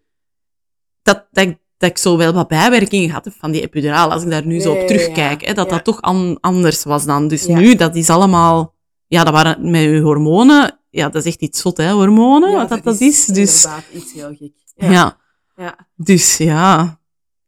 dat, 1.01 1.27
dat, 1.31 1.45
ik, 1.45 1.57
dat 1.77 1.89
ik 1.89 1.97
zo 1.97 2.17
wel 2.17 2.33
wat 2.33 2.47
bijwerkingen 2.47 3.11
heb 3.11 3.25
van 3.39 3.51
die 3.51 3.61
epiduraal, 3.61 4.11
als 4.11 4.23
ik 4.23 4.29
daar 4.29 4.45
nu 4.45 4.59
zo 4.59 4.73
op 4.73 4.87
terugkijk, 4.87 5.41
ja. 5.41 5.47
hè, 5.47 5.53
dat 5.53 5.65
Ja. 5.69 5.71
dat 5.75 5.83
toch 5.83 6.01
an- 6.01 6.37
anders 6.41 6.83
was 6.83 7.05
dan. 7.05 7.27
Dus 7.27 7.45
Ja. 7.45 7.57
nu, 7.59 7.75
dat 7.75 7.95
is 7.95 8.09
allemaal, 8.09 8.75
ja, 9.07 9.23
dat 9.23 9.33
waren 9.33 9.69
met 9.71 9.81
je 9.81 9.99
hormonen, 10.01 10.79
ja, 10.89 11.09
dat 11.09 11.15
is 11.25 11.31
echt 11.31 11.41
iets 11.41 11.61
zot, 11.61 11.77
hè, 11.77 11.91
hormonen, 11.91 12.53
wat 12.53 12.69
dat, 12.69 12.83
dat 12.83 13.01
is. 13.01 13.25
Dus, 13.25 13.63
inderdaad 13.63 13.85
iets 13.93 14.13
heel 14.13 14.35
gek. 14.35 14.53
ja. 14.75 15.17
Ja. 15.55 15.87
dus 15.95 16.37
ja. 16.37 16.99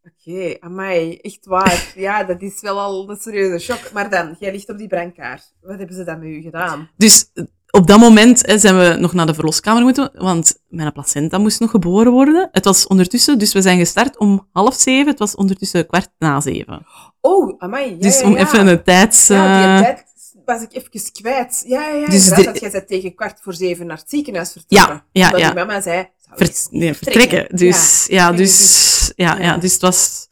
Oké, 0.03 0.55
amai, 0.59 1.17
echt 1.21 1.45
waar. 1.45 1.93
Ja, 1.95 2.23
dat 2.23 2.41
is 2.41 2.61
wel 2.61 2.79
al 2.79 3.09
een 3.09 3.17
serieuze 3.19 3.65
shock. 3.65 3.91
Maar 3.93 4.09
dan, 4.09 4.35
jij 4.39 4.51
ligt 4.51 4.69
op 4.69 4.77
die 4.77 4.87
brancard. 4.87 5.53
Wat 5.61 5.77
hebben 5.77 5.95
ze 5.95 6.03
dan 6.03 6.19
met 6.19 6.27
u 6.27 6.41
gedaan? 6.41 6.89
Dus 6.97 7.31
op 7.71 7.87
dat 7.87 7.99
moment 7.99 8.45
hè, 8.45 8.57
zijn 8.57 8.77
we 8.77 8.95
nog 8.99 9.13
naar 9.13 9.25
de 9.25 9.33
verloskamer 9.33 9.83
moeten, 9.83 10.11
want 10.13 10.59
mijn 10.67 10.91
placenta 10.93 11.37
moest 11.37 11.59
nog 11.59 11.69
geboren 11.71 12.11
worden. 12.11 12.49
Het 12.51 12.65
was 12.65 12.87
ondertussen, 12.87 13.39
dus 13.39 13.53
we 13.53 13.61
zijn 13.61 13.77
gestart 13.77 14.17
om 14.17 14.47
half 14.51 14.75
zeven, 14.75 15.07
het 15.07 15.19
was 15.19 15.35
ondertussen 15.35 15.87
kwart 15.87 16.09
na 16.19 16.41
zeven. 16.41 16.85
Oh, 17.21 17.55
amai, 17.57 17.89
ja, 17.89 17.97
dus 17.97 18.21
om 18.21 18.31
ja. 18.31 18.37
even 18.37 18.67
een 18.67 18.83
tijds... 18.83 19.27
Ja, 19.27 19.63
eh, 19.69 19.75
die 19.75 19.85
tijd 19.85 20.05
was 20.45 20.61
ik 20.61 20.73
even 20.73 21.11
kwijt. 21.11 21.63
Ja, 21.67 21.81
ja, 21.81 21.95
ja. 21.95 22.05
Dus 22.07 22.29
de- 22.29 22.43
dat 22.43 22.59
jij 22.59 22.69
zei 22.69 22.85
tegen 22.85 23.15
kwart 23.15 23.39
voor 23.41 23.53
zeven 23.53 23.85
naar 23.85 23.97
het 23.97 24.09
ziekenhuis 24.09 24.51
vertrokken. 24.51 25.03
Ja, 25.11 25.29
ja, 25.29 25.37
ja. 25.37 25.53
mama 25.53 25.81
zei, 25.81 26.07
ver- 26.35 26.67
nee, 26.69 26.93
vertrekken. 26.93 27.55
Dus 27.55 28.05
ja, 28.09 28.29
Ja, 28.29 28.31
dus, 28.35 29.11
ja, 29.15 29.37
Ja. 29.39 29.57
dus 29.57 29.73
het 29.73 29.81
was 29.81 30.27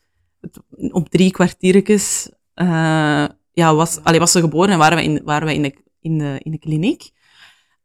op 0.92 1.10
drie 1.10 1.32
kwartiertjes 1.32 2.30
eh, 2.54 3.26
ja, 3.54 3.76
was, 3.76 4.00
allee, 4.04 4.20
was 4.20 4.32
ze 4.32 4.40
geboren 4.40 4.70
en 4.70 4.78
waren 4.78 4.98
we 4.98 5.04
in, 5.04 5.22
waren 5.24 5.48
we 5.48 5.54
in, 5.54 5.62
de, 5.62 5.74
in, 6.02 6.18
de, 6.18 6.36
in 6.44 6.52
de 6.52 6.58
kliniek. 6.60 7.12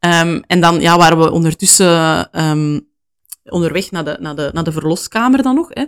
Ehm, 0.00 0.40
en 0.46 0.60
dan 0.60 0.80
ja, 0.80 0.96
waren 0.96 1.18
we 1.18 1.30
ondertussen 1.30 2.30
ehm, 2.32 2.80
onderweg 3.44 3.90
naar 3.90 4.04
de, 4.04 4.16
naar, 4.20 4.36
de, 4.36 4.50
naar 4.52 4.64
de 4.64 4.72
verloskamer 4.72 5.42
dan 5.42 5.54
nog. 5.54 5.68
Hè. 5.70 5.84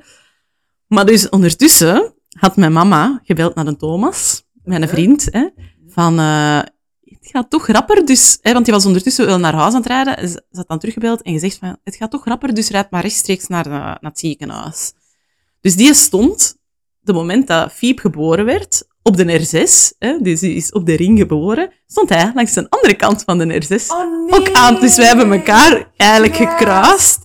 Maar 0.87 1.07
dus 1.07 1.29
ondertussen 1.29 2.15
had 2.29 2.57
mijn 2.57 2.73
mama 2.73 3.21
gebeld 3.25 3.55
naar 3.55 3.65
de 3.65 3.77
Thomas, 3.77 4.43
mijn 4.65 4.89
vriend, 4.89 5.29
hè, 5.31 5.49
van... 5.89 6.19
eh, 6.19 6.61
het 7.01 7.31
gaat 7.31 7.51
toch 7.51 7.67
rapper, 7.67 8.07
dus... 8.07 8.39
Hè, 8.41 8.53
want 8.53 8.65
die 8.65 8.75
was 8.75 8.87
ondertussen 8.87 9.27
wel 9.27 9.39
naar 9.39 9.55
huis 9.55 9.73
aan 9.75 9.81
het 9.81 9.87
rijden. 9.87 10.17
en 10.17 10.29
Ze 10.29 10.43
ze 10.51 10.59
had 10.59 10.69
dan 10.69 10.79
teruggebeld 10.79 11.23
en 11.23 11.33
gezegd 11.33 11.59
van... 11.59 11.77
Het 11.85 11.97
gaat 11.97 12.11
toch 12.11 12.25
rapper, 12.25 12.55
dus 12.55 12.69
rijd 12.71 12.91
maar 12.91 13.03
rechtstreeks 13.03 13.47
naar, 13.47 13.63
de- 13.65 13.69
naar 13.71 13.99
het 14.01 14.19
ziekenhuis. 14.19 14.93
Dus 15.61 15.77
die 15.77 15.95
stond, 15.95 16.57
de 17.01 17.13
moment 17.13 17.47
dat 17.47 17.73
Fiep 17.73 17.99
geboren 17.99 18.45
werd, 18.45 18.85
op 19.03 19.17
de 19.17 19.41
R6, 19.41 19.97
hè, 19.99 20.19
dus 20.21 20.41
die 20.41 20.55
is 20.55 20.73
op 20.73 20.87
de 20.87 20.97
ring 20.97 21.19
geboren, 21.19 21.73
stond 21.87 22.09
hij 22.09 22.33
langs 22.35 22.53
de 22.53 22.67
andere 22.69 22.95
kant 22.95 23.23
van 23.23 23.39
de 23.39 23.63
R6 23.63 23.87
Oh 23.87 24.27
nee. 24.27 24.41
ook 24.41 24.53
aan. 24.53 24.81
Dus 24.81 24.97
wij 24.97 25.07
hebben 25.07 25.33
elkaar 25.33 25.91
eigenlijk 25.97 26.37
gekruist. 26.37 27.19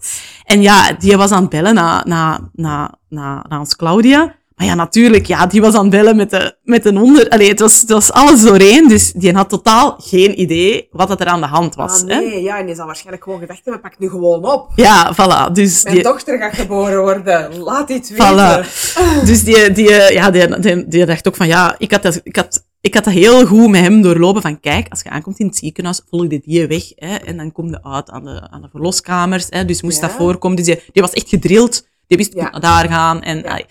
En 0.43 0.61
ja, 0.61 0.91
die 0.93 1.17
was 1.17 1.31
aan 1.31 1.41
het 1.41 1.49
bellen 1.49 1.73
naar, 1.73 2.07
naar, 2.07 2.39
naar, 2.53 2.93
naar, 3.09 3.45
naar 3.49 3.59
ons 3.59 3.75
Claudia. 3.75 4.35
Maar 4.58 4.67
ja, 4.67 4.76
natuurlijk, 4.76 5.26
ja, 5.26 5.46
die 5.46 5.62
was 5.62 5.74
aan 5.74 5.82
het 5.82 5.89
bellen 5.89 6.15
met, 6.15 6.30
de, 6.30 6.58
met 6.63 6.86
een 6.86 6.98
onder... 6.98 7.30
Allee, 7.30 7.50
het 7.50 7.60
was, 7.60 7.82
het 7.82 7.89
was 7.89 8.12
alles 8.12 8.41
doorheen, 8.41 8.88
dus 8.88 9.12
die 9.12 9.34
had 9.34 9.50
totaal 9.50 9.96
geen 9.98 10.41
idee 10.41 10.88
wat 10.91 11.08
dat 11.08 11.22
er 11.22 11.28
aan 11.28 11.41
de 11.41 11.48
hand 11.48 11.76
was. 11.76 12.04
Ah, 12.04 12.10
hè. 12.10 12.15
nee, 12.20 12.41
ja, 12.41 12.60
en 12.60 12.65
die 12.65 12.76
zal 12.76 12.86
waarschijnlijk 12.86 13.24
gewoon 13.24 13.39
gedacht 13.39 13.60
hebben, 13.63 13.82
pak 13.82 14.00
nu 14.00 14.10
gewoon 14.10 14.46
op. 14.46 14.72
Ja, 14.76 15.13
voilà. 15.13 15.52
Dus 15.52 15.84
Mijn 15.84 15.96
die, 15.96 16.04
dochter 16.04 16.38
gaat 16.38 16.56
geboren 16.56 17.02
worden. 17.02 17.58
Laat 17.58 17.88
dit 17.88 18.10
weten. 18.10 18.26
Voilà. 18.26 18.65
Dus 19.26 19.43
die, 19.43 19.72
die, 19.72 19.89
ja, 19.91 20.32
die, 20.32 20.60
die, 20.60 20.88
die 20.88 21.06
dacht 21.06 21.28
ook 21.28 21.36
van, 21.36 21.48
ja, 21.48 21.76
ik 21.78 21.91
had, 21.91 22.02
dat, 22.02 22.20
ik, 22.24 22.36
had, 22.36 22.65
ik 22.82 22.93
had 22.93 23.04
dat 23.04 23.13
heel 23.13 23.46
goed 23.46 23.70
met 23.70 23.82
hem 23.82 24.02
doorlopen. 24.02 24.41
Van, 24.41 24.60
kijk, 24.60 24.88
als 24.89 25.02
je 25.02 25.10
aankomt 25.10 25.39
in 25.39 25.46
het 25.46 25.58
ziekenhuis, 25.58 26.02
volg 26.10 26.32
je 26.32 26.41
die 26.46 26.67
weg. 26.67 26.84
Hè, 26.96 27.15
en 27.15 27.38
dan 27.38 27.52
kom 27.52 27.67
je 27.70 27.84
uit 27.84 28.10
aan 28.10 28.24
de, 28.24 28.48
aan 28.50 28.62
de 28.62 28.70
verloskamers. 28.72 29.48
Hè, 29.50 29.65
dus 29.65 29.82
moest 29.82 30.02
Ja. 30.02 30.08
dat 30.08 30.15
voorkomen. 30.15 30.58
Dus 30.58 30.65
die, 30.65 30.84
die 30.91 31.02
was 31.02 31.12
echt 31.13 31.30
gedrild. 31.30 31.88
Die 32.08 32.17
wist, 32.17 32.34
Ja. 32.34 32.50
daar 32.50 32.88
gaan. 32.88 33.22
En, 33.22 33.38
Ja. 33.38 33.62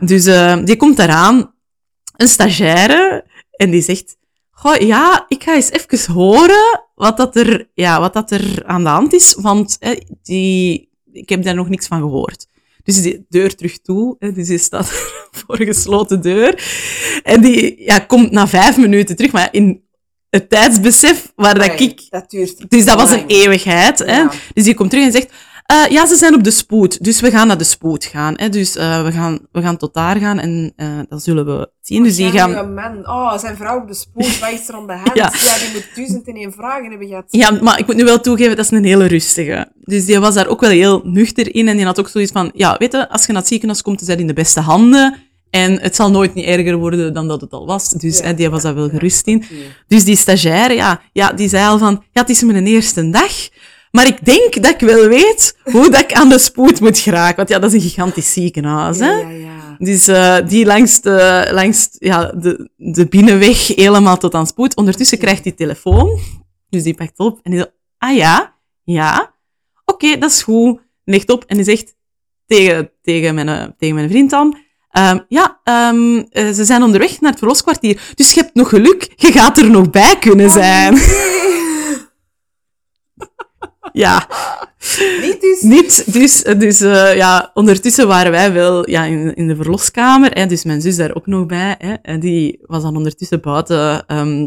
Dus 0.00 0.26
eh, 0.26 0.56
die 0.64 0.76
komt 0.76 0.96
daaraan, 0.96 1.54
een 2.16 2.28
stagiaire, 2.28 3.24
en 3.50 3.70
die 3.70 3.82
zegt, 3.82 4.16
Goh, 4.50 4.76
ja, 4.76 5.24
ik 5.28 5.42
ga 5.42 5.54
eens 5.54 5.70
even 5.70 6.12
horen 6.12 6.80
wat 6.94 7.16
dat 7.16 7.36
er, 7.36 7.70
ja, 7.74 8.00
wat 8.00 8.12
dat 8.12 8.30
er 8.30 8.62
aan 8.66 8.82
de 8.82 8.88
hand 8.88 9.12
is, 9.12 9.34
want 9.40 9.76
hè, 9.80 9.94
die, 10.22 10.90
ik 11.12 11.28
heb 11.28 11.42
daar 11.42 11.54
nog 11.54 11.68
niks 11.68 11.86
van 11.86 12.00
gehoord. 12.00 12.46
Dus 12.82 13.02
die 13.02 13.26
deur 13.28 13.54
terug 13.54 13.80
toe, 13.80 14.16
hè, 14.18 14.32
dus 14.32 14.46
die 14.46 14.58
staat 14.58 14.86
voor 15.36 15.60
een 15.60 15.66
gesloten 15.66 16.20
deur. 16.20 16.64
En 17.22 17.40
die 17.40 17.82
ja, 17.82 17.98
komt 17.98 18.30
na 18.30 18.48
vijf 18.48 18.76
minuten 18.76 19.16
terug, 19.16 19.32
maar 19.32 19.48
in 19.50 19.82
het 20.30 20.50
tijdsbesef 20.50 21.32
waar 21.34 21.58
dat 21.58 21.80
ik... 21.80 22.06
Dat 22.10 22.30
duurt 22.30 22.70
Dus 22.70 22.84
dat 22.84 23.00
was 23.00 23.10
een 23.10 23.26
eeuwigheid. 23.26 23.98
Hè? 23.98 24.16
Ja. 24.16 24.30
Dus 24.54 24.64
die 24.64 24.74
komt 24.74 24.90
terug 24.90 25.04
en 25.04 25.12
zegt, 25.12 25.32
eh, 25.66 25.86
ja, 25.88 26.06
ze 26.06 26.16
zijn 26.16 26.34
op 26.34 26.44
de 26.44 26.50
spoed. 26.50 27.04
Dus 27.04 27.20
we 27.20 27.30
gaan 27.30 27.46
naar 27.46 27.58
de 27.58 27.64
spoed 27.64 28.04
gaan. 28.04 28.34
Hè? 28.36 28.48
Dus 28.48 28.76
eh, 28.76 29.04
we, 29.04 29.12
gaan, 29.12 29.38
we 29.52 29.62
gaan 29.62 29.76
tot 29.76 29.94
daar 29.94 30.16
gaan 30.16 30.38
en 30.38 30.72
eh 30.76 30.86
dat 31.08 31.22
zullen 31.22 31.46
we 31.46 31.70
zien. 31.80 32.02
Dus 32.02 32.16
die 32.16 32.30
gaan... 32.30 32.74
Man. 32.74 33.08
Oh, 33.08 33.38
zijn 33.38 33.56
vrouw 33.56 33.80
op 33.80 33.88
de 33.88 33.94
spoed. 33.94 34.38
Wat 34.38 34.50
is 34.52 34.68
er 34.68 34.74
aan 34.74 34.86
de 34.86 34.92
hand? 35.04 35.14
Ja. 35.14 35.32
Ja. 35.44 35.58
die 35.58 35.70
moet 35.72 35.86
duizend 35.94 36.28
en 36.28 36.34
één 36.34 36.52
vragen 36.52 36.90
hebben 36.90 37.08
gehad. 37.08 37.24
Ja, 37.28 37.50
maar 37.50 37.78
ik 37.78 37.86
moet 37.86 37.96
nu 37.96 38.04
wel 38.04 38.20
toegeven, 38.20 38.56
dat 38.56 38.64
is 38.64 38.70
een 38.70 38.84
hele 38.84 39.06
rustige. 39.06 39.72
Dus 39.84 40.04
die 40.04 40.18
was 40.18 40.34
daar 40.34 40.46
ook 40.48 40.60
wel 40.60 40.70
heel 40.70 41.00
nuchter 41.04 41.54
in. 41.54 41.68
En 41.68 41.76
die 41.76 41.86
had 41.86 41.98
ook 42.00 42.08
zoiets 42.08 42.32
van, 42.32 42.50
ja, 42.54 42.76
weet 42.78 42.92
je, 42.92 43.08
als 43.08 43.26
je 43.26 43.32
naar 43.32 43.40
het 43.40 43.50
ziekenhuis 43.50 43.82
komt, 43.82 43.96
dan 43.98 44.06
zijn 44.06 44.18
in 44.18 44.26
de 44.26 44.32
beste 44.32 44.60
handen. 44.60 45.16
En 45.50 45.80
het 45.80 45.96
zal 45.96 46.10
nooit 46.10 46.34
niet 46.34 46.44
erger 46.46 46.76
worden 46.76 47.14
dan 47.14 47.28
dat 47.28 47.40
het 47.40 47.52
al 47.52 47.66
was. 47.66 47.88
Dus 47.88 48.18
Ja, 48.18 48.24
hè, 48.24 48.34
die 48.34 48.50
was 48.50 48.62
daar 48.62 48.74
wel 48.74 48.88
gerust 48.88 49.26
in. 49.26 49.44
Dus 49.86 50.04
die 50.04 50.16
stagiaire, 50.16 50.74
ja, 50.74 51.00
ja, 51.12 51.32
die 51.32 51.48
zei 51.48 51.66
al 51.68 51.78
van, 51.78 52.02
ja, 52.12 52.20
het 52.20 52.30
is 52.30 52.42
mijn 52.42 52.66
eerste 52.66 53.10
dag. 53.10 53.32
Maar 53.90 54.06
ik 54.06 54.24
denk 54.24 54.62
dat 54.62 54.72
ik 54.72 54.80
wel 54.80 55.08
weet 55.08 55.56
hoe 55.62 55.90
dat 55.90 56.00
ik 56.00 56.12
aan 56.12 56.28
de 56.28 56.38
spoed 56.38 56.80
moet 56.80 56.98
geraken. 56.98 57.36
Want 57.36 57.48
ja, 57.48 57.58
dat 57.58 57.72
is 57.72 57.82
een 57.82 57.88
gigantisch 57.88 58.32
ziekenhuis, 58.32 58.98
hè. 58.98 59.10
Ja, 59.10 59.28
ja, 59.28 59.36
ja. 59.36 59.76
Dus 59.78 60.08
eh, 60.08 60.36
die 60.46 60.66
langs, 60.66 61.00
de, 61.00 61.48
langs 61.52 61.88
ja, 61.98 62.24
de, 62.24 62.70
de 62.76 63.06
binnenweg 63.06 63.66
helemaal 63.66 64.16
tot 64.16 64.34
aan 64.34 64.46
spoed. 64.46 64.76
Ondertussen 64.76 65.18
krijgt 65.18 65.44
hij 65.44 65.52
telefoon. 65.52 66.18
Dus 66.68 66.82
die 66.82 66.94
pakt 66.94 67.18
op 67.18 67.40
en 67.42 67.50
die 67.50 67.60
zegt, 67.60 67.72
ah 67.98 68.16
ja, 68.16 68.54
ja, 68.84 69.34
oké, 69.84 70.18
dat 70.18 70.30
is 70.30 70.42
goed. 70.42 70.80
Legt 71.04 71.30
op 71.30 71.44
en 71.44 71.56
die 71.56 71.64
zegt 71.64 71.94
tegen, 72.46 72.90
tegen, 73.02 73.34
mijn, 73.34 73.48
eh, 73.48 73.64
tegen 73.78 73.94
mijn 73.94 74.08
vriend 74.08 74.30
dan, 74.30 74.58
ehm, 74.90 75.18
ja, 75.28 75.60
eh, 75.64 76.52
ze 76.52 76.64
zijn 76.64 76.82
onderweg 76.82 77.20
naar 77.20 77.30
het 77.30 77.38
verloskwartier. 77.38 78.00
Dus 78.14 78.32
je 78.32 78.40
hebt 78.40 78.54
nog 78.54 78.68
geluk, 78.68 79.12
je 79.16 79.32
gaat 79.32 79.58
er 79.58 79.70
nog 79.70 79.90
bij 79.90 80.16
kunnen 80.18 80.50
zijn. 80.50 80.94
ja. 83.96 84.28
Niet 85.20 85.40
dus. 85.40 85.60
Niet, 85.60 86.12
dus, 86.12 86.42
dus 86.42 86.80
eh, 86.80 87.16
ja, 87.16 87.50
ondertussen 87.54 88.08
waren 88.08 88.32
wij 88.32 88.52
wel 88.52 88.90
ja, 88.90 89.04
in, 89.04 89.34
in 89.34 89.48
de 89.48 89.56
verloskamer, 89.56 90.30
hè, 90.30 90.46
dus 90.46 90.64
mijn 90.64 90.80
zus 90.80 90.96
daar 90.96 91.14
ook 91.14 91.26
nog 91.26 91.46
bij, 91.46 91.74
hè, 91.78 91.92
en 91.92 92.20
die 92.20 92.58
was 92.62 92.82
dan 92.82 92.96
ondertussen 92.96 93.40
buiten 93.40 94.06
ehm, 94.06 94.46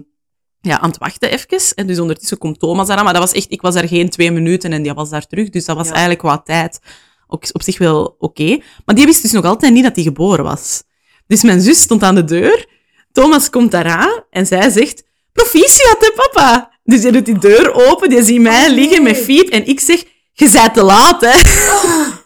ja, 0.61 0.79
aan 0.79 0.89
het 0.89 0.97
wachten 0.97 1.31
even. 1.31 1.75
En 1.75 1.87
dus 1.87 1.99
ondertussen 1.99 2.37
komt 2.37 2.59
Thomas 2.59 2.87
daar 2.87 2.97
aan, 2.97 3.03
maar 3.03 3.13
dat 3.13 3.21
was 3.21 3.31
echt, 3.31 3.51
ik 3.51 3.61
was 3.61 3.73
daar 3.73 3.87
geen 3.87 4.09
twee 4.09 4.31
minuten 4.31 4.73
en 4.73 4.81
die 4.81 4.93
was 4.93 5.09
daar 5.09 5.27
terug, 5.27 5.49
dus 5.49 5.65
dat 5.65 5.75
was 5.75 5.85
Ja. 5.87 5.91
eigenlijk 5.91 6.21
wat 6.21 6.45
tijd. 6.45 6.79
Ook 7.27 7.43
op 7.51 7.61
zich 7.61 7.77
wel 7.77 8.15
oké. 8.19 8.59
Maar 8.85 8.95
die 8.95 9.05
wist 9.05 9.21
dus 9.21 9.31
nog 9.31 9.45
altijd 9.45 9.73
niet 9.73 9.83
dat 9.83 9.95
hij 9.95 10.03
geboren 10.03 10.43
was. 10.43 10.83
Dus 11.27 11.43
mijn 11.43 11.61
zus 11.61 11.81
stond 11.81 12.03
aan 12.03 12.15
de 12.15 12.23
deur, 12.23 12.67
Thomas 13.11 13.49
komt 13.49 13.71
daaraan 13.71 14.23
en 14.29 14.45
zij 14.45 14.69
zegt, 14.69 15.03
proficiat 15.33 15.97
hè 15.99 16.11
papa! 16.15 16.78
Dus 16.89 17.01
die 17.01 17.11
doet 17.11 17.25
die 17.25 17.39
deur 17.39 17.73
open, 17.73 18.09
die 18.09 18.23
ziet 18.23 18.41
mij 18.41 18.67
Oh, 18.67 18.73
liggen 18.75 19.03
met 19.03 19.17
fiet 19.17 19.49
en 19.49 19.67
ik 19.67 19.79
zeg, 19.79 20.03
je 20.33 20.49
bent 20.51 20.73
te 20.73 20.83
laat, 20.83 21.21
hè. 21.21 21.39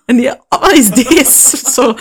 En 0.06 0.16
die, 0.16 0.30
oh, 0.30 0.60
wat 0.60 0.72
is 0.72 0.90
deze? 0.90 1.58
Zo. 1.76 1.94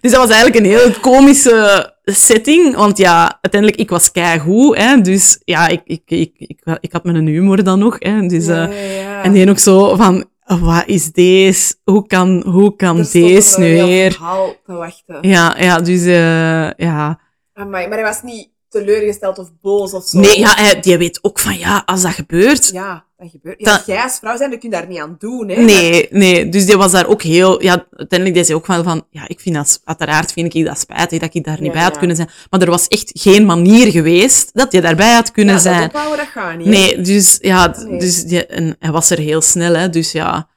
Dus 0.00 0.10
dat 0.10 0.20
was 0.20 0.30
eigenlijk 0.30 0.64
een 0.64 0.70
heel 0.70 0.90
komische 1.00 1.92
setting, 2.04 2.76
want 2.76 2.98
ja, 2.98 3.38
uiteindelijk, 3.40 3.80
ik 3.80 3.90
was 3.90 4.10
keigoed, 4.10 4.76
hè. 4.76 5.00
Dus 5.00 5.40
ja, 5.44 5.68
ik, 5.68 5.80
ik, 5.84 6.02
ik, 6.06 6.32
ik, 6.36 6.60
ik 6.80 6.92
had 6.92 7.04
mijn 7.04 7.26
humor 7.26 7.64
dan 7.64 7.78
nog, 7.78 7.96
hè. 7.98 8.26
Dus, 8.26 8.46
eh, 8.46 8.56
ja, 8.56 9.02
ja. 9.02 9.22
En 9.22 9.32
die 9.32 9.50
ook 9.50 9.58
zo 9.58 9.96
van, 9.96 10.24
wat 10.44 10.82
is 10.86 11.12
deze? 11.12 11.74
Hoe 11.84 12.06
kan, 12.06 12.42
hoe 12.46 12.76
kan 12.76 13.06
deze 13.12 13.60
nu 13.60 13.82
weer? 13.82 14.12
verhaal 14.12 14.54
te 14.66 14.72
wachten. 14.72 15.18
Ja, 15.20 15.54
ja, 15.58 15.78
dus 15.78 16.04
eh, 16.04 16.70
ja. 16.70 17.20
Amai, 17.54 17.88
maar 17.88 17.98
hij 17.98 18.06
was 18.06 18.22
niet 18.22 18.48
teleurgesteld 18.70 19.38
of 19.38 19.50
boos 19.60 19.92
of 19.92 20.04
zo. 20.08 20.18
Nee, 20.18 20.38
ja, 20.38 20.54
hij, 20.54 20.80
die 20.80 20.98
weet 20.98 21.18
ook 21.22 21.38
van, 21.38 21.58
ja, 21.58 21.82
als 21.86 22.02
dat 22.02 22.12
gebeurt, 22.12 22.68
Ja, 22.72 23.04
dat 23.16 23.30
gebeurt. 23.30 23.60
Ja, 23.60 23.76
Dat- 23.76 23.86
jij 23.86 24.02
als 24.02 24.18
vrouw 24.18 24.36
zijn, 24.36 24.50
dan 24.50 24.58
kun 24.58 24.70
je 24.70 24.76
daar 24.76 24.86
niet 24.86 24.98
aan 24.98 25.16
doen, 25.18 25.48
hè. 25.48 25.62
Nee, 25.62 26.06
nee. 26.10 26.48
Dus 26.48 26.66
die 26.66 26.76
was 26.76 26.92
daar 26.92 27.06
ook 27.06 27.22
heel... 27.22 27.62
Ja, 27.62 27.86
uiteindelijk 27.96 28.38
deed 28.38 28.46
ze 28.46 28.54
ook 28.54 28.66
wel 28.66 28.82
van... 28.82 29.06
Ja, 29.10 29.28
ik 29.28 29.40
vind 29.40 29.54
dat... 29.54 29.80
Uiteraard 29.84 30.32
vind 30.32 30.54
ik 30.54 30.64
dat 30.64 30.78
spijtig 30.78 31.20
dat 31.20 31.34
ik 31.34 31.44
daar 31.44 31.56
niet 31.60 31.66
Ja, 31.66 31.72
bij 31.72 31.82
had 31.82 31.92
ja. 31.92 31.98
kunnen 31.98 32.16
zijn. 32.16 32.30
Maar 32.50 32.60
er 32.60 32.70
was 32.70 32.88
echt 32.88 33.10
geen 33.14 33.46
manier 33.46 33.90
geweest 33.90 34.50
dat 34.52 34.72
je 34.72 34.80
daarbij 34.80 35.12
had 35.14 35.30
kunnen 35.30 35.54
ja, 35.54 35.60
zijn. 35.60 35.80
dat 35.80 35.88
ophouden, 35.88 36.18
dat 36.18 36.26
gaat 36.26 36.56
niet. 36.56 36.66
hè. 36.66 36.72
Nee, 36.72 37.00
dus 37.00 37.38
ja... 37.40 37.76
Nee. 37.86 37.98
Dus 37.98 38.24
die, 38.24 38.46
en 38.46 38.76
hij 38.78 38.90
was 38.90 39.10
er 39.10 39.18
heel 39.18 39.40
snel, 39.42 39.74
hè. 39.74 39.88
Dus 39.90 40.12
ja... 40.12 40.48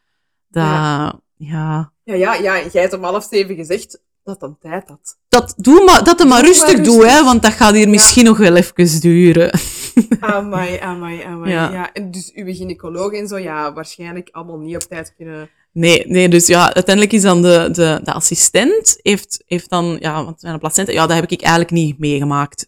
Dat... 0.49 0.63
Ja. 0.63 1.19
Ja... 1.37 1.91
Ja, 2.03 2.13
ja, 2.15 2.33
ja, 2.33 2.55
jij 2.71 2.81
hebt 2.81 2.93
om 2.93 3.03
half 3.03 3.27
zeven 3.29 3.55
gezegd 3.55 3.99
dat 4.23 4.41
het 4.41 4.49
een 4.49 4.57
tijd 4.59 4.87
had. 4.87 5.17
Dat, 5.29 5.53
doe 5.57 5.83
maar, 5.83 6.03
dat 6.03 6.19
hem 6.19 6.27
maar 6.27 6.41
Doe 6.43 6.55
maar 6.55 6.65
rustig 6.67 6.81
doe, 6.85 7.07
hè. 7.07 7.23
Want 7.23 7.41
dat 7.41 7.51
gaat 7.51 7.73
hier 7.73 7.89
misschien 7.89 8.25
nog 8.25 8.37
wel 8.37 8.55
even 8.55 9.01
duren. 9.01 9.59
Amai, 10.19 10.79
amai, 10.79 11.21
amai. 11.21 11.51
Ja. 11.51 11.71
Ja. 11.71 11.91
En 11.93 12.11
dus 12.11 12.31
uw 12.33 12.53
gynaecoloog 12.53 13.13
en 13.13 13.27
zo, 13.27 13.37
ja, 13.37 13.73
waarschijnlijk 13.73 14.29
allemaal 14.31 14.57
niet 14.57 14.75
op 14.75 14.81
tijd 14.81 15.13
kunnen... 15.17 15.49
Nee, 15.71 16.07
nee, 16.07 16.29
dus 16.29 16.47
ja, 16.47 16.73
uiteindelijk 16.73 17.15
is 17.15 17.21
dan 17.21 17.41
de, 17.41 17.69
de, 17.71 17.99
de 18.03 18.13
assistent 18.13 18.97
heeft, 19.01 19.43
heeft 19.45 19.69
dan, 19.69 19.97
ja, 19.99 20.23
want 20.25 20.41
mijn 20.41 20.59
placenta, 20.59 20.91
ja, 20.91 21.07
dat 21.07 21.15
heb 21.15 21.31
ik 21.31 21.41
eigenlijk 21.41 21.71
niet 21.71 21.99
meegemaakt. 21.99 22.67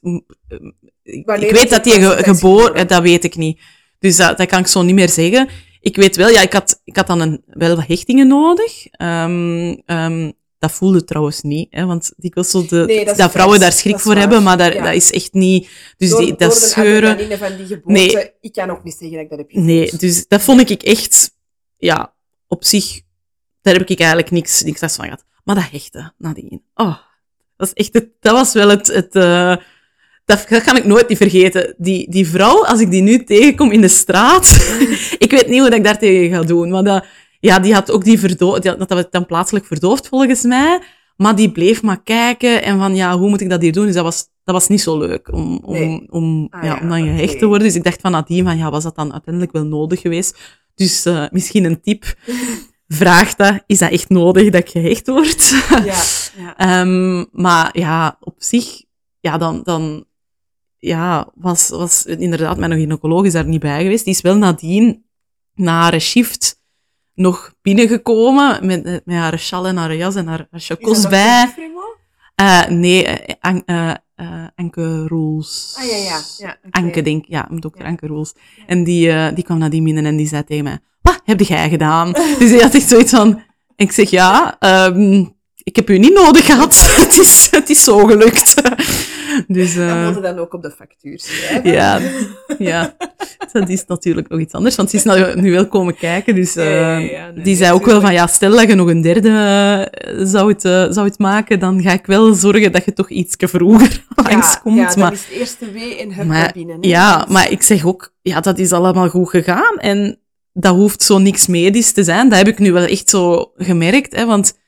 Ik, 1.03 1.25
weet 1.25 1.69
dat 1.69 1.83
die 1.83 1.93
ge- 1.93 2.23
geboren, 2.23 2.87
dat 2.87 3.01
weet 3.01 3.23
ik 3.23 3.35
niet. 3.35 3.61
Dus 3.99 4.15
dat, 4.15 4.37
dat 4.37 4.47
kan 4.47 4.59
ik 4.59 4.67
zo 4.67 4.81
niet 4.81 4.95
meer 4.95 5.09
zeggen. 5.09 5.49
Ik 5.81 5.95
weet 5.95 6.15
wel, 6.15 6.29
ja, 6.29 6.41
ik 6.41 6.53
had, 6.53 6.81
ik 6.83 6.95
had 6.95 7.07
dan 7.07 7.19
een, 7.21 7.43
wel 7.45 7.75
wat 7.75 7.87
hechtingen 7.87 8.27
nodig. 8.27 8.87
Ehm, 8.87 10.31
dat 10.67 10.75
voelde 10.77 11.03
trouwens 11.03 11.41
niet, 11.41 11.67
hè, 11.69 11.85
want 11.85 12.11
dikwijls 12.17 12.49
zo 12.49 12.65
de, 12.65 12.83
Nee, 12.85 13.05
dat 13.05 13.31
vrouwen 13.31 13.59
daar 13.59 13.71
schrik 13.71 13.99
voor 13.99 14.11
waar. 14.11 14.21
hebben, 14.21 14.43
maar 14.43 14.57
daar, 14.57 14.73
Ja. 14.73 14.83
dat 14.83 14.93
is 14.93 15.11
echt 15.11 15.33
niet, 15.33 15.69
dus 15.97 16.09
door, 16.09 16.19
die, 16.19 16.29
dat 16.29 16.39
door 16.39 16.51
scheuren. 16.51 17.37
van 17.37 17.57
die 17.57 17.65
geboorte, 17.65 17.91
Nee. 17.91 18.31
ik 18.41 18.53
kan 18.53 18.69
ook 18.69 18.83
niet 18.83 18.95
zeggen 18.99 19.11
dat 19.15 19.23
ik 19.23 19.29
dat 19.29 19.37
heb 19.39 19.47
gevoeld. 19.49 19.65
Nee, 19.67 19.91
dus 19.97 20.27
dat 20.27 20.41
vond 20.41 20.69
ik 20.69 20.83
echt, 20.83 21.31
ja, 21.77 22.13
op 22.47 22.63
zich, 22.63 23.01
daar 23.61 23.73
heb 23.73 23.89
ik 23.89 23.99
eigenlijk 23.99 24.31
niks, 24.31 24.63
niks 24.63 24.81
last 24.81 24.95
van 24.95 25.05
gehad. 25.05 25.23
Maar 25.43 25.55
dat 25.55 25.69
hechte, 25.71 26.13
nadien. 26.17 26.61
Oh, 26.75 26.97
dat, 27.57 27.67
is 27.67 27.73
echt 27.73 27.93
het, 27.93 28.07
dat 28.19 28.33
was 28.33 28.53
wel 28.53 28.69
het, 28.69 28.87
het 28.87 29.15
eh, 29.15 29.55
dat, 30.25 30.45
dat 30.49 30.63
kan 30.63 30.77
ik 30.77 30.85
nooit 30.85 31.07
niet 31.09 31.17
vergeten. 31.17 31.75
Die, 31.77 32.09
die 32.11 32.27
vrouw, 32.27 32.65
als 32.65 32.79
ik 32.79 32.91
die 32.91 33.01
nu 33.01 33.23
tegenkom 33.23 33.71
in 33.71 33.81
de 33.81 33.87
straat, 33.87 34.45
ik 35.25 35.31
weet 35.31 35.47
niet 35.47 35.59
hoe 35.59 35.69
dat 35.69 35.77
ik 35.77 35.83
daar 35.83 35.99
tegen 35.99 36.37
ga 36.37 36.43
doen, 36.43 36.69
maar 36.69 36.83
dat, 36.83 37.05
ja, 37.45 37.59
die 37.59 37.73
had 37.73 37.91
ook 37.91 38.03
die 38.03 38.19
verdoofd, 38.19 38.63
dat 38.63 38.89
werd 38.89 39.11
dan 39.11 39.25
plaatselijk 39.25 39.65
verdoofd 39.65 40.07
volgens 40.07 40.43
mij, 40.43 40.81
maar 41.15 41.35
die 41.35 41.51
bleef 41.51 41.81
maar 41.83 42.03
kijken 42.03 42.63
en 42.63 42.77
van, 42.77 42.95
ja, 42.95 43.17
hoe 43.17 43.29
moet 43.29 43.41
ik 43.41 43.49
dat 43.49 43.61
hier 43.61 43.71
doen? 43.71 43.85
Dus 43.85 43.95
dat 43.95 44.03
was, 44.03 44.27
dat 44.43 44.55
was 44.55 44.67
niet 44.67 44.81
zo 44.81 44.97
leuk 44.97 45.33
om, 45.33 45.59
om, 45.63 45.73
Nee. 45.73 46.07
om, 46.09 46.47
Ah, 46.49 46.63
ja, 46.63 46.69
ja, 46.69 46.79
om 46.81 46.89
dan 46.89 47.01
gehecht 47.03 47.39
te 47.39 47.45
worden. 47.45 47.67
Dus 47.67 47.75
ik 47.75 47.83
dacht 47.83 48.01
van 48.01 48.11
nadien, 48.11 48.45
van, 48.45 48.57
ja, 48.57 48.69
was 48.69 48.83
dat 48.83 48.95
dan 48.95 49.11
uiteindelijk 49.11 49.53
wel 49.53 49.63
nodig 49.63 50.01
geweest? 50.01 50.37
Dus 50.75 51.05
eh, 51.05 51.25
misschien 51.31 51.63
een 51.63 51.81
tip. 51.81 52.03
Vraag 52.87 53.35
dat, 53.35 53.63
is 53.65 53.77
dat 53.77 53.91
echt 53.91 54.09
nodig 54.09 54.49
dat 54.49 54.61
ik 54.61 54.69
gehecht 54.69 55.07
word? 55.07 55.49
Ja, 55.69 56.01
ja. 56.37 56.57
Ehm, 56.81 57.25
maar 57.31 57.69
ja, 57.77 58.17
op 58.19 58.35
zich, 58.37 58.83
ja, 59.19 59.37
dan, 59.37 59.61
dan 59.63 60.05
ja, 60.77 61.31
was, 61.35 61.69
was 61.69 62.05
inderdaad 62.05 62.57
mijn 62.57 62.71
gynaecoloog 62.71 63.25
is 63.25 63.33
daar 63.33 63.47
niet 63.47 63.59
bij 63.59 63.81
geweest. 63.83 64.05
Die 64.05 64.13
is 64.13 64.21
wel 64.21 64.37
nadien, 64.37 65.05
na 65.53 65.81
haar 65.81 65.99
shift, 65.99 66.63
nog 67.15 67.53
binnengekomen 67.61 68.65
met, 68.65 68.83
met 68.83 69.17
haar 69.17 69.39
sjal 69.39 69.67
en 69.67 69.77
haar 69.77 69.95
jas 69.95 70.15
en 70.15 70.27
haar 70.27 70.47
dat 70.51 70.81
nog 70.81 71.09
bij. 71.09 71.53
Eh, 72.35 72.67
nee, 72.67 73.05
eh, 73.05 73.33
An 73.39 73.63
eh, 73.65 73.93
eh, 74.15 74.47
Anke 74.55 75.07
Roels. 75.07 75.75
Ah, 75.77 75.85
ja, 75.85 75.95
ja. 75.95 76.19
ja. 76.37 76.57
Anke, 76.71 77.01
denk 77.01 77.23
ik. 77.23 77.29
Ja, 77.29 77.47
dokter 77.49 77.83
Ja. 77.83 77.87
Anke 77.87 78.07
Roels. 78.07 78.33
En 78.67 78.83
die, 78.83 79.11
eh, 79.11 79.35
die 79.35 79.43
kwam 79.43 79.57
nadien 79.57 79.83
binnen 79.83 80.05
en 80.05 80.15
die 80.15 80.27
zei 80.27 80.43
tegen 80.43 80.63
mij, 80.63 80.79
wat 81.01 81.21
heb 81.23 81.39
jij 81.39 81.69
gedaan? 81.69 82.11
dus 82.39 82.49
die 82.49 82.61
had 82.61 82.73
echt 82.73 82.89
zoiets 82.89 83.11
van... 83.11 83.41
Ik 83.75 83.91
zeg, 83.91 84.09
ja, 84.09 84.55
ehm, 84.59 85.25
ik 85.65 85.75
heb 85.75 85.89
u 85.89 85.97
niet 85.97 86.13
nodig 86.13 86.45
gehad. 86.45 86.75
het, 87.01 87.17
is, 87.19 87.47
het 87.51 87.69
is 87.69 87.83
zo 87.83 88.05
gelukt. 88.05 88.55
dus, 89.47 89.75
Dat 89.75 89.87
eh, 89.87 90.13
moet 90.13 90.23
dan 90.23 90.39
ook 90.39 90.53
op 90.53 90.61
de 90.61 90.71
factuur 90.71 91.19
schrijven. 91.19 91.71
ja, 91.71 92.01
ja, 92.57 92.95
dat 93.51 93.69
is 93.69 93.85
natuurlijk 93.85 94.29
nog 94.29 94.39
iets 94.39 94.53
anders, 94.53 94.75
want 94.75 94.89
ze 94.89 94.95
is 94.95 95.03
nou, 95.03 95.41
nu 95.41 95.51
wel 95.51 95.67
komen 95.67 95.95
kijken, 95.95 96.35
dus 96.35 96.53
Ja, 96.53 96.63
ja, 96.63 96.97
ja, 96.97 97.31
nee, 97.31 97.43
die 97.43 97.55
zei 97.55 97.71
ook 97.71 97.85
wel 97.85 98.01
van, 98.01 98.13
ja, 98.13 98.27
stel 98.27 98.51
dat 98.51 98.67
je 98.67 98.75
nog 98.75 98.87
een 98.87 99.01
derde 99.01 99.29
eh, 99.29 100.25
zou, 100.25 100.51
het, 100.51 100.61
zou 100.93 101.07
het 101.07 101.19
maken, 101.19 101.59
dan 101.59 101.81
ga 101.81 101.91
ik 101.91 102.05
wel 102.05 102.33
zorgen 102.33 102.71
dat 102.71 102.85
je 102.85 102.93
toch 102.93 103.09
iets 103.09 103.35
vroeger 103.37 104.05
langskomt. 104.29 104.77
Ja, 104.77 104.85
dat 104.85 104.97
maar, 104.97 105.13
is 105.13 105.25
het 105.25 105.37
eerste 105.37 105.71
W 105.71 105.75
in 105.75 106.11
het 106.11 106.27
maar, 106.27 106.53
hè. 106.53 106.77
ja, 106.81 107.25
maar 107.29 107.51
ik 107.51 107.61
zeg 107.61 107.85
ook, 107.85 108.13
ja, 108.21 108.39
dat 108.39 108.59
is 108.59 108.71
allemaal 108.71 109.09
goed 109.09 109.29
gegaan 109.29 109.77
en 109.77 110.19
dat 110.53 110.75
hoeft 110.75 111.03
zo 111.03 111.17
niks 111.17 111.47
medisch 111.47 111.91
te 111.91 112.03
zijn. 112.03 112.29
Dat 112.29 112.37
heb 112.37 112.47
ik 112.47 112.59
nu 112.59 112.71
wel 112.71 112.85
echt 112.85 113.09
zo 113.09 113.51
gemerkt, 113.55 114.15
hè, 114.15 114.25
want 114.25 114.63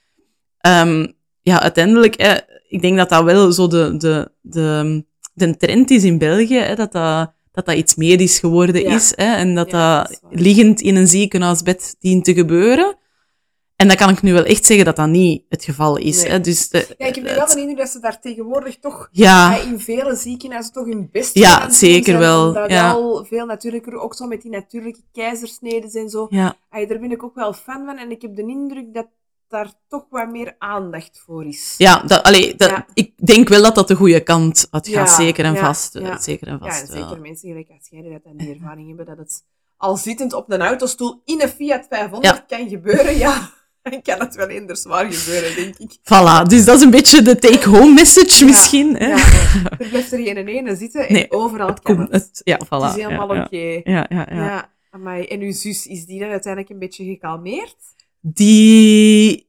ehm, 0.72 1.08
ja, 1.42 1.62
uiteindelijk, 1.62 2.16
eh, 2.16 2.38
ik 2.68 2.82
denk 2.82 2.98
dat 2.98 3.10
dat 3.10 3.24
wel 3.24 3.52
zo 3.52 3.68
de, 3.68 3.98
de, 3.98 4.32
de, 4.42 5.06
de 5.34 5.58
trend 5.58 5.92
is 5.92 6.04
in 6.04 6.18
België, 6.18 6.58
hè, 6.60 6.76
dat, 6.76 6.92
dat, 6.92 7.32
dat 7.52 7.66
dat 7.66 7.76
iets 7.76 7.96
medisch 7.96 8.40
geworden 8.40 8.82
Ja. 8.82 8.96
is 8.96 9.14
hè, 9.16 9.36
en 9.36 9.56
dat 9.56 9.72
Ja, 9.72 10.02
dat, 10.04 10.20
dat 10.22 10.42
liggend 10.42 10.82
in 10.82 10.96
een 10.96 11.08
ziekenhuisbed 11.08 11.96
dient 12.00 12.26
te 12.26 12.34
gebeuren. 12.34 12.96
En 13.76 13.88
dan 13.88 13.98
kan 13.98 14.10
ik 14.10 14.22
nu 14.22 14.34
wel 14.34 14.44
echt 14.46 14.66
zeggen 14.66 14.86
dat 14.86 14.96
dat 14.96 15.08
niet 15.08 15.44
het 15.50 15.64
geval 15.64 15.98
is. 15.98 16.22
Nee. 16.22 16.32
Hè? 16.32 16.40
Dus 16.42 16.70
de, 16.70 16.96
Ja, 16.98 17.06
ik 17.08 17.16
heb 17.16 17.24
wel 17.24 17.46
de 17.48 17.60
indruk 17.60 17.78
dat 17.78 17.90
ze 17.90 18.00
daar 18.00 18.20
tegenwoordig 18.22 18.78
toch 18.80 19.10
ja, 19.12 19.58
in 19.62 19.80
vele 19.80 20.16
ziekenhuizen 20.16 20.74
toch 20.74 20.86
hun 20.86 21.10
best 21.12 21.36
Ja, 21.38 21.60
doen 21.60 21.72
zeker 21.72 22.06
zijn, 22.06 22.20
wel, 22.20 22.48
Omdat 22.48 22.70
ja. 22.70 22.94
wel 22.94 23.26
veel 23.26 23.46
natuurlijker, 23.46 24.00
ook 24.00 24.16
zo 24.16 24.26
met 24.28 24.42
die 24.42 24.52
natuurlijke 24.52 25.02
keizersneden 25.12 25.92
en 25.92 26.10
zo. 26.10 26.28
ja, 26.30 26.56
Ay, 26.70 26.88
daar 26.88 27.00
ben 27.00 27.12
ik 27.12 27.24
ook 27.24 27.36
wel 27.36 27.54
fan 27.54 27.86
van. 27.86 27.98
En 27.98 28.12
ik 28.12 28.22
heb 28.22 28.36
de 28.36 28.42
indruk 28.42 28.94
dat 28.94 29.08
daar 29.50 29.72
toch 29.88 30.06
wat 30.10 30.30
meer 30.32 30.56
aandacht 30.58 31.22
voor 31.26 31.46
is. 31.46 31.76
ja, 31.78 32.00
dat, 32.06 32.24
allee, 32.24 32.56
dat, 32.56 32.70
Ja. 32.70 32.86
ik 32.94 33.12
denk 33.28 33.48
wel 33.50 33.62
dat 33.62 33.76
dat 33.76 33.88
de 33.88 33.96
goede 33.96 34.20
kant 34.24 34.68
gaat. 34.72 34.88
Ja, 34.88 35.06
zeker 35.06 35.46
en 35.46 35.54
ja, 35.54 35.60
vast. 35.66 35.94
ja. 35.94 36.18
Zeker 36.20 36.48
en 36.48 36.58
Ja, 36.62 36.70
vast 36.70 36.90
en 36.90 36.94
wel. 37.00 37.08
zeker 37.08 37.22
mensen 37.22 37.50
gelijk 37.50 37.70
als 37.70 37.88
jij 37.90 38.02
die 38.02 38.12
dat 38.12 38.24
dan 38.24 38.38
die 38.38 38.54
ervaring 38.54 38.88
hebben 38.88 39.06
dat 39.06 39.18
het 39.18 39.44
al 39.78 39.98
zittend 39.98 40.34
op 40.34 40.52
een 40.52 40.62
autostoel 40.62 41.22
in 41.26 41.42
een 41.42 41.50
Fiat 41.50 41.86
500 41.90 42.46
kan 42.48 42.70
gebeuren, 42.70 43.18
ja, 43.18 43.50
dan 43.84 44.02
kan 44.02 44.20
het 44.20 44.36
wel 44.36 44.48
eender 44.48 44.78
zwaar 44.78 45.14
gebeuren, 45.14 45.56
denk 45.56 45.78
ik. 45.78 45.98
Voilà, 46.00 46.48
dus 46.48 46.66
dat 46.66 46.76
is 46.78 46.82
een 46.84 46.90
beetje 46.90 47.22
de 47.22 47.40
take-home 47.40 47.94
message 47.94 48.40
Ja, 48.40 48.46
misschien. 48.46 48.96
Hè? 48.96 49.08
Ja, 49.08 49.18
er 49.80 49.88
blijft 49.90 50.12
er 50.12 50.20
geen 50.24 50.48
ene 50.48 50.76
zitten 50.76 51.08
en 51.08 51.14
Nee, 51.14 51.32
overal 51.32 51.68
Het 51.68 51.80
kan 51.82 51.96
komt- 51.96 52.12
het. 52.12 52.22
het- 52.24 52.42
ja, 52.44 52.60
voilà. 52.66 52.70
Het 52.70 52.96
is 52.98 53.04
helemaal 53.04 53.36
ja, 53.36 53.44
oké. 53.44 53.58
ja. 53.58 53.82
Ja, 53.84 54.06
ja, 54.10 54.28
Ja. 54.30 54.46
ja. 54.46 54.70
amai. 54.92 55.26
En 55.26 55.40
uw 55.42 55.52
zus, 55.52 55.88
is 55.88 56.06
die 56.06 56.20
dan 56.20 56.30
uiteindelijk 56.30 56.74
een 56.74 56.80
beetje 56.80 57.06
gekalmeerd? 57.06 57.76
Die... 58.34 59.46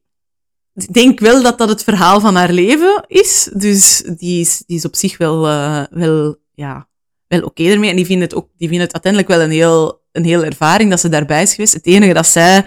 Ik 0.74 0.92
denk 0.92 1.20
wel 1.20 1.42
dat 1.42 1.58
dat 1.58 1.68
het 1.68 1.84
verhaal 1.84 2.20
van 2.20 2.34
haar 2.34 2.52
leven 2.52 3.04
is. 3.06 3.50
Dus 3.52 4.02
die 4.16 4.40
is, 4.40 4.62
die 4.66 4.76
is 4.76 4.84
op 4.84 4.96
zich 4.96 5.18
wel, 5.18 5.46
eh, 5.46 5.82
wel, 5.90 6.36
ja, 6.54 6.88
wel 7.26 7.42
oké 7.42 7.62
ermee. 7.62 7.90
En 7.90 7.96
die 7.96 8.06
vindt 8.06 8.22
het 8.22 8.34
ook, 8.34 8.48
die 8.56 8.68
vindt 8.68 8.82
het 8.82 8.92
uiteindelijk 8.92 9.32
wel 9.32 9.42
een 9.42 9.50
heel, 9.50 10.02
een 10.12 10.24
heel 10.24 10.44
ervaring 10.44 10.90
dat 10.90 11.00
ze 11.00 11.08
daarbij 11.08 11.42
is 11.42 11.54
geweest. 11.54 11.72
Het 11.72 11.86
enige 11.86 12.12
dat 12.12 12.26
zij 12.26 12.66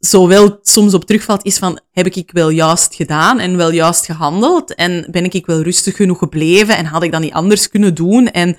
zo 0.00 0.28
wel 0.28 0.58
soms 0.62 0.94
op 0.94 1.04
terugvalt 1.04 1.44
is 1.44 1.58
van, 1.58 1.80
heb 1.92 2.06
ik 2.06 2.30
wel 2.30 2.48
juist 2.48 2.94
gedaan 2.94 3.38
en 3.38 3.56
wel 3.56 3.72
juist 3.72 4.04
gehandeld? 4.04 4.74
En 4.74 5.06
ben 5.10 5.24
ik 5.24 5.46
wel 5.46 5.62
rustig 5.62 5.96
genoeg 5.96 6.18
gebleven 6.18 6.76
en 6.76 6.84
had 6.84 7.02
ik 7.02 7.12
dat 7.12 7.20
niet 7.20 7.32
anders 7.32 7.68
kunnen 7.68 7.94
doen? 7.94 8.26
En, 8.30 8.56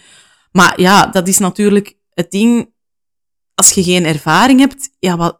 maar 0.51 0.81
ja, 0.81 1.05
dat 1.05 1.27
is 1.27 1.37
natuurlijk 1.37 1.97
het 2.13 2.31
ding, 2.31 2.73
als 3.55 3.71
je 3.71 3.83
geen 3.83 4.05
ervaring 4.05 4.59
hebt, 4.59 4.89
ja, 4.99 5.17
wat, 5.17 5.38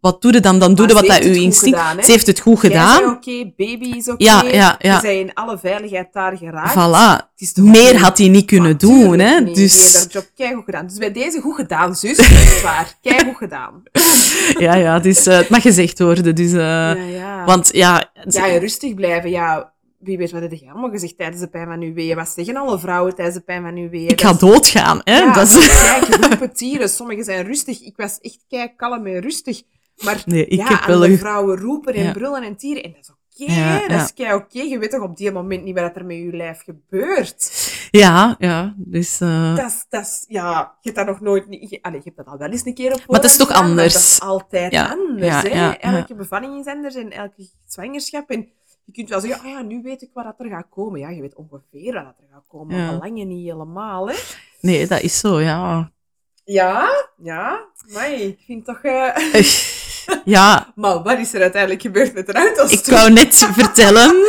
wat, 0.00 0.22
doe 0.22 0.32
je 0.32 0.40
dan? 0.40 0.58
Dan 0.58 0.74
doe 0.74 0.86
je 0.88 0.94
Maar 0.94 1.02
wat 1.02 1.12
ze 1.12 1.18
dat 1.18 1.26
het 1.28 1.36
goed 1.36 1.44
instinct... 1.44 1.78
gedaan, 1.78 2.04
ze 2.04 2.10
heeft 2.10 2.26
het 2.26 2.40
goed 2.40 2.58
gedaan. 2.60 3.04
oké, 3.10 3.52
baby 3.56 3.84
is 3.96 4.08
oké. 4.08 4.24
Ja, 4.24 4.76
ja, 4.80 5.02
in 5.02 5.34
alle 5.34 5.58
veiligheid 5.58 6.12
daar 6.12 6.36
geraakt. 6.36 6.72
Voilà. 6.72 7.26
Het 7.36 7.40
is 7.48 7.54
Meer 7.54 7.98
had 7.98 8.18
hij 8.18 8.28
niet 8.28 8.46
kunnen 8.46 8.78
doen, 8.78 9.18
hè. 9.18 9.44
Dus, 9.44 9.94
haar 9.96 10.06
job 10.10 10.26
keigoed 10.36 10.64
gedaan. 10.64 10.86
Dus 10.86 10.96
bij 10.98 11.12
deze 11.12 11.40
goed 11.40 11.54
gedaan, 11.54 11.96
zus. 11.96 12.18
Echt 12.18 12.62
waar. 12.62 12.98
Keigoed 13.02 13.36
gedaan. 13.36 13.82
ja, 14.66 14.74
ja, 14.74 14.98
dus, 14.98 15.26
eh, 15.26 15.36
het 15.36 15.48
mag 15.48 15.62
gezegd 15.62 15.98
worden. 15.98 16.34
Dus, 16.34 16.52
eh, 16.52 16.56
ja, 16.58 16.94
ja. 16.94 17.44
Want 17.44 17.68
ja... 17.72 18.10
het- 18.14 18.34
ja, 18.34 18.46
rustig 18.58 18.94
blijven. 18.94 19.30
Ja, 19.30 19.72
wie 19.98 20.18
weet 20.18 20.30
wat 20.30 20.42
heb 20.42 20.52
jij 20.52 20.70
allemaal 20.70 20.90
gezegd 20.90 21.16
tijdens 21.18 21.40
de 21.40 21.48
pijn 21.48 21.66
van 21.66 21.80
uw 21.80 21.92
weeën? 21.94 22.16
Wat 22.16 22.28
zeggen 22.36 22.56
alle 22.56 22.78
vrouwen 22.78 23.14
tijdens 23.14 23.36
de 23.36 23.42
pijn 23.42 23.62
van 23.62 23.76
uw 23.76 23.88
weeën? 23.88 24.08
ik 24.08 24.20
ga 24.20 24.28
Dat- 24.30 24.40
doodgaan, 24.40 25.00
hè. 25.04 25.18
Ja, 25.18 25.32
dat 25.32 25.48
is... 25.48 25.68
kijk, 25.82 26.24
roepen 26.26 26.52
tieren. 26.54 26.88
Sommigen 26.88 27.24
zijn 27.24 27.46
rustig. 27.46 27.80
Ik 27.82 27.94
was 27.96 28.18
echt 28.20 28.38
kei 28.48 28.68
kalm 28.76 29.06
en 29.06 29.20
rustig. 29.20 29.62
Maar 30.04 30.22
Nee, 30.26 30.46
ik 30.46 30.58
ja, 30.58 30.66
heb 30.66 30.84
wel 30.84 31.04
een- 31.04 31.18
vrouwen 31.18 31.58
roepen 31.58 31.94
en 31.94 32.02
Ja. 32.04 32.12
brullen 32.12 32.42
en 32.42 32.56
tieren. 32.56 32.82
En 32.82 32.92
dat 32.92 33.00
is 33.00 33.10
oké. 33.10 33.88
Dat 33.88 34.00
is 34.00 34.12
kei 34.14 34.34
oké. 34.34 34.60
Je 34.60 34.78
weet 34.78 34.90
toch 34.90 35.02
op 35.02 35.16
die 35.16 35.30
moment 35.32 35.64
niet 35.64 35.78
wat 35.80 35.96
er 35.96 36.04
met 36.04 36.16
je 36.16 36.36
lijf 36.36 36.62
gebeurt. 36.64 37.68
Ja, 37.90 38.34
ja. 38.38 38.74
Dus... 38.76 39.20
eh, 39.20 39.56
Dat 39.56 39.66
is, 39.66 39.84
dat 39.88 40.02
is, 40.02 40.24
ja, 40.28 40.76
je 40.80 40.90
hebt 40.90 40.96
dat 40.96 41.06
nog 41.06 41.20
nooit... 41.20 41.48
niet- 41.48 41.70
Je, 41.70 41.78
allee, 41.82 41.96
je 41.98 42.04
hebt 42.04 42.16
dat 42.16 42.26
al 42.26 42.38
wel 42.38 42.48
eens 42.48 42.64
een 42.66 42.74
keer 42.74 42.92
op 42.92 43.02
Maar 43.06 43.20
het 43.20 43.30
is 43.30 43.36
toch 43.36 43.46
gedaan, 43.46 43.64
anders? 43.64 43.92
dat 43.92 44.02
is 44.02 44.20
altijd 44.20 44.74
anders, 44.74 45.42
hè. 45.42 45.70
Elke 45.70 46.14
bevalling 46.14 46.58
is 46.58 46.66
anders 46.66 46.94
en 46.94 47.10
elke 47.10 47.48
zwangerschap. 47.66 48.30
En 48.30 48.48
je 48.84 48.92
kunt 48.92 49.08
wel 49.08 49.20
zeggen, 49.20 49.44
oh 49.46 49.50
ja, 49.50 49.62
nu 49.62 49.82
weet 49.82 50.02
ik 50.02 50.10
wat 50.14 50.24
dat 50.24 50.34
er 50.38 50.46
gaat 50.48 50.66
komen. 50.70 51.00
Ja, 51.00 51.08
je 51.10 51.20
weet 51.20 51.34
ongeveer 51.34 51.92
wat 51.94 52.04
dat 52.04 52.18
er 52.18 52.28
gaat 52.32 52.44
komen, 52.48 52.76
maar 52.86 52.94
lang 52.94 53.24
niet 53.24 53.44
helemaal, 53.50 54.08
hè. 54.08 54.16
Nee, 54.60 54.86
dat 54.86 55.00
is 55.00 55.18
zo, 55.18 55.40
ja. 55.40 55.90
Ja, 56.44 56.88
ja. 57.22 57.64
Maar 57.92 58.12
ik 58.12 58.38
vind 58.46 58.64
toch... 58.64 58.82
eh, 58.82 59.16
Ja, 60.24 60.72
Maar 60.74 61.02
wat 61.02 61.18
is 61.18 61.34
er 61.34 61.40
uiteindelijk 61.40 61.82
gebeurd 61.82 62.14
met 62.14 62.26
de 62.26 62.32
auto's? 62.32 62.70
ik 62.70 62.86
wou 62.86 63.12
net 63.12 63.48
vertellen. 63.58 64.24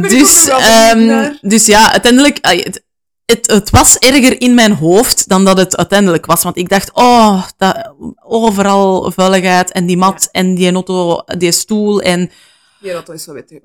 Dus, 0.00 0.48
ehm, 0.48 1.04
naar. 1.06 1.38
dus 1.40 1.66
ja, 1.66 1.92
uiteindelijk... 1.92 2.38
Het, 2.40 2.82
het, 3.30 3.50
het 3.50 3.70
was 3.70 3.98
erger 3.98 4.40
in 4.40 4.54
mijn 4.54 4.72
hoofd 4.72 5.28
dan 5.28 5.44
dat 5.44 5.56
het 5.58 5.76
uiteindelijk 5.76 6.26
was. 6.26 6.42
Want 6.42 6.56
ik 6.56 6.68
dacht, 6.68 6.92
oh, 6.92 7.42
dat, 7.56 7.94
overal 8.22 9.10
vuiligheid 9.10 9.72
en 9.72 9.86
die 9.86 9.96
mat 9.96 10.28
en 10.32 10.54
die 10.54 10.72
auto, 10.72 11.22
die 11.38 11.52
stoel 11.52 12.00
en 12.00 12.30
Die 12.80 12.92
auto 12.92 13.12
is 13.12 13.22
zo 13.22 13.32
weg 13.32 13.44
te 13.44 13.60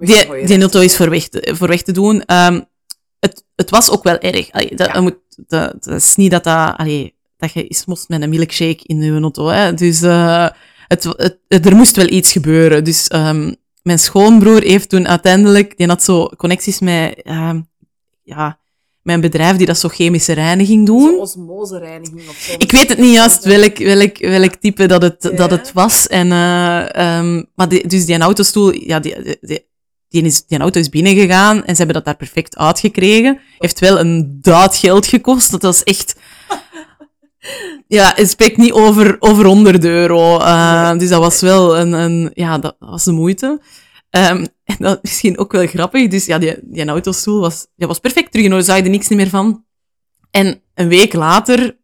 die, 0.45 0.59
auto 0.59 0.79
is 0.79 0.95
voor 0.95 1.09
weg 1.09 1.27
te, 1.27 1.53
voor 1.55 1.67
weg 1.67 1.81
te 1.81 1.91
doen. 1.91 2.25
Ehm, 2.25 2.61
het, 3.19 3.43
het 3.55 3.69
was 3.69 3.89
ook 3.89 4.03
wel 4.03 4.17
erg. 4.17 4.51
Allee, 4.51 4.75
dat, 4.75 4.87
Ja. 4.93 5.01
moet, 5.01 5.17
dat, 5.47 5.83
dat 5.83 5.95
is 5.95 6.15
niet 6.15 6.31
dat, 6.31 6.43
dat, 6.43 6.73
allee, 6.77 7.15
dat 7.37 7.53
je 7.53 7.67
eens 7.67 7.85
moest 7.85 8.09
met 8.09 8.21
een 8.21 8.29
milkshake 8.29 8.83
in 8.83 9.01
je 9.01 9.19
auto. 9.21 9.47
Hè. 9.47 9.73
Dus 9.73 10.01
eh, 10.01 10.47
het, 10.87 11.03
het, 11.03 11.37
het- 11.47 11.65
er 11.65 11.75
moest 11.75 11.95
wel 11.95 12.07
iets 12.09 12.31
gebeuren. 12.31 12.83
Dus 12.83 13.07
ehm, 13.07 13.53
mijn 13.81 13.99
schoonbroer 13.99 14.61
heeft 14.61 14.89
toen 14.89 15.07
uiteindelijk, 15.07 15.77
die 15.77 15.87
had 15.87 16.03
zo 16.03 16.27
connecties 16.37 16.79
met 16.79 17.21
ehm, 17.23 17.61
ja, 18.23 18.59
mijn 19.01 19.21
bedrijf 19.21 19.57
die 19.57 19.65
dat 19.65 19.77
zo 19.79 19.87
chemische 19.87 20.33
reiniging 20.33 20.85
doen. 20.85 21.09
Zo 21.09 21.17
osmosereiniging 21.19 22.29
of 22.29 22.35
zo. 22.37 22.53
Ik 22.57 22.71
weet 22.71 22.89
het 22.89 22.97
niet 22.97 23.13
juist 23.13 23.43
welk, 23.43 23.77
welk, 23.77 24.17
welk 24.17 24.55
type 24.55 24.85
dat 24.85 25.01
het, 25.01 25.15
Ja. 25.23 25.29
dat 25.29 25.51
het 25.51 25.71
was. 25.73 26.07
En, 26.07 26.31
eh, 26.31 26.95
ehm, 26.95 27.43
maar 27.55 27.69
die, 27.69 27.87
dus 27.87 28.05
die 28.05 28.17
autostoel, 28.19 28.73
ja, 28.73 28.99
die, 28.99 29.21
die, 29.23 29.37
die, 29.41 29.65
die 30.09 30.23
is, 30.23 30.45
die 30.45 30.57
auto 30.59 30.79
is 30.79 30.89
binnengegaan 30.89 31.57
en 31.57 31.71
ze 31.71 31.77
hebben 31.77 31.95
dat 31.95 32.05
daar 32.05 32.15
perfect 32.15 32.57
uitgekregen. 32.57 33.39
Heeft 33.57 33.79
wel 33.79 33.99
een 33.99 34.37
duit 34.41 34.75
geld 34.75 35.05
gekost. 35.07 35.51
Dat 35.51 35.61
was 35.61 35.83
echt... 35.83 36.15
Ja, 37.87 38.11
het 38.15 38.29
spreekt 38.29 38.57
niet 38.57 38.71
over, 38.71 39.15
over 39.19 39.45
100 39.45 39.83
euro. 39.83 40.39
Eh. 40.39 40.97
Dus 40.97 41.09
dat 41.09 41.19
was 41.19 41.41
wel 41.41 41.77
een, 41.77 41.93
een... 41.93 42.31
Ja, 42.33 42.57
dat 42.57 42.75
was 42.79 43.03
de 43.03 43.11
moeite. 43.11 43.61
Ehm, 44.09 44.45
en 44.63 44.75
dat 44.79 44.93
is 44.95 45.01
misschien 45.01 45.37
ook 45.37 45.51
wel 45.51 45.67
grappig. 45.67 46.07
Dus 46.07 46.25
ja, 46.25 46.37
die, 46.37 46.55
die 46.61 46.85
autostoel 46.85 47.39
was, 47.39 47.67
die 47.75 47.87
was 47.87 47.99
perfect 47.99 48.31
terug 48.31 48.45
orde. 48.45 48.61
Zag 48.61 48.77
je 48.77 48.83
er 48.83 48.89
niks 48.89 49.09
meer 49.09 49.29
van. 49.29 49.65
En 50.31 50.61
een 50.73 50.87
week 50.87 51.13
later, 51.13 51.77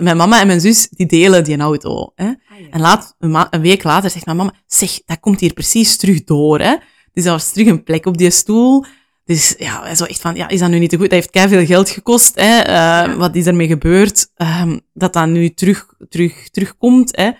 mijn 0.00 0.16
mama 0.16 0.40
en 0.40 0.46
mijn 0.46 0.60
zus, 0.60 0.88
die 0.88 1.06
delen 1.06 1.44
die 1.44 1.58
auto. 1.58 2.12
Hè? 2.14 2.26
Ah, 2.26 2.34
ja. 2.60 2.66
En 2.70 2.80
laat, 2.80 3.14
een, 3.18 3.46
een 3.50 3.60
week 3.60 3.82
later 3.82 4.10
zegt 4.10 4.24
mijn 4.24 4.36
mama, 4.36 4.52
zeg, 4.66 5.00
dat 5.04 5.20
komt 5.20 5.40
hier 5.40 5.52
precies 5.52 5.96
terug 5.96 6.24
door. 6.24 6.60
Hè? 6.60 6.76
Dus 7.12 7.24
dat 7.24 7.32
was 7.32 7.52
terug 7.52 7.66
een 7.66 7.82
plek 7.82 8.06
op 8.06 8.18
die 8.18 8.30
stoel. 8.30 8.84
Dus 9.32 9.54
ja, 9.58 9.94
zo 9.94 10.04
echt 10.04 10.20
van, 10.20 10.34
ja, 10.34 10.48
is 10.48 10.60
dat 10.60 10.68
nu 10.68 10.78
niet 10.78 10.90
te 10.90 10.96
goed? 10.96 11.04
Dat 11.04 11.18
heeft 11.18 11.30
keiveel 11.30 11.66
geld 11.66 11.90
gekost. 11.90 12.32
Hè? 12.34 12.58
Eh, 12.58 13.14
Wat 13.16 13.34
is 13.34 13.46
ermee 13.46 13.66
gebeurd? 13.66 14.30
Ehm, 14.36 14.78
dat 14.94 15.12
dat 15.12 15.26
nu 15.26 15.54
terug, 15.54 15.86
terug, 16.08 16.48
terugkomt. 16.50 17.16
Hè? 17.16 17.30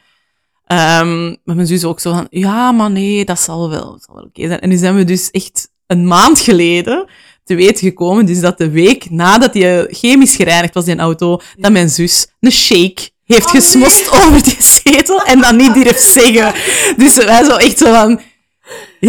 Ehm, 0.67 1.25
maar 1.45 1.55
mijn 1.57 1.67
zus 1.67 1.85
ook 1.85 2.01
zo 2.01 2.13
van, 2.13 2.27
ja, 2.31 2.73
maar 2.73 2.91
nee, 2.91 3.25
dat 3.25 3.41
zal 3.41 3.71
wel, 3.71 3.91
dat 3.91 4.03
zal 4.07 4.15
wel 4.15 4.25
oké 4.25 4.47
zijn. 4.47 4.61
En 4.61 4.69
nu 4.69 4.77
zijn 4.77 4.95
we 4.95 5.05
dus 5.05 5.31
echt 5.31 5.69
een 5.87 6.07
maand 6.07 6.41
geleden 6.41 7.07
te 7.45 7.55
weten 7.55 7.87
gekomen, 7.87 8.27
dus 8.27 8.41
dat 8.41 8.59
de 8.59 8.71
week 8.71 9.11
nadat 9.11 9.53
die 9.53 9.87
chemisch 9.89 10.37
gereinigd 10.37 10.75
was, 10.75 10.85
die 10.85 10.97
auto, 10.97 11.41
dat 11.57 11.73
mijn 11.73 11.89
zus 11.91 12.27
een 12.41 12.53
shake 12.53 13.11
heeft 13.25 13.47
Oh, 13.47 13.51
gesmost 13.51 14.11
over 14.19 14.43
die 14.43 14.63
zetel 14.63 15.23
en 15.23 15.41
dat 15.41 15.55
niet 15.57 15.75
durft 15.75 16.03
zeggen. 16.03 16.55
Dus 16.97 17.17
wij 17.25 17.45
zo 17.45 17.57
echt 17.57 17.79
zo 17.79 17.93
van, 17.93 18.21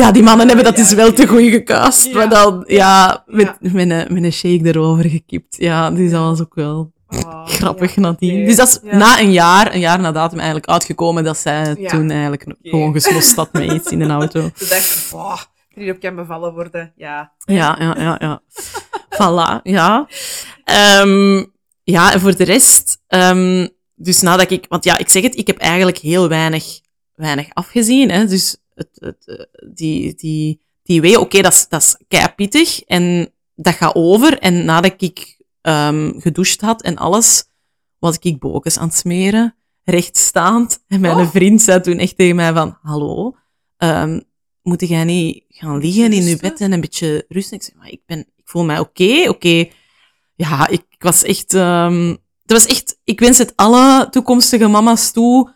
ja, 0.02 0.12
die 0.12 0.24
mannen 0.24 0.48
hebben 0.48 0.66
dat 0.66 0.76
dus 0.76 0.94
wel 0.94 1.14
te 1.14 1.28
goed 1.28 1.42
gecast, 1.50 2.06
Ja. 2.06 2.14
maar 2.18 2.30
dan, 2.30 2.64
ja, 2.68 3.24
met, 3.28 3.46
Ja. 3.60 3.70
met, 3.72 3.90
een, 3.90 4.14
met 4.14 4.24
een 4.24 4.32
shake 4.34 4.68
erover 4.68 5.10
gekipt. 5.10 5.56
Ja, 5.58 5.92
dus 5.92 6.12
dat 6.12 6.22
was 6.22 6.42
ook 6.42 6.56
wel 6.56 6.92
Oh, 7.26 7.48
grappig 7.48 7.96
ja, 7.96 8.02
nadien. 8.02 8.46
Dus 8.46 8.56
dat 8.56 8.68
is 8.68 8.80
Ja. 8.92 8.98
na 8.98 9.20
een 9.20 9.32
jaar, 9.32 9.74
een 9.74 9.80
jaar 9.80 10.00
na 10.00 10.12
datum 10.12 10.38
eigenlijk 10.38 10.68
uitgekomen 10.70 11.24
dat 11.24 11.38
zij 11.38 11.76
Ja. 11.80 11.90
toen 11.90 12.12
eigenlijk 12.12 12.46
gewoon 12.62 12.94
gesmost 12.94 13.36
had 13.36 13.54
met 13.54 13.72
iets 13.74 13.88
in 13.92 14.02
een 14.02 14.12
auto. 14.12 14.50
Ze 14.56 14.68
dacht, 14.68 15.08
boah, 15.12 15.40
op 15.90 16.00
kan 16.00 16.16
bevallen 16.16 16.54
worden. 16.54 16.94
Ja. 16.96 17.34
Ja, 17.46 17.76
ja, 17.80 17.96
ja, 18.00 18.16
ja. 18.20 18.42
voilà, 19.10 19.62
ja. 19.64 20.08
Ehm, 20.64 21.44
ja, 21.84 22.14
en 22.14 22.20
voor 22.20 22.36
de 22.36 22.44
rest, 22.44 22.98
ehm, 23.08 23.68
dus 23.96 24.22
nadat 24.22 24.52
ik, 24.52 24.66
want 24.70 24.84
ja, 24.84 24.98
ik 24.98 25.10
zeg 25.10 25.24
het, 25.24 25.38
ik 25.38 25.48
heb 25.48 25.58
eigenlijk 25.58 25.98
heel 25.98 26.28
weinig, 26.30 26.66
weinig 27.16 27.48
afgezien. 27.54 28.12
Hè, 28.12 28.26
dus 28.28 28.58
het, 28.76 28.90
het, 28.94 29.28
eh, 29.28 29.70
die, 29.74 30.14
die, 30.16 30.62
die 30.84 31.02
wee, 31.02 31.20
oké, 31.20 31.42
dat 31.42 31.54
is, 31.54 31.68
dat 31.70 31.82
is 31.82 31.98
keipittig 32.08 32.82
en 32.82 33.32
dat 33.56 33.74
gaat 33.74 33.96
over. 33.96 34.40
En 34.40 34.66
nadat 34.66 35.02
ik 35.02 35.42
ehm 35.62 36.20
gedoucht 36.20 36.62
had 36.62 36.82
en 36.82 36.96
alles, 36.98 37.44
was 38.00 38.18
ik 38.20 38.40
bokens 38.40 38.78
aan 38.78 38.88
het 38.88 38.98
smeren, 38.98 39.56
rechtstaand. 39.84 40.84
En 40.88 41.00
mijn 41.02 41.18
Oh. 41.18 41.30
vriend 41.30 41.62
zei 41.62 41.82
toen 41.82 41.98
echt 41.98 42.18
tegen 42.18 42.36
mij 42.36 42.54
van, 42.54 42.78
hallo, 42.82 43.36
ehm, 43.78 44.20
moet 44.62 44.88
jij 44.88 45.04
niet 45.04 45.44
gaan 45.48 45.78
liggen 45.78 46.14
in 46.14 46.24
je 46.24 46.38
bed 46.38 46.62
en 46.62 46.72
een 46.72 46.82
beetje 46.82 47.26
rusten? 47.28 47.58
Ik 47.58 47.64
zei, 47.64 47.78
maar 47.78 47.90
ik, 47.90 48.02
ben, 48.06 48.20
ik 48.20 48.44
voel 48.50 48.64
mij 48.64 48.80
oké, 48.80 49.30
oké. 49.30 49.68
Ja, 50.36 50.68
ik, 50.68 50.84
ik 50.90 51.04
was 51.04 51.24
echt... 51.24 51.54
ehm 51.54 52.16
dat 52.46 52.62
was 52.62 52.76
echt... 52.76 53.00
Ik 53.04 53.20
wens 53.20 53.38
het 53.38 53.54
alle 53.56 54.08
toekomstige 54.10 54.68
mama's 54.68 55.12
toe 55.12 55.54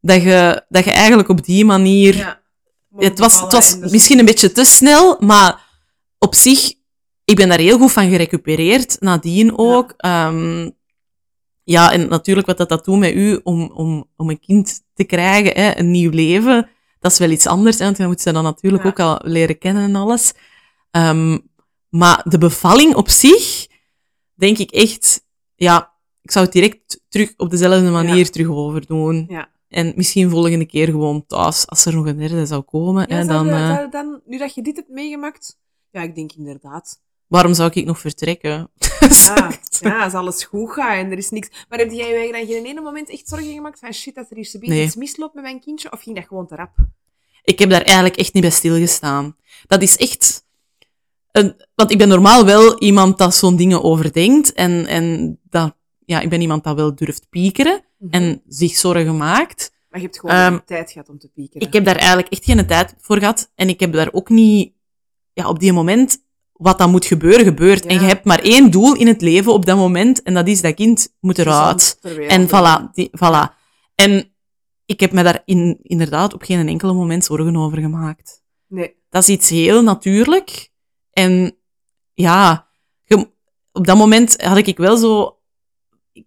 dat 0.00 0.22
je, 0.22 0.64
dat 0.68 0.84
je 0.84 0.90
eigenlijk 0.90 1.28
op 1.28 1.44
die 1.44 1.64
manier... 1.64 2.16
Ja. 2.16 2.39
Het 2.96 3.18
was, 3.18 3.40
het 3.40 3.52
was 3.52 3.78
dus- 3.80 3.90
misschien 3.92 4.18
een 4.18 4.24
beetje 4.24 4.52
te 4.52 4.64
snel, 4.64 5.16
maar 5.20 5.68
op 6.18 6.34
zich, 6.34 6.72
ik 7.24 7.36
ben 7.36 7.48
daar 7.48 7.58
heel 7.58 7.78
goed 7.78 7.92
van 7.92 8.08
gerecupereerd, 8.10 8.96
nadien 9.00 9.58
ook. 9.58 9.94
Ja, 9.96 10.32
ja 11.64 11.92
en 11.92 12.08
natuurlijk 12.08 12.46
wat 12.46 12.58
dat, 12.58 12.68
dat 12.68 12.84
doet 12.84 12.98
met 12.98 13.14
u 13.14 13.40
om, 13.42 13.70
om, 13.70 14.04
om 14.16 14.30
een 14.30 14.40
kind 14.40 14.82
te 14.94 15.04
krijgen, 15.04 15.62
hè, 15.62 15.78
een 15.78 15.90
nieuw 15.90 16.10
leven, 16.10 16.68
dat 16.98 17.12
is 17.12 17.18
wel 17.18 17.30
iets 17.30 17.46
anders, 17.46 17.78
hè, 17.78 17.84
want 17.84 17.96
je 17.96 18.06
moet 18.06 18.20
ze 18.20 18.32
dan 18.32 18.42
natuurlijk 18.42 18.82
Ja. 18.82 18.88
ook 18.88 19.00
al 19.00 19.18
leren 19.22 19.58
kennen 19.58 19.82
en 19.82 19.94
alles. 19.94 20.32
Ehm, 20.90 21.38
maar 21.88 22.22
de 22.28 22.38
bevalling 22.38 22.94
op 22.94 23.08
zich, 23.08 23.66
denk 24.34 24.58
ik 24.58 24.70
echt, 24.70 25.24
ja, 25.54 25.92
ik 26.22 26.30
zou 26.30 26.44
het 26.44 26.54
direct 26.54 27.00
terug 27.08 27.34
op 27.36 27.50
dezelfde 27.50 27.90
manier 27.90 28.16
Ja. 28.16 28.24
terug 28.24 28.48
overdoen. 28.48 29.26
Ja. 29.28 29.48
En 29.70 29.92
misschien 29.96 30.30
volgende 30.30 30.64
keer 30.66 30.86
gewoon 30.86 31.26
thuis, 31.26 31.66
als 31.66 31.84
er 31.84 31.94
nog 31.94 32.06
een 32.06 32.16
derde 32.16 32.46
zou 32.46 32.62
komen. 32.62 33.04
Ja, 33.08 33.16
hè, 33.16 33.24
dan, 33.24 33.48
eh, 33.48 33.74
zou 33.74 33.90
dan, 33.90 34.20
nu 34.26 34.38
dat 34.38 34.54
je 34.54 34.62
dit 34.62 34.76
hebt 34.76 34.88
meegemaakt, 34.88 35.58
ja, 35.90 36.02
ik 36.02 36.14
denk 36.14 36.32
inderdaad. 36.32 37.00
waarom 37.26 37.54
zou 37.54 37.70
ik 37.74 37.84
nog 37.84 37.98
vertrekken? 37.98 38.70
Ja, 39.24 39.50
ja, 39.80 40.04
als 40.04 40.12
alles 40.12 40.44
goed 40.44 40.70
gaat 40.72 40.96
en 40.96 41.10
er 41.10 41.18
is 41.18 41.30
niks. 41.30 41.48
Maar 41.68 41.78
heb 41.78 41.90
jij 41.90 42.26
je 42.26 42.32
dan 42.32 42.46
geen 42.46 42.64
ene 42.64 42.80
moment 42.80 43.10
echt 43.10 43.28
zorgen 43.28 43.52
gemaakt 43.52 43.78
van 43.78 43.92
shit, 43.92 44.14
dat 44.14 44.30
er 44.30 44.36
hier 44.36 44.56
Nee. 44.60 44.84
iets 44.84 44.96
misloopt 44.96 45.34
met 45.34 45.42
mijn 45.42 45.60
kindje? 45.60 45.92
Of 45.92 46.02
ging 46.02 46.16
dat 46.16 46.26
gewoon 46.26 46.46
te 46.46 46.54
rap? 46.54 46.70
Ik 47.44 47.58
heb 47.58 47.70
daar 47.70 47.82
eigenlijk 47.82 48.16
echt 48.16 48.32
niet 48.32 48.42
bij 48.42 48.52
stilgestaan. 48.52 49.36
Dat 49.66 49.82
is 49.82 49.96
echt... 49.96 50.44
Een, 51.32 51.54
want 51.74 51.90
ik 51.90 51.98
ben 51.98 52.08
normaal 52.08 52.44
wel 52.44 52.78
iemand 52.78 53.18
dat 53.18 53.34
zo'n 53.34 53.56
dingen 53.56 53.82
overdenkt. 53.82 54.52
En, 54.52 54.86
en 54.86 55.38
dat, 55.50 55.74
ja, 56.10 56.20
ik 56.20 56.28
ben 56.28 56.40
iemand 56.40 56.64
dat 56.64 56.76
wel 56.76 56.94
durft 56.94 57.28
piekeren. 57.28 57.84
En 58.10 58.42
zich 58.46 58.76
zorgen 58.76 59.16
maakt. 59.16 59.72
Maar 59.88 60.00
je 60.00 60.06
hebt 60.06 60.18
gewoon 60.18 60.54
de 60.54 60.64
tijd 60.64 60.90
gehad 60.92 61.08
om 61.08 61.18
te 61.18 61.28
piekeren. 61.28 61.66
Ik 61.66 61.72
heb 61.72 61.84
daar 61.84 61.96
eigenlijk 61.96 62.28
echt 62.28 62.44
geen 62.44 62.66
tijd 62.66 62.94
voor 62.98 63.18
gehad. 63.18 63.52
En 63.54 63.68
ik 63.68 63.80
heb 63.80 63.92
daar 63.92 64.12
ook 64.12 64.28
niet... 64.28 64.72
Ja, 65.32 65.48
op 65.48 65.58
die 65.58 65.72
moment... 65.72 66.28
Wat 66.52 66.78
dan 66.78 66.90
moet 66.90 67.04
gebeuren, 67.04 67.44
gebeurt. 67.44 67.86
En 67.86 67.94
je 67.94 68.06
hebt 68.06 68.24
maar 68.24 68.38
één 68.38 68.70
doel 68.70 68.94
in 68.94 69.06
het 69.06 69.20
leven 69.20 69.52
op 69.52 69.66
dat 69.66 69.76
moment. 69.76 70.22
En 70.22 70.34
dat 70.34 70.48
is 70.48 70.60
dat 70.60 70.74
kind 70.74 71.16
moet 71.20 71.38
eruit. 71.38 71.98
En 72.28 72.46
voilà, 72.48 72.90
die, 72.92 73.10
voilà. 73.16 73.54
En 73.94 74.34
ik 74.84 75.00
heb 75.00 75.12
me 75.12 75.22
daar 75.22 75.42
in, 75.44 75.78
inderdaad 75.82 76.34
op 76.34 76.42
geen 76.42 76.68
enkele 76.68 76.92
moment 76.92 77.24
zorgen 77.24 77.56
over 77.56 77.78
gemaakt. 77.78 78.42
Nee. 78.66 78.94
Dat 79.08 79.22
is 79.22 79.28
iets 79.28 79.48
heel 79.48 79.82
natuurlijk. 79.82 80.70
En 81.10 81.56
ja, 82.14 82.68
op 83.72 83.86
dat 83.86 83.96
moment 83.96 84.42
had 84.42 84.66
ik 84.66 84.76
wel 84.76 84.96
zo... 84.96 85.39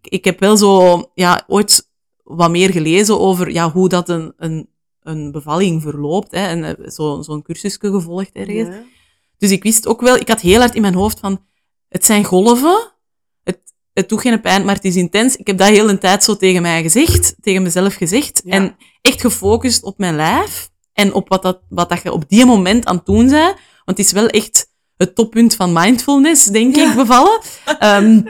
Ik, 0.01 0.07
ik 0.11 0.25
heb 0.25 0.39
wel 0.39 0.57
zo, 0.57 1.01
ja, 1.13 1.43
ooit 1.47 1.89
wat 2.23 2.49
meer 2.51 2.69
gelezen 2.71 3.19
over 3.19 3.51
ja, 3.51 3.71
hoe 3.71 3.89
dat 3.89 4.09
een, 4.09 4.33
een, 4.37 4.69
een 5.01 5.31
bevalling 5.31 5.81
verloopt. 5.81 6.31
Hè, 6.31 6.47
en 6.47 6.63
eh, 6.63 6.89
zo- 6.89 7.21
zo'n 7.21 7.41
cursusje 7.41 7.77
gevolgd 7.79 8.31
ergens. 8.33 8.67
Ja. 8.75 8.83
Dus 9.37 9.51
ik 9.51 9.63
wist 9.63 9.87
ook 9.87 10.01
wel, 10.01 10.15
ik 10.15 10.27
had 10.27 10.41
heel 10.41 10.59
hard 10.59 10.75
in 10.75 10.81
mijn 10.81 10.93
hoofd 10.93 11.19
van, 11.19 11.41
het 11.89 12.05
zijn 12.05 12.23
golven, 12.23 12.91
het, 13.43 13.59
het 13.93 14.09
doet 14.09 14.21
geen 14.21 14.41
pijn, 14.41 14.65
maar 14.65 14.75
het 14.75 14.85
is 14.85 14.95
intens. 14.95 15.35
Ik 15.35 15.47
heb 15.47 15.57
dat 15.57 15.67
heel 15.67 15.89
een 15.89 15.99
tijd 15.99 16.23
zo 16.23 16.35
tegen 16.35 16.61
mij 16.61 16.81
gezegd, 16.81 17.35
tegen 17.41 17.61
mezelf 17.63 17.93
gezegd. 17.93 18.41
Ja. 18.45 18.51
En 18.51 18.75
echt 19.01 19.21
gefocust 19.21 19.83
op 19.83 19.97
mijn 19.97 20.15
lijf 20.15 20.69
en 20.93 21.13
op 21.13 21.29
wat, 21.29 21.41
dat, 21.41 21.59
wat 21.69 21.89
dat 21.89 22.01
je 22.03 22.11
op 22.11 22.29
die 22.29 22.45
moment 22.45 22.85
aan 22.85 22.95
het 22.95 23.05
doen 23.05 23.29
bent. 23.29 23.55
Want 23.85 23.97
het 23.97 23.99
is 23.99 24.11
wel 24.11 24.27
echt 24.27 24.71
het 24.97 25.15
toppunt 25.15 25.55
van 25.55 25.73
mindfulness, 25.73 26.45
denk 26.45 26.75
Ja. 26.75 26.89
ik, 26.89 26.95
bevallen. 26.95 27.39
Ehm, 27.79 28.21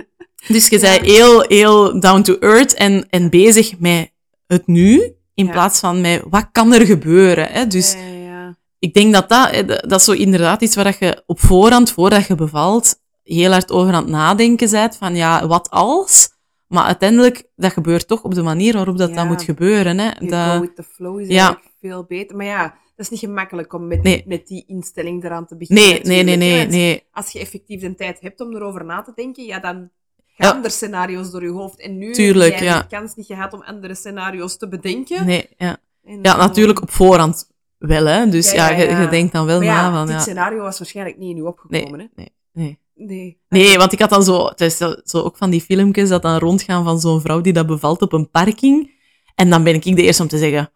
dus 0.47 0.67
je 0.67 0.79
zei 0.79 0.99
heel, 1.11 1.41
heel 1.41 1.99
down 1.99 2.21
to 2.21 2.37
earth 2.39 2.73
en, 2.73 3.07
en 3.09 3.29
bezig 3.29 3.79
met 3.79 4.11
het 4.47 4.67
nu, 4.67 5.13
in 5.33 5.49
plaats 5.49 5.79
van 5.79 6.01
met 6.01 6.23
wat 6.29 6.47
kan 6.51 6.73
er 6.73 6.85
gebeuren. 6.85 7.47
Hè? 7.47 7.67
Dus 7.67 7.93
Ja, 7.93 7.99
ja. 7.99 8.57
ik 8.79 8.93
denk 8.93 9.13
dat 9.13 9.29
dat, 9.29 9.67
dat 9.67 9.99
is 9.99 10.05
zo 10.05 10.11
inderdaad 10.11 10.61
iets 10.61 10.75
waar 10.75 10.83
dat 10.83 10.97
je 10.99 11.23
op 11.25 11.39
voorhand, 11.39 11.91
voordat 11.91 12.27
je 12.27 12.35
bevalt, 12.35 12.95
heel 13.23 13.51
hard 13.51 13.71
over 13.71 13.93
aan 13.93 14.03
het 14.03 14.11
nadenken 14.11 14.69
bent 14.71 14.95
van 14.97 15.15
ja, 15.15 15.47
wat 15.47 15.69
als? 15.69 16.31
Maar 16.67 16.83
uiteindelijk, 16.85 17.43
dat 17.55 17.71
gebeurt 17.71 18.07
toch 18.07 18.21
op 18.23 18.33
de 18.33 18.41
manier 18.41 18.73
waarop 18.73 18.97
dat, 18.97 19.09
Ja. 19.09 19.15
dat 19.15 19.25
moet 19.25 19.43
gebeuren. 19.43 19.97
Hè? 19.99 20.09
You 20.19 20.27
Dat- 20.27 20.53
go 20.55 20.59
with 20.59 20.75
the 20.75 20.83
flow 20.83 21.19
is 21.19 21.27
Ja. 21.27 21.59
veel 21.81 22.03
beter. 22.07 22.35
Maar 22.37 22.45
ja, 22.45 22.63
dat 22.95 23.05
is 23.05 23.09
niet 23.09 23.19
gemakkelijk 23.19 23.73
om 23.73 23.87
met, 23.87 24.03
Nee. 24.03 24.23
met 24.27 24.47
die 24.47 24.63
instelling 24.67 25.23
eraan 25.23 25.45
te 25.45 25.57
beginnen. 25.57 25.83
nee, 25.83 26.01
nee, 26.03 26.23
nee, 26.23 26.35
nee, 26.37 26.67
nee. 26.67 27.03
Als 27.11 27.31
je 27.31 27.39
effectief 27.39 27.81
de 27.81 27.95
tijd 27.95 28.17
hebt 28.21 28.41
om 28.41 28.55
erover 28.55 28.85
na 28.85 29.01
te 29.01 29.11
denken, 29.15 29.43
ja, 29.43 29.59
dan 29.59 29.89
gaan 30.33 30.63
er 30.63 30.71
scenario's 30.71 31.31
door 31.31 31.43
je 31.43 31.49
hoofd. 31.49 31.79
En 31.79 31.97
nu 31.97 32.13
Tuurlijk, 32.13 32.53
heb 32.53 32.63
ja. 32.63 32.81
de 32.81 32.87
kans 32.87 33.15
niet 33.15 33.25
gehad 33.25 33.53
om 33.53 33.61
andere 33.61 33.95
scenario's 33.95 34.57
te 34.57 34.67
bedenken. 34.67 35.25
nee 35.25 35.49
ja. 35.57 35.77
En 36.03 36.15
ja, 36.15 36.21
dan- 36.21 36.37
natuurlijk 36.37 36.81
op 36.81 36.91
voorhand 36.91 37.49
wel, 37.77 38.05
hè. 38.05 38.29
Dus 38.29 38.51
Ja, 38.51 38.69
je, 38.69 38.95
je 38.95 39.07
denkt 39.07 39.33
dan 39.33 39.45
wel 39.45 39.59
na 39.61 39.91
van, 39.91 40.07
dit 40.07 40.21
scenario 40.21 40.61
was 40.61 40.77
waarschijnlijk 40.77 41.17
niet 41.17 41.29
in 41.29 41.37
u 41.37 41.41
opgekomen, 41.41 41.99
hè? 41.99 42.05
nee, 42.15 42.31
nee. 42.53 42.81
Nee. 42.95 43.39
Nee, 43.49 43.77
want 43.77 43.91
ik 43.91 43.99
had 43.99 44.09
dan 44.09 44.23
zo, 44.23 44.45
het 44.45 44.61
is 44.61 44.77
zo, 44.77 44.95
zo 45.03 45.19
ook 45.21 45.37
van 45.37 45.49
die 45.49 45.61
filmpjes 45.61 46.09
dat 46.09 46.21
dan 46.21 46.37
rondgaan 46.37 46.83
van 46.83 46.99
zo'n 46.99 47.21
vrouw 47.21 47.41
die 47.41 47.53
dat 47.53 47.67
bevalt 47.67 48.01
op 48.01 48.13
een 48.13 48.29
parking. 48.29 48.91
En 49.35 49.49
dan 49.49 49.63
ben 49.63 49.73
ik 49.75 49.83
de 49.83 50.01
eerste 50.01 50.21
om 50.21 50.27
te 50.27 50.37
zeggen, 50.37 50.71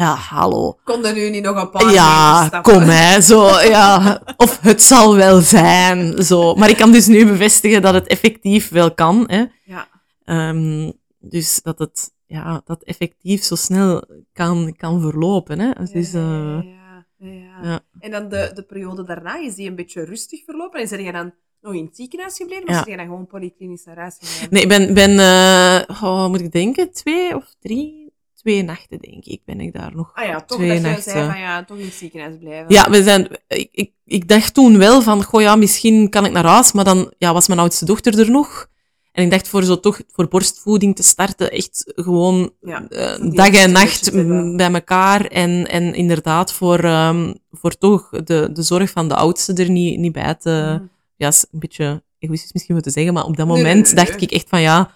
ja, 0.00 0.14
hallo. 0.14 0.78
Konden 0.84 1.14
nu 1.14 1.30
niet 1.30 1.42
nog 1.42 1.56
een 1.56 1.70
paar 1.70 1.92
Ja, 1.92 2.48
kom 2.62 2.82
hè, 2.82 3.20
zo, 3.20 3.60
ja. 3.60 4.22
Of 4.36 4.60
het 4.60 4.82
zal 4.82 5.16
wel 5.16 5.40
zijn, 5.40 6.22
zo. 6.22 6.54
Maar 6.54 6.68
ik 6.70 6.76
kan 6.76 6.92
dus 6.92 7.06
nu 7.06 7.26
bevestigen 7.26 7.82
dat 7.82 7.94
het 7.94 8.06
effectief 8.06 8.68
wel 8.68 8.94
kan, 8.94 9.24
hè. 9.26 9.44
Ja. 9.64 9.88
Ehm, 10.24 10.90
dus 11.18 11.60
dat 11.62 11.78
het, 11.78 12.12
ja, 12.26 12.62
dat 12.64 12.82
effectief 12.82 13.42
zo 13.42 13.54
snel 13.54 14.04
kan, 14.32 14.74
kan 14.76 15.00
verlopen, 15.00 15.58
hè. 15.58 15.70
Dus, 15.92 16.12
ja, 16.12 16.62
ja, 16.62 17.04
ja. 17.18 17.58
ja. 17.62 17.80
En 17.98 18.10
dan 18.10 18.28
de, 18.28 18.50
de 18.54 18.62
periode 18.62 19.04
daarna, 19.04 19.36
is 19.38 19.54
die 19.54 19.68
een 19.68 19.74
beetje 19.76 20.04
rustig 20.04 20.44
verlopen? 20.44 20.80
En 20.80 20.88
zijn 20.88 21.02
jij 21.02 21.12
dan 21.12 21.32
nog 21.60 21.74
in 21.74 21.84
het 21.84 21.96
ziekenhuis 21.96 22.36
gebleven? 22.36 22.62
Of 22.64 22.68
Ja. 22.68 22.74
zijn 22.74 22.88
jij 22.88 22.96
dan 22.96 23.06
gewoon 23.06 23.26
polyklinisch 23.26 23.84
naar 23.84 23.96
huis 23.98 24.16
gegaan? 24.20 24.48
Nee, 24.50 24.62
ik 24.62 24.68
ben, 24.68 24.94
ben 24.94 25.18
eh, 25.18 26.02
oh, 26.02 26.26
moet 26.28 26.40
ik 26.40 26.52
denken, 26.52 26.92
twee 26.92 27.36
of 27.36 27.54
drie, 27.60 27.99
twee 28.40 28.62
nachten, 28.62 28.98
denk 28.98 29.24
ik, 29.24 29.40
ben 29.44 29.60
ik 29.60 29.72
daar 29.72 29.94
nog. 29.94 30.10
Ah 30.14 30.26
ja, 30.26 30.40
toch 30.40 30.58
twee 30.58 30.72
dat 30.72 30.82
nachten. 30.82 31.12
zei 31.12 31.30
van 31.30 31.38
ja, 31.38 31.64
toch 31.64 31.78
in 31.78 31.84
het 31.84 31.94
ziekenhuis 31.94 32.36
blijven. 32.40 32.74
Ja, 32.74 32.90
we 32.90 33.02
zijn, 33.02 33.28
ik, 33.48 33.68
ik, 33.72 33.92
ik 34.04 34.28
dacht 34.28 34.54
toen 34.54 34.78
wel 34.78 35.02
van, 35.02 35.22
goh 35.22 35.40
ja, 35.40 35.56
misschien 35.56 36.08
kan 36.08 36.24
ik 36.24 36.32
naar 36.32 36.46
huis, 36.46 36.72
maar 36.72 36.84
dan 36.84 37.12
ja, 37.18 37.32
was 37.32 37.48
mijn 37.48 37.60
oudste 37.60 37.84
dochter 37.84 38.18
er 38.18 38.30
nog. 38.30 38.68
En 39.12 39.24
ik 39.24 39.30
dacht 39.30 39.48
voor 39.48 39.62
zo 39.62 39.80
toch, 39.80 40.00
voor 40.08 40.28
borstvoeding 40.28 40.96
te 40.96 41.02
starten, 41.02 41.50
echt 41.50 41.92
gewoon 41.94 42.52
Ja, 42.60 42.88
eh, 42.88 43.32
dag 43.32 43.48
en 43.48 43.72
nacht 43.72 44.12
bij 44.56 44.72
elkaar. 44.72 45.24
En, 45.24 45.68
en 45.68 45.94
inderdaad 45.94 46.52
voor, 46.52 46.78
ehm, 46.78 47.34
voor 47.50 47.78
toch 47.78 48.08
de, 48.10 48.50
de 48.52 48.62
zorg 48.62 48.90
van 48.90 49.08
de 49.08 49.14
oudste 49.14 49.52
er 49.52 49.70
niet, 49.70 49.98
niet 49.98 50.12
bij 50.12 50.34
te... 50.34 50.50
Mhm. 50.50 50.84
Ja, 51.16 51.28
is 51.28 51.46
een 51.50 51.58
beetje 51.58 52.02
egoïstisch 52.18 52.52
misschien 52.52 52.74
wat 52.74 52.84
te 52.84 52.90
zeggen, 52.90 53.12
maar 53.12 53.24
op 53.24 53.36
dat 53.36 53.46
Nee, 53.46 53.56
nee, 53.56 53.64
moment 53.64 53.94
nee, 53.94 54.04
dacht 54.04 54.22
ik 54.22 54.30
echt 54.30 54.48
van 54.48 54.60
ja, 54.60 54.90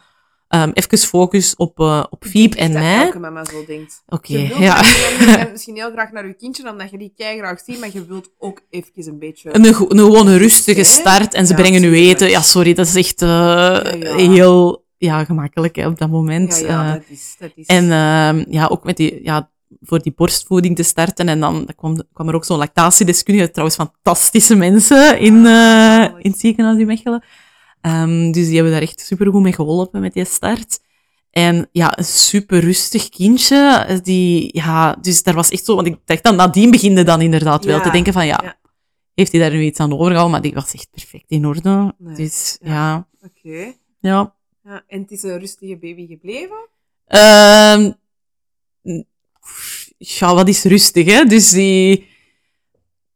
ehm 0.63 0.71
even 0.73 0.99
focus 0.99 1.57
op, 1.57 1.81
eh 1.81 2.05
op 2.11 2.25
Fiep 2.25 2.55
en 2.55 2.73
dat 2.73 2.83
mij. 2.83 3.05
elke 3.05 3.19
mama 3.19 3.45
zo 3.45 3.65
denkt. 3.67 4.03
Oké, 4.09 4.33
Je 4.39 4.49
wilt 4.49 4.59
ja. 4.61 4.79
misschien- 4.81 5.49
misschien 5.53 5.75
heel 5.77 5.91
graag 5.91 6.13
naar 6.13 6.27
je 6.27 6.35
kindje, 6.35 6.71
omdat 6.71 6.91
je 6.91 6.99
die 6.99 7.13
kei 7.17 7.39
graag 7.39 7.61
ziet, 7.65 7.81
maar 7.81 7.89
je 7.93 8.07
wilt 8.07 8.31
ook 8.39 8.61
even 8.71 8.91
een 9.07 9.19
beetje... 9.19 9.55
Een, 9.55 9.65
een 9.65 9.75
gewoon 9.75 10.27
een 10.27 10.39
rustige 10.39 10.85
start 10.85 11.35
en 11.35 11.47
ze 11.47 11.53
Ja, 11.55 11.61
brengen 11.61 11.81
nu 11.81 11.95
eten. 11.95 12.29
Ja, 12.31 12.41
sorry, 12.41 12.75
dat 12.75 12.87
is 12.87 12.95
echt 12.95 13.23
eh, 13.23 13.29
ja. 13.29 14.17
heel 14.17 14.85
ja, 14.99 15.25
gemakkelijk 15.25 15.77
hè, 15.77 15.87
op 15.87 15.99
dat 15.99 16.11
moment. 16.11 16.61
ja, 16.61 16.67
ja, 16.67 16.87
Eh, 16.87 16.93
dat 16.93 17.03
is... 17.09 17.37
Dat 17.39 17.51
is 17.55 17.67
en 17.67 17.91
ehm, 17.93 18.45
ja, 18.49 18.67
ook 18.67 18.85
met 18.85 18.97
die, 18.97 19.21
ja, 19.23 19.51
voor 19.81 20.03
die 20.03 20.13
borstvoeding 20.17 20.77
te 20.77 20.83
starten. 20.83 21.29
En 21.29 21.41
dan 21.41 21.69
kwam, 21.77 22.03
kwam 22.13 22.29
er 22.29 22.35
ook 22.35 22.45
zo'n 22.45 22.59
lactatiedeskundige, 22.59 23.51
trouwens 23.51 23.77
fantastische 23.79 24.55
mensen 24.55 25.19
in, 25.19 25.45
zalig. 25.45 26.19
in 26.23 26.31
het 26.31 26.41
ziekenhuis 26.41 26.79
in 26.79 26.87
Mechelen. 26.87 27.25
Ehm, 27.85 28.31
dus 28.33 28.47
die 28.47 28.55
hebben 28.55 28.73
daar 28.73 28.83
echt 28.83 29.01
supergoed 29.01 29.43
mee 29.43 29.53
geholpen 29.53 30.01
met 30.01 30.13
die 30.13 30.25
start. 30.25 30.81
En 31.31 31.69
ja, 31.73 31.99
een 31.99 32.05
super 32.05 32.59
rustig 32.61 33.09
kindje. 33.09 34.01
Die, 34.03 34.49
ja, 34.53 34.93
dus 35.01 35.23
daar 35.23 35.35
was 35.35 35.49
echt 35.51 35.65
zo, 35.65 35.75
want 35.75 35.87
ik 35.87 35.99
dacht 36.05 36.23
dan, 36.23 36.37
nadien 36.37 36.71
beginde 36.71 37.03
dan 37.03 37.21
inderdaad 37.21 37.65
wel 37.65 37.77
Ja, 37.77 37.83
te 37.83 37.91
denken 37.91 38.13
van, 38.13 38.27
ja, 38.27 38.41
ja. 38.43 38.57
heeft 39.15 39.33
hij 39.33 39.41
daar 39.41 39.51
nu 39.51 39.63
iets 39.63 39.81
aan 39.81 39.93
overgehouden? 39.93 40.31
Maar 40.31 40.41
die 40.43 40.55
was 40.55 40.75
echt 40.75 40.91
perfect 40.91 41.25
in 41.31 41.47
orde. 41.47 41.95
Nee, 41.99 42.15
Dus 42.17 42.59
ja. 42.61 42.71
ja, 42.73 43.09
Oké. 43.23 43.73
ja. 44.01 44.35
Ja, 44.65 44.85
en 44.87 45.01
het 45.01 45.11
is 45.11 45.23
een 45.23 45.39
rustige 45.39 45.77
baby 45.77 46.07
gebleven? 46.07 46.69
Ehm 47.07 47.93
ja, 49.99 50.35
wat 50.35 50.49
is 50.49 50.63
rustig, 50.63 51.07
hè? 51.07 51.25
Dus 51.25 51.51
die, 51.51 52.07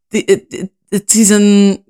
die 0.09 0.47
het, 0.89 1.15
is 1.15 1.29
een, 1.29 1.85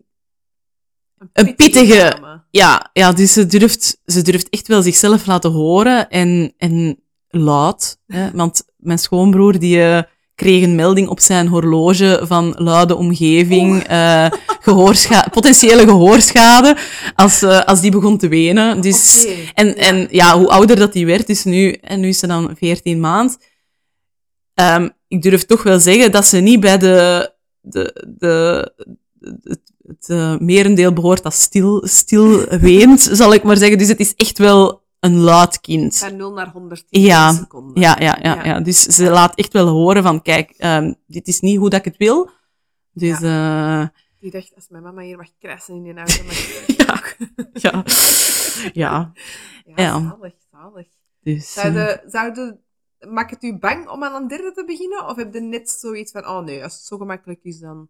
Een 1.33 1.55
pittige-. 1.55 2.28
Ja, 2.51 2.91
ja, 2.93 3.13
dus 3.13 3.33
ze 3.33 3.47
durft, 3.47 4.01
ze 4.05 4.23
durft 4.23 4.49
echt 4.49 4.69
wel 4.69 4.83
zichzelf 4.83 5.27
laten 5.27 5.51
horen 5.51 6.09
en, 6.09 6.55
en 6.57 7.03
luid. 7.29 7.99
Hè? 8.07 8.31
Want 8.31 8.63
mijn 8.77 8.99
schoonbroer, 8.99 9.59
die 9.59 9.83
eh, 9.83 10.03
kreeg 10.35 10.63
een 10.63 10.75
melding 10.75 11.09
op 11.09 11.21
zijn 11.21 11.47
horloge 11.47 12.21
van 12.23 12.55
luide 12.57 12.97
omgeving, 12.97 13.83
eh, 13.83 14.31
gehoorscha 14.61 15.29
potentiële 15.33 15.85
gehoorschade, 15.85 16.77
als, 17.15 17.43
eh, 17.43 17.61
als 17.65 17.81
die 17.81 17.91
begon 17.91 18.19
te 18.19 18.29
wenen. 18.29 18.81
Dus, 18.81 19.27
en, 19.55 19.77
en 19.77 20.09
ja, 20.11 20.39
hoe 20.39 20.49
ouder 20.49 20.77
dat 20.77 20.93
die 20.93 21.07
werd, 21.07 21.27
dus 21.27 21.45
nu, 21.45 21.73
en 21.73 22.01
nu 22.01 22.09
is 22.09 22.19
ze 22.19 22.27
dan 22.27 22.57
14 22.57 23.01
maand, 23.01 23.39
um, 24.55 24.91
ik 25.09 25.23
durf 25.23 25.45
toch 25.45 25.63
wel 25.63 25.81
zeggen 25.81 26.13
dat 26.13 26.27
ze 26.27 26.39
niet 26.39 26.61
bij 26.61 26.79
de, 26.79 27.33
de, 27.61 28.07
de, 28.19 28.73
het, 29.43 29.61
het 29.89 30.09
uh, 30.09 30.39
merendeel 30.39 30.93
behoort 30.93 31.23
dat 31.23 31.35
stil, 31.35 31.87
stil 31.87 32.47
weent, 32.47 33.01
zal 33.21 33.35
ik 33.35 33.43
maar 33.43 33.57
zeggen. 33.57 33.79
Dus 33.79 33.89
het 33.89 34.01
is 34.01 34.15
echt 34.15 34.39
wel 34.39 34.83
een 35.01 35.17
luid 35.17 35.61
kind. 35.61 35.99
Van 35.99 36.17
0 36.17 36.33
naar 36.33 36.51
110 36.51 37.01
ja, 37.03 37.33
seconden. 37.33 37.83
Ja, 37.83 37.97
ja, 37.99 38.19
ja, 38.23 38.45
ja. 38.45 38.61
Dus 38.61 38.83
ze 38.83 39.11
laat 39.11 39.35
echt 39.35 39.53
wel 39.53 39.69
horen 39.69 40.03
van, 40.03 40.23
kijk, 40.23 40.55
um, 40.59 40.95
dit 41.07 41.27
is 41.27 41.41
niet 41.41 41.59
hoe 41.59 41.71
dat 41.71 41.79
ik 41.79 41.85
het 41.85 41.97
wil. 41.97 42.31
Dus, 42.93 43.19
ja. 43.19 43.81
Uh, 43.81 43.89
die 44.21 44.31
dacht, 44.31 44.53
als 44.55 44.69
mijn 44.69 44.83
mama 44.83 45.03
hier 45.03 45.17
mag 45.17 45.29
krassen 45.39 45.75
in 45.75 45.83
die 45.83 45.95
auto, 45.95 46.25
mag 46.25 46.37
ja. 47.63 47.85
ja. 48.73 48.73
ja. 48.73 49.13
Ja, 49.77 50.01
zalig, 50.01 50.35
zalig. 50.51 50.87
Dus, 51.21 51.53
zouden, 51.53 52.03
zouden, 52.07 52.61
maakt 53.09 53.31
het 53.31 53.43
u 53.43 53.59
bang 53.59 53.89
om 53.89 54.05
aan 54.05 54.23
een 54.23 54.29
derde 54.29 54.53
te 54.53 54.65
beginnen? 54.65 55.07
Of 55.07 55.17
heb 55.17 55.35
je 55.35 55.41
net 55.41 55.71
zoiets 55.71 56.13
van, 56.13 56.27
oh 56.27 56.45
nee, 56.45 56.63
als 56.63 56.73
het 56.73 56.83
zo 56.83 56.97
gemakkelijk 56.97 57.41
is, 57.43 57.59
dan... 57.59 57.89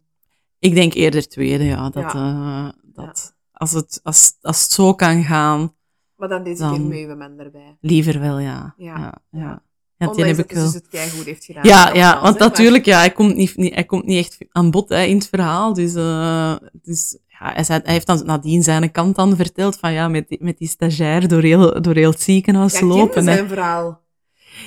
Ik 0.58 0.74
denk 0.74 0.94
eerder 0.94 1.28
tweede, 1.28 1.64
ja. 1.64 1.90
Dat, 1.90 2.12
ja. 2.12 2.64
Uh, 2.64 2.68
dat 2.94 3.34
Als, 3.52 3.72
het, 3.72 4.00
als, 4.02 4.36
als 4.40 4.62
het 4.62 4.72
zo 4.72 4.94
kan 4.94 5.24
gaan... 5.24 5.76
Maar 6.16 6.28
dan 6.28 6.42
deze 6.42 6.62
dan 6.62 6.72
keer 6.72 6.80
mee 6.80 7.06
man 7.06 7.38
erbij. 7.38 7.76
Liever 7.80 8.20
wel, 8.20 8.38
ja. 8.38 8.74
Ja, 8.76 8.96
ja. 9.30 9.62
ja. 9.98 10.08
Ondanks 10.08 10.36
heb 10.36 10.38
ik 10.38 10.52
wel... 10.52 10.64
dus 10.64 10.74
het 10.74 10.88
keigoed 10.88 11.24
heeft 11.24 11.44
gedaan. 11.44 11.64
Ja, 11.64 11.94
ja 11.94 12.22
want 12.22 12.38
natuurlijk, 12.38 12.84
ja, 12.84 12.98
hij 12.98 13.10
komt 13.10 13.36
niet, 13.36 13.56
niet, 13.56 13.74
hij 13.74 13.84
komt 13.84 14.04
niet 14.04 14.18
echt 14.18 14.38
aan 14.50 14.70
bod 14.70 14.88
hè, 14.88 15.02
in 15.02 15.16
het 15.16 15.28
verhaal. 15.28 15.74
Dus, 15.74 15.94
uh, 15.94 16.54
dus 16.82 17.18
ja, 17.26 17.52
hij, 17.52 17.64
zei, 17.64 17.80
hij, 17.84 17.92
heeft 17.92 18.06
dan 18.06 18.22
nadien 18.24 18.62
zijn 18.62 18.90
kant 18.90 19.16
dan 19.16 19.36
verteld 19.36 19.78
van 19.78 19.92
ja, 19.92 20.08
met 20.08 20.28
die, 20.28 20.38
met 20.42 20.58
die 20.58 20.68
stagiair 20.68 21.28
door 21.28 21.42
heel, 21.42 21.82
door 21.82 21.94
heel 21.94 22.10
het 22.10 22.22
ziekenhuis 22.22 22.78
ja, 22.78 22.86
lopen. 22.86 23.22
zijn 23.22 23.38
hè. 23.38 23.46
verhaal. 23.46 24.06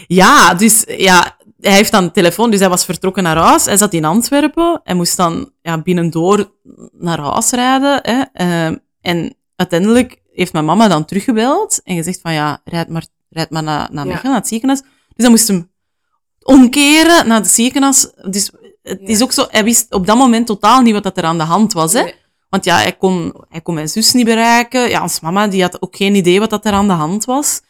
Ja, 0.07 0.53
dus 0.53 0.83
ja, 0.87 1.37
hij 1.61 1.73
heeft 1.73 1.91
dan 1.91 2.11
telefoon, 2.11 2.51
dus 2.51 2.59
hij 2.59 2.69
was 2.69 2.85
vertrokken 2.85 3.23
naar 3.23 3.37
huis. 3.37 3.65
Hij 3.65 3.77
zat 3.77 3.93
in 3.93 4.05
Antwerpen. 4.05 4.81
Hij 4.83 4.95
moest 4.95 5.17
dan 5.17 5.51
ja, 5.61 5.81
binnendoor 5.81 6.51
naar 6.91 7.19
huis 7.19 7.49
rijden. 7.49 7.99
Hè. 8.01 8.45
Uh, 8.45 8.77
en 9.01 9.35
uiteindelijk 9.55 10.21
heeft 10.33 10.53
mijn 10.53 10.65
mama 10.65 10.87
dan 10.87 11.05
teruggebeld 11.05 11.81
en 11.83 11.95
gezegd 11.95 12.21
van 12.21 12.33
ja, 12.33 12.61
rijd 12.63 12.89
maar, 12.89 13.05
rijd 13.29 13.49
maar 13.49 13.63
naar, 13.63 13.89
naar 13.91 14.05
Mechelen, 14.05 14.23
ja. 14.23 14.29
naar 14.29 14.39
het 14.39 14.47
ziekenhuis. 14.47 14.81
Dus 14.81 14.89
hij 15.15 15.29
moest 15.29 15.47
hem 15.47 15.71
omkeren 16.41 17.27
naar 17.27 17.39
het 17.39 17.47
ziekenhuis. 17.47 18.11
Dus 18.29 18.51
het 18.83 18.99
ja. 19.01 19.07
is 19.07 19.21
ook 19.21 19.31
zo, 19.31 19.45
hij 19.49 19.63
wist 19.63 19.93
op 19.93 20.07
dat 20.07 20.17
moment 20.17 20.47
totaal 20.47 20.81
niet 20.81 21.03
wat 21.03 21.17
er 21.17 21.23
aan 21.23 21.37
de 21.37 21.43
hand 21.43 21.73
was. 21.73 21.93
Hè. 21.93 22.03
Nee. 22.03 22.15
Want 22.49 22.63
ja, 22.63 22.77
hij 22.77 22.93
kon, 22.93 23.33
hij 23.49 23.61
kon 23.61 23.73
mijn 23.73 23.89
zus 23.89 24.13
niet 24.13 24.25
bereiken. 24.25 24.89
Ja, 24.89 25.01
ons 25.01 25.19
mama 25.19 25.47
die 25.47 25.61
had 25.61 25.81
ook 25.81 25.95
geen 25.95 26.15
idee 26.15 26.39
wat 26.39 26.65
er 26.65 26.71
aan 26.71 26.87
de 26.87 26.93
hand 26.93 27.25
was. 27.25 27.61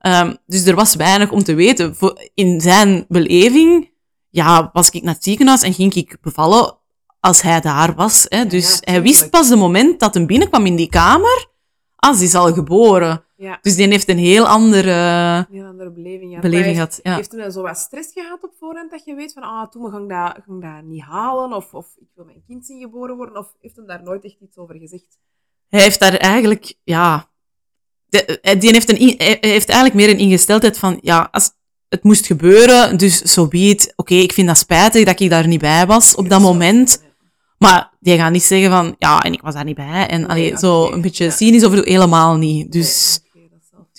Um, 0.00 0.36
dus 0.46 0.66
er 0.66 0.74
was 0.74 0.94
weinig 0.94 1.30
om 1.30 1.42
te 1.42 1.54
weten. 1.54 1.96
In 2.34 2.60
zijn 2.60 3.04
beleving 3.08 3.90
ja, 4.28 4.70
was 4.72 4.90
ik 4.90 5.02
naar 5.02 5.14
het 5.14 5.24
ziekenhuis 5.24 5.62
en 5.62 5.72
ging 5.72 5.94
ik 5.94 6.18
bevallen 6.20 6.76
als 7.20 7.42
hij 7.42 7.60
daar 7.60 7.94
was. 7.94 8.26
Hè. 8.28 8.46
Dus 8.46 8.78
ja, 8.80 8.92
hij 8.92 9.02
wist 9.02 9.30
pas 9.30 9.48
het 9.48 9.58
moment 9.58 10.00
dat 10.00 10.14
hij 10.14 10.26
binnenkwam 10.26 10.66
in 10.66 10.76
die 10.76 10.88
kamer, 10.88 11.48
als 11.96 12.16
hij 12.16 12.26
is 12.26 12.34
al 12.34 12.52
geboren. 12.52 13.24
Ja. 13.36 13.58
Dus 13.62 13.76
die 13.76 13.88
heeft 13.88 14.08
een 14.08 14.18
heel 14.18 14.46
andere, 14.46 14.92
heel 15.50 15.66
andere 15.66 15.90
beleving, 15.90 16.32
ja. 16.32 16.40
beleving 16.40 16.74
gehad. 16.74 17.00
Ja. 17.02 17.14
Heeft 17.14 17.32
hij 17.32 17.50
zo 17.50 17.62
wat 17.62 17.78
stress 17.78 18.12
gehad 18.12 18.42
op 18.42 18.52
voorhand 18.58 18.90
dat 18.90 19.04
je 19.04 19.14
weet 19.14 19.32
van, 19.32 19.42
ah, 19.42 19.70
toen 19.70 19.90
ga 19.90 19.98
ik 19.98 20.08
dat, 20.08 20.44
ga 20.44 20.54
ik 20.54 20.60
dat 20.60 20.84
niet 20.84 21.02
halen, 21.02 21.52
of, 21.52 21.74
of 21.74 21.86
ik 21.98 22.08
wil 22.14 22.24
mijn 22.24 22.42
kind 22.46 22.66
zien 22.66 22.80
geboren 22.80 23.16
worden, 23.16 23.36
of 23.36 23.54
heeft 23.60 23.76
hij 23.76 23.86
daar 23.86 24.02
nooit 24.02 24.24
echt 24.24 24.40
iets 24.40 24.56
over 24.56 24.78
gezegd? 24.78 25.18
Hij 25.68 25.82
heeft 25.82 26.00
daar 26.00 26.14
eigenlijk, 26.14 26.74
ja, 26.84 27.30
de, 28.08 28.40
die 28.58 28.70
heeft, 28.70 28.88
een, 28.88 29.14
hij 29.16 29.38
heeft 29.40 29.68
eigenlijk 29.68 29.94
meer 29.94 30.08
een 30.08 30.18
ingesteldheid 30.18 30.78
van, 30.78 30.98
ja, 31.02 31.28
als 31.30 31.50
het 31.88 32.02
moest 32.02 32.26
gebeuren, 32.26 32.96
dus 32.96 33.18
zo 33.18 33.26
so 33.26 33.48
be. 33.48 33.92
Oké, 33.96 34.14
ik 34.14 34.32
vind 34.32 34.46
dat 34.46 34.58
spijtig 34.58 35.04
dat 35.04 35.20
ik 35.20 35.30
daar 35.30 35.46
niet 35.46 35.60
bij 35.60 35.86
was 35.86 36.14
op 36.14 36.28
dat 36.28 36.40
moment. 36.40 37.02
Maar 37.58 37.92
die 38.00 38.16
gaat 38.16 38.32
niet 38.32 38.42
zeggen 38.42 38.70
van, 38.70 38.94
ja, 38.98 39.22
en 39.22 39.32
ik 39.32 39.40
was 39.40 39.54
daar 39.54 39.64
niet 39.64 39.76
bij. 39.76 40.06
En 40.06 40.26
allee, 40.26 40.58
zo 40.58 40.92
een 40.92 41.00
beetje 41.00 41.30
cynisch 41.30 41.64
over 41.64 41.84
helemaal 41.84 42.36
niet. 42.36 42.72
Dus, 42.72 43.20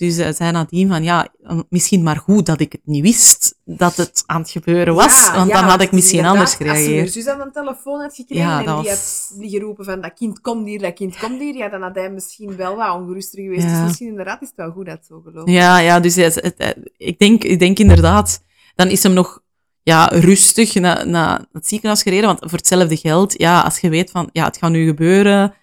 dus 0.00 0.16
hij 0.16 0.32
zei 0.32 0.52
nadien 0.52 0.88
van, 0.88 1.02
ja, 1.02 1.28
misschien 1.68 2.02
maar 2.02 2.16
goed 2.16 2.46
dat 2.46 2.60
ik 2.60 2.72
het 2.72 2.80
niet 2.84 3.02
wist 3.02 3.54
dat 3.64 3.96
het 3.96 4.22
aan 4.26 4.40
het 4.40 4.50
gebeuren 4.50 4.94
was. 4.94 5.26
Ja, 5.26 5.34
want 5.34 5.48
ja, 5.50 5.60
dan 5.60 5.70
had 5.70 5.80
ik 5.80 5.92
misschien 5.92 6.24
anders 6.24 6.54
gereageerd. 6.54 7.04
Als 7.04 7.14
je 7.14 7.20
zus 7.20 7.32
aan 7.32 7.40
een 7.40 7.52
telefoon 7.52 8.00
had 8.00 8.14
gekregen 8.14 8.44
Ja, 8.44 8.58
en 8.58 8.64
die 8.64 8.74
was- 8.74 9.26
had 9.28 9.38
die 9.40 9.50
geroepen 9.50 9.84
van, 9.84 10.00
dat 10.00 10.12
kind 10.14 10.40
komt 10.40 10.66
hier, 10.66 10.78
dat 10.78 10.94
kind 10.94 11.18
komt 11.18 11.40
hier, 11.40 11.54
ja, 11.56 11.68
dan 11.68 11.82
had 11.82 11.94
hij 11.94 12.10
misschien 12.10 12.56
wel 12.56 12.76
wat 12.76 12.94
ongeruster 12.94 13.42
geweest. 13.42 13.68
Dus 13.68 13.80
misschien 13.82 14.08
inderdaad 14.08 14.42
is 14.42 14.48
het 14.48 14.56
wel 14.56 14.70
goed 14.70 14.86
dat 14.86 14.94
het 14.96 15.06
zo 15.06 15.20
gelooft. 15.24 15.50
Ja, 15.50 15.78
ja, 15.78 16.00
dus 16.00 16.14
het, 16.14 16.34
het- 16.34 16.76
ik, 16.96 17.18
denk, 17.18 17.44
ik 17.44 17.58
denk 17.58 17.78
inderdaad, 17.78 18.42
dan 18.74 18.88
is 18.88 19.02
hem 19.02 19.12
nog 19.12 19.40
ja, 19.82 20.06
rustig 20.06 20.74
naar, 20.74 21.08
naar 21.08 21.44
het 21.52 21.66
ziekenhuis 21.66 22.02
gereden. 22.02 22.26
Want 22.26 22.38
voor 22.40 22.58
hetzelfde 22.58 22.96
geld, 22.96 23.34
ja, 23.38 23.60
als 23.60 23.78
je 23.78 23.88
weet 23.88 24.10
van, 24.10 24.28
ja, 24.32 24.44
het 24.44 24.56
gaat 24.56 24.70
nu 24.70 24.86
gebeuren, 24.86 25.54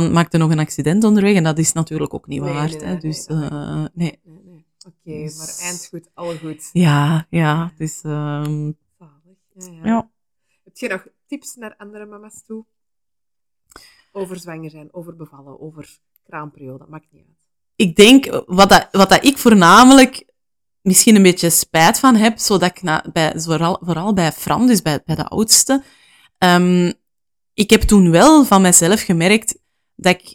dan 0.00 0.12
maakt 0.12 0.32
er 0.32 0.38
nog 0.38 0.50
een 0.50 0.58
accident 0.58 1.04
onderweg. 1.04 1.34
En 1.34 1.44
dat 1.44 1.58
is 1.58 1.72
natuurlijk 1.72 2.14
ook 2.14 2.26
niet 2.26 2.40
Nee, 2.40 2.52
waard. 2.52 2.80
nee, 2.80 2.84
hè. 2.88 2.98
dus, 2.98 3.26
nee, 3.26 3.48
eh, 3.48 3.84
nee. 3.94 4.20
Nee. 4.24 4.66
Oké, 4.86 5.22
Dus- 5.22 5.36
maar 5.36 5.56
eind 5.68 5.86
goed, 5.90 6.08
alle 6.14 6.38
goed. 6.38 6.70
Ja, 6.72 7.26
ja, 7.30 7.72
dus, 7.76 8.00
Zalig. 8.00 8.74
Ja, 8.98 9.10
ja. 9.54 9.84
ja. 9.84 10.10
Heb 10.64 10.76
je 10.76 10.88
nog 10.88 11.06
tips 11.26 11.54
naar 11.54 11.74
andere 11.78 12.06
mama's 12.06 12.42
toe? 12.46 12.64
Over 14.12 14.38
zwanger 14.38 14.70
zijn, 14.70 14.88
over 14.92 15.16
bevallen, 15.16 15.60
over 15.60 15.98
kraamperiode, 16.22 16.84
maakt 16.88 17.06
niet 17.10 17.24
uit. 17.26 17.36
ik 17.76 17.96
denk, 17.96 18.42
wat, 18.46 18.68
dat, 18.68 18.88
wat 18.90 19.08
dat 19.08 19.24
ik 19.24 19.38
voornamelijk 19.38 20.24
misschien 20.80 21.16
een 21.16 21.22
beetje 21.22 21.50
spijt 21.50 21.98
van 21.98 22.14
heb, 22.16 22.38
zodat 22.38 22.70
ik 22.70 22.82
na, 22.82 23.04
bij, 23.12 23.32
vooral, 23.40 23.78
vooral 23.82 24.12
bij 24.12 24.32
Fran, 24.32 24.66
dus 24.66 24.82
bij, 24.82 25.02
bij 25.04 25.16
de 25.16 25.24
oudste, 25.28 25.82
ehm, 26.38 26.92
ik 27.54 27.70
heb 27.70 27.80
toen 27.82 28.10
wel 28.10 28.44
van 28.44 28.62
mezelf 28.62 29.00
gemerkt 29.02 29.58
dat 30.02 30.14
ik 30.20 30.34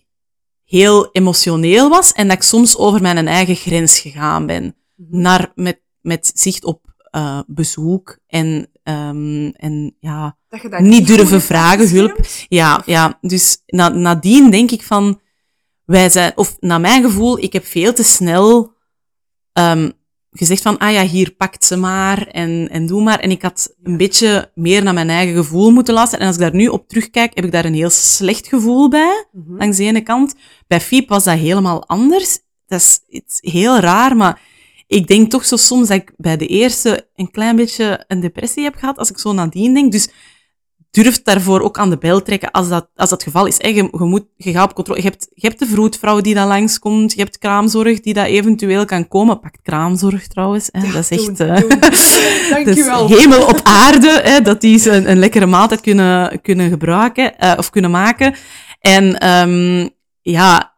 heel 0.64 1.12
emotioneel 1.12 1.90
was 1.90 2.12
en 2.12 2.28
dat 2.28 2.38
ik 2.38 2.44
soms 2.44 2.78
over 2.78 3.02
mijn 3.02 3.28
eigen 3.28 3.56
grens 3.56 4.00
gegaan 4.00 4.46
ben. 4.46 4.76
Naar, 4.96 5.52
met, 5.56 5.82
met 6.02 6.32
zicht 6.34 6.64
op 6.64 6.88
eh, 7.12 7.40
bezoek 7.48 8.18
en, 8.28 8.70
ehm, 8.84 9.48
en 9.48 9.96
ja, 10.00 10.38
Dat 10.50 10.62
je 10.62 10.70
dat 10.70 10.80
niet 10.80 11.08
goed 11.08 11.18
durven 11.18 11.42
vragen, 11.42 11.90
hulp. 11.90 12.20
Ja, 12.48 12.84
ja. 12.86 13.18
dus 13.22 13.58
na, 13.66 13.90
nadien 13.90 14.50
denk 14.50 14.72
ik 14.72 14.84
van, 14.84 15.22
wij 15.86 16.10
zijn, 16.10 16.32
of 16.36 16.58
naar 16.60 16.82
mijn 16.82 17.04
gevoel, 17.04 17.40
ik 17.40 17.54
heb 17.54 17.66
veel 17.66 17.94
te 17.94 18.04
snel 18.04 18.74
ehm, 19.54 19.92
gezegd 20.38 20.62
van, 20.62 20.78
ah 20.78 20.92
ja, 20.92 21.04
hier 21.06 21.32
pakt 21.32 21.66
ze 21.66 21.76
maar 21.78 22.28
en, 22.28 22.70
en 22.72 22.86
doe 22.86 23.04
maar. 23.04 23.20
En 23.20 23.32
ik 23.32 23.42
had 23.42 23.76
een 23.84 23.98
beetje 23.98 24.52
meer 24.56 24.84
naar 24.84 24.94
mijn 24.94 25.10
eigen 25.10 25.36
gevoel 25.36 25.72
moeten 25.72 25.94
luisteren. 25.94 26.22
En 26.22 26.28
als 26.28 26.36
ik 26.36 26.42
daar 26.42 26.56
nu 26.56 26.68
op 26.68 26.88
terugkijk, 26.88 27.36
heb 27.36 27.46
ik 27.46 27.52
daar 27.52 27.66
een 27.66 27.74
heel 27.74 27.90
slecht 27.90 28.48
gevoel 28.48 28.90
bij, 28.90 29.26
Mhm. 29.32 29.58
langs 29.58 29.78
de 29.78 29.84
ene 29.84 30.02
kant. 30.02 30.36
Bij 30.68 30.82
Fiep 30.82 31.10
was 31.10 31.24
dat 31.24 31.38
helemaal 31.38 31.88
anders. 31.88 32.40
Dat 32.68 32.80
is 32.80 33.00
iets 33.10 33.38
heel 33.42 33.80
raar, 33.80 34.16
maar 34.16 34.42
ik 34.88 35.08
denk 35.08 35.30
toch 35.32 35.46
zo 35.46 35.56
soms 35.56 35.88
dat 35.88 35.98
ik 35.98 36.14
bij 36.18 36.38
de 36.38 36.48
eerste 36.48 37.10
een 37.16 37.32
klein 37.32 37.56
beetje 37.56 38.04
een 38.08 38.20
depressie 38.20 38.64
heb 38.64 38.76
gehad, 38.76 38.98
als 38.98 39.10
ik 39.10 39.18
zo 39.18 39.34
nadien 39.34 39.74
denk. 39.74 39.92
Dus 39.92 40.10
durf 40.92 41.22
daarvoor 41.22 41.62
ook 41.62 41.78
aan 41.78 41.90
de 41.90 41.98
bel 41.98 42.22
trekken 42.22 42.52
als 42.52 42.70
dat, 42.70 42.90
als 42.96 43.10
dat 43.10 43.24
geval 43.24 43.46
is. 43.46 43.56
Hè, 43.58 43.68
je, 43.68 43.76
je, 43.76 43.90
moet, 43.92 44.26
je 44.36 44.52
gaat 44.52 44.70
op 44.70 44.76
controle. 44.76 45.02
Je 45.02 45.08
hebt, 45.08 45.28
je 45.34 45.48
hebt 45.48 45.60
de 45.60 45.66
vroedvrouw 45.66 46.22
die 46.22 46.34
dan 46.36 46.48
langskomt. 46.48 47.14
Je 47.14 47.20
hebt 47.20 47.38
kraamzorg 47.38 48.00
die 48.00 48.14
dat 48.14 48.26
eventueel 48.26 48.86
kan 48.86 49.08
komen. 49.08 49.40
Pakt 49.40 49.60
kraamzorg 49.62 50.28
trouwens. 50.28 50.70
Hè. 50.72 50.82
Ja, 50.86 50.92
dat 50.92 51.12
is 51.12 51.28
echt... 51.28 51.38
doen, 51.38 51.48
eh, 51.48 51.62
doen. 52.76 53.08
Hemel 53.18 53.46
op 53.48 53.60
aarde, 53.64 54.22
hè, 54.24 54.42
dat 54.42 54.62
die 54.62 54.78
ze 54.80 54.92
een, 54.92 55.10
een 55.10 55.20
lekkere 55.20 55.46
maaltijd 55.46 55.82
kunnen, 55.82 56.42
kunnen 56.42 56.70
gebruiken 56.70 57.38
eh, 57.38 57.54
of 57.58 57.70
kunnen 57.70 57.92
maken. 57.92 58.36
En 58.80 59.20
ehm, 59.20 59.88
ja, 60.22 60.74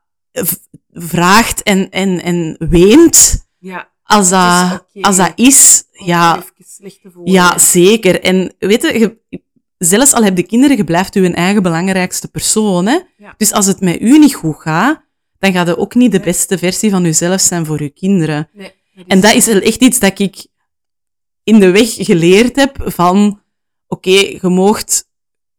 vraagt 0.92 1.64
en, 1.64 1.90
en, 1.90 2.22
en 2.24 2.56
weent 2.70 3.48
Ja, 3.60 3.90
als 4.04 4.30
dat, 4.30 4.86
als 5.02 5.18
dat 5.18 5.32
is. 5.36 5.84
Ja, 5.92 6.34
je 6.34 6.40
even 6.42 6.74
slecht 6.78 7.02
te 7.02 7.12
voelen. 7.12 7.34
ja, 7.34 7.58
zeker. 7.58 8.22
En 8.22 8.54
weet 8.60 8.82
je, 8.82 9.00
je- 9.00 9.42
zelfs 9.80 10.14
al 10.14 10.24
heb 10.24 10.38
je 10.38 10.44
kinderen, 10.44 10.78
je 10.78 10.84
blijft 10.84 11.14
je 11.14 11.34
eigen 11.34 11.64
belangrijkste 11.64 12.28
persoon. 12.28 12.86
Hè? 12.86 13.00
Ja. 13.18 13.34
Dus 13.38 13.52
als 13.54 13.66
het 13.66 13.82
met 13.82 14.02
u 14.02 14.20
niet 14.20 14.36
goed 14.36 14.56
gaat, 14.62 15.02
dan 15.40 15.52
gaat 15.52 15.68
je 15.68 15.78
ook 15.78 15.96
niet 15.96 16.12
de 16.12 16.20
beste 16.20 16.58
versie 16.58 16.90
van 16.90 17.04
jezelf 17.04 17.42
zijn 17.42 17.66
voor 17.66 17.82
je 17.84 17.90
kinderen. 17.90 18.50
Nee, 18.54 18.74
En 19.08 19.20
dat 19.22 19.34
is 19.34 19.48
echt 19.48 19.82
iets 19.82 20.00
dat 20.00 20.20
ik 20.20 20.48
in 21.44 21.60
de 21.60 21.72
weg 21.72 21.94
geleerd 21.94 22.56
heb 22.56 22.76
van, 22.86 23.42
oké, 23.88 24.10
je 24.10 24.40
moogt, 24.42 25.10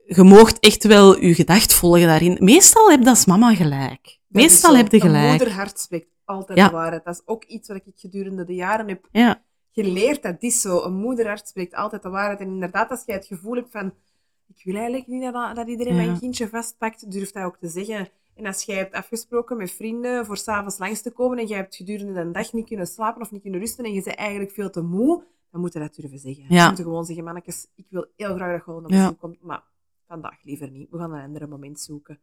je 0.07 0.23
moogt 0.23 0.59
echt 0.59 0.85
wel 0.85 1.21
je 1.21 1.35
gedacht 1.35 1.73
volgen 1.73 2.07
daarin. 2.07 2.37
Meestal 2.41 2.91
heb 2.91 3.03
je 3.03 3.09
als 3.09 3.25
mama 3.25 3.55
gelijk. 3.55 4.03
Dat 4.03 4.43
Meestal 4.43 4.77
heb 4.77 4.91
je 4.93 4.97
Een 4.97 5.01
gelijk. 5.03 5.29
moederhart 5.31 5.81
spreekt 5.81 6.09
altijd 6.25 6.59
Ja. 6.59 6.67
de 6.69 6.73
waarheid. 6.75 7.05
Dat 7.05 7.15
is 7.15 7.23
ook 7.25 7.45
iets 7.45 7.69
wat 7.69 7.77
ik 7.77 7.83
gedurende 7.95 8.45
de 8.45 8.55
jaren 8.55 8.89
heb 8.89 9.09
Ja, 9.13 9.43
geleerd. 9.73 10.23
Dat 10.23 10.37
is 10.43 10.61
zo. 10.61 10.83
Een 10.83 10.95
moederhart 10.95 11.49
spreekt 11.49 11.75
altijd 11.75 12.03
de 12.03 12.09
waarheid. 12.09 12.41
En 12.41 12.47
inderdaad, 12.47 12.91
als 12.91 13.03
jij 13.07 13.17
het 13.17 13.27
gevoel 13.27 13.55
hebt 13.55 13.71
van... 13.71 13.93
Ik 14.57 14.65
wil 14.65 14.75
eigenlijk 14.75 15.07
niet 15.07 15.23
dat, 15.33 15.57
dat 15.57 15.69
iedereen 15.69 15.95
Ja. 15.97 16.05
mijn 16.05 16.19
kindje 16.19 16.49
vastpakt, 16.49 17.11
durf 17.13 17.31
dat 17.31 17.45
ook 17.45 17.57
te 17.57 17.69
zeggen. 17.69 18.09
En 18.35 18.47
als 18.47 18.63
jij 18.63 18.77
hebt 18.77 18.95
afgesproken 18.95 19.57
met 19.57 19.71
vrienden 19.71 20.27
voor 20.27 20.37
s'avonds 20.37 20.79
langs 20.79 21.03
te 21.03 21.11
komen 21.11 21.39
en 21.39 21.47
jij 21.47 21.57
hebt 21.57 21.77
gedurende 21.77 22.13
de 22.25 22.31
dag 22.31 22.53
niet 22.53 22.67
kunnen 22.67 22.87
slapen 22.87 23.23
of 23.23 23.31
niet 23.31 23.43
kunnen 23.43 23.61
rusten 23.61 23.85
en 23.85 23.93
je 23.93 24.03
bent 24.03 24.17
eigenlijk 24.17 24.51
veel 24.51 24.71
te 24.71 24.81
moe, 24.83 25.23
dan 25.51 25.61
moet 25.61 25.73
je 25.73 25.79
dat 25.79 25.95
durven 25.95 26.19
zeggen. 26.19 26.45
Ja. 26.49 26.57
Dan 26.59 26.69
moet 26.69 26.77
je 26.79 26.83
gewoon 26.83 27.05
zeggen, 27.05 27.25
mannetjes, 27.25 27.67
ik 27.75 27.87
wil 27.91 28.07
heel 28.17 28.35
graag 28.35 28.49
dat 28.49 28.57
je 28.57 28.63
gewoon 28.63 28.85
op 28.85 28.91
Ja. 28.91 29.03
bezoek 29.03 29.19
komt, 29.21 29.43
maar 29.43 29.63
vandaag 30.09 30.43
liever 30.43 30.71
niet. 30.71 30.91
We 30.91 30.99
gaan 30.99 31.13
een 31.13 31.23
ander 31.25 31.49
moment 31.49 31.81
zoeken. 31.81 32.21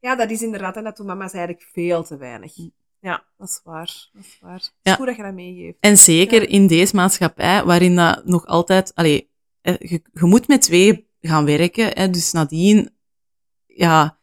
Ja, 0.00 0.16
dat 0.16 0.30
is 0.30 0.42
inderdaad, 0.42 0.76
en 0.76 0.84
dat 0.84 0.96
doen 0.96 1.06
mama's 1.06 1.32
eigenlijk 1.32 1.66
veel 1.72 2.02
te 2.04 2.16
weinig. 2.16 2.54
Ja, 3.00 3.24
dat 3.38 3.48
is 3.48 3.60
waar. 3.64 4.08
Dat 4.12 4.22
is 4.24 4.38
waar. 4.40 4.52
Het 4.52 4.62
is 4.62 4.72
Ja. 4.82 4.94
goed 4.94 5.06
dat 5.06 5.16
je 5.16 5.22
dat 5.22 5.34
meegeeft. 5.34 5.76
En 5.80 5.96
zeker 5.96 6.42
Ja. 6.42 6.48
in 6.48 6.66
deze 6.66 6.96
maatschappij, 6.96 7.64
waarin 7.64 7.96
dat 7.96 8.24
nog 8.24 8.46
altijd... 8.46 8.94
Allee, 8.94 9.30
eh, 9.60 9.74
je, 9.78 10.02
je 10.12 10.24
moet 10.24 10.48
met 10.48 10.62
twee 10.62 11.08
gaan 11.20 11.44
werken, 11.44 11.90
hè, 11.94 12.10
dus 12.10 12.32
nadien... 12.32 12.90
Ja, 13.66 14.18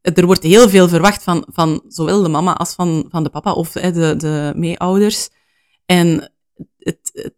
er 0.00 0.26
wordt 0.26 0.42
heel 0.42 0.68
veel 0.68 0.88
verwacht 0.88 1.22
van, 1.22 1.46
van 1.52 1.82
zowel 1.88 2.22
de 2.22 2.28
mama 2.28 2.54
als 2.54 2.74
van, 2.74 3.06
van 3.10 3.22
de 3.22 3.28
papa 3.30 3.52
of 3.52 3.74
hè, 3.74 3.92
de, 3.92 4.16
de 4.16 4.52
meeouders. 4.56 5.28
En 5.86 6.32
het, 6.78 7.10
het, 7.12 7.34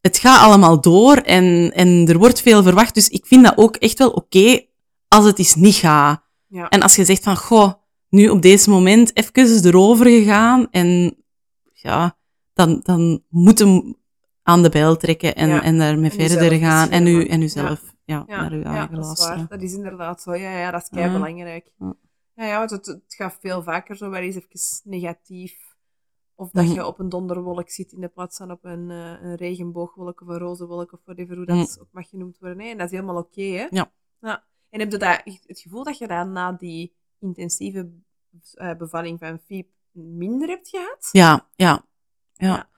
het 0.00 0.18
gaat 0.18 0.40
allemaal 0.40 0.80
door 0.80 1.16
en, 1.16 1.72
en 1.74 2.08
er 2.08 2.18
wordt 2.18 2.40
veel 2.40 2.62
verwacht. 2.62 2.94
Dus 2.94 3.08
ik 3.08 3.26
vind 3.26 3.44
dat 3.44 3.56
ook 3.56 3.76
echt 3.76 3.98
wel 3.98 4.10
oké 4.10 4.64
als 5.08 5.24
het 5.24 5.38
eens 5.38 5.54
niet 5.54 5.74
gaat. 5.74 6.22
Ja. 6.46 6.68
En 6.68 6.82
als 6.82 6.96
je 6.96 7.04
zegt 7.04 7.22
van, 7.22 7.36
goh, 7.36 7.72
nu 8.08 8.28
op 8.28 8.42
deze 8.42 8.70
moment 8.70 9.16
even 9.16 9.64
erover 9.64 10.06
gegaan 10.06 10.70
en 10.70 11.16
ja, 11.72 12.16
dan, 12.54 12.80
dan 12.82 13.22
moet 13.28 13.58
hem 13.58 13.96
aan 14.42 14.62
de 14.62 14.68
bijl 14.68 14.96
trekken 14.96 15.34
en, 15.34 15.48
Ja. 15.48 15.62
en 15.62 15.78
daarmee 15.78 16.10
En 16.10 16.30
verder 16.30 16.58
gaan 16.58 16.90
en 16.90 17.06
u, 17.06 17.26
en 17.26 17.42
u 17.42 17.48
zelf 17.48 17.91
ja. 18.04 18.24
Ja, 18.26 18.40
naar 18.40 18.52
uw 18.52 18.60
ja, 18.60 18.64
eigen 18.64 18.94
dat 18.94 19.18
is 19.18 19.26
waar. 19.26 19.46
Dat 19.48 19.62
is 19.62 19.72
inderdaad 19.72 20.22
zo. 20.22 20.34
Ja, 20.34 20.58
ja 20.58 20.70
dat 20.70 20.82
is 20.82 20.88
kei 20.88 21.12
belangrijk. 21.12 21.72
Ja. 21.78 21.94
Ja, 22.34 22.58
want 22.58 22.70
het, 22.70 22.86
het 22.86 23.02
gaat 23.14 23.38
veel 23.40 23.62
vaker 23.62 23.96
zo 23.96 24.10
wel 24.10 24.20
eens 24.20 24.34
even 24.36 24.90
negatief. 24.90 25.56
Of 26.34 26.50
dat 26.50 26.64
Mhm. 26.64 26.72
je 26.74 26.86
op 26.86 26.98
een 26.98 27.08
donderwolk 27.08 27.70
zit 27.70 27.92
in 27.92 28.00
de 28.00 28.08
plaats 28.08 28.36
van 28.36 28.50
op 28.50 28.64
een, 28.64 28.90
eh, 28.90 29.22
een 29.22 29.34
regenboogwolk 29.36 30.20
of 30.20 30.28
een 30.28 30.38
roze 30.38 30.66
wolk 30.66 30.92
of 30.92 31.00
whatever 31.04 31.36
hoe 31.36 31.46
dat 31.46 31.56
Mhm. 31.56 31.80
ook 31.80 31.88
mag 31.92 32.08
genoemd 32.08 32.38
worden. 32.38 32.60
hè. 32.60 32.68
En 32.70 32.76
dat 32.78 32.86
is 32.86 32.92
helemaal 32.92 33.16
oké, 33.16 33.42
hè? 33.42 33.66
Ja. 33.70 33.92
ja. 34.20 34.44
En 34.70 34.80
heb 34.80 34.90
je 34.92 34.98
dat, 34.98 35.20
het 35.46 35.60
gevoel 35.60 35.84
dat 35.84 35.98
je 35.98 36.06
dat 36.06 36.26
na 36.28 36.52
die 36.52 36.94
intensieve 37.18 37.90
eh, 38.54 38.74
bevalling 38.76 39.18
van 39.18 39.38
Fiep 39.46 39.68
minder 39.92 40.48
hebt 40.48 40.68
gehad? 40.68 41.08
Ja, 41.12 41.48
ja, 41.54 41.84
ja. 42.32 42.68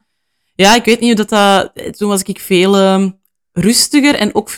Ja. 0.55 0.75
Ik 0.75 0.85
weet 0.85 1.01
niet 1.01 1.18
hoe 1.18 1.27
dat... 1.27 1.75
dat 1.75 1.97
toen 1.99 2.09
was 2.09 2.22
ik 2.22 2.39
veel 2.41 2.77
ehm, 2.77 3.11
rustiger 3.53 4.14
en 4.14 4.35
ook 4.35 4.51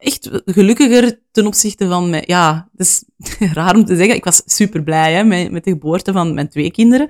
echt 0.00 0.30
gelukkiger 0.44 1.20
ten 1.30 1.46
opzichte 1.46 1.88
van 1.88 2.10
mijn... 2.10 2.22
Ja, 2.26 2.68
het 2.76 2.86
is 2.86 3.04
raar 3.54 3.74
om 3.76 3.84
te 3.84 3.96
zeggen. 3.96 4.14
Ik 4.14 4.24
was 4.24 4.42
super 4.44 4.82
blij 4.82 5.12
hè, 5.12 5.24
met, 5.24 5.50
met 5.50 5.64
de 5.64 5.70
geboorte 5.70 6.12
van 6.12 6.34
mijn 6.34 6.48
twee 6.48 6.70
kinderen. 6.70 7.08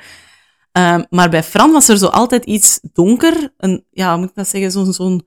Ehm, 0.73 1.03
maar 1.11 1.31
bij 1.31 1.43
Fran 1.43 1.73
was 1.73 1.89
er 1.89 1.99
zo 1.99 2.07
altijd 2.07 2.45
iets 2.45 2.81
donker. 2.93 3.53
Een, 3.57 3.85
ja, 3.91 4.11
hoe 4.11 4.21
moet 4.21 4.29
ik 4.29 4.35
dat 4.35 4.49
zeggen? 4.49 4.71
Zo'n 4.73 4.93
zo'n 4.93 5.23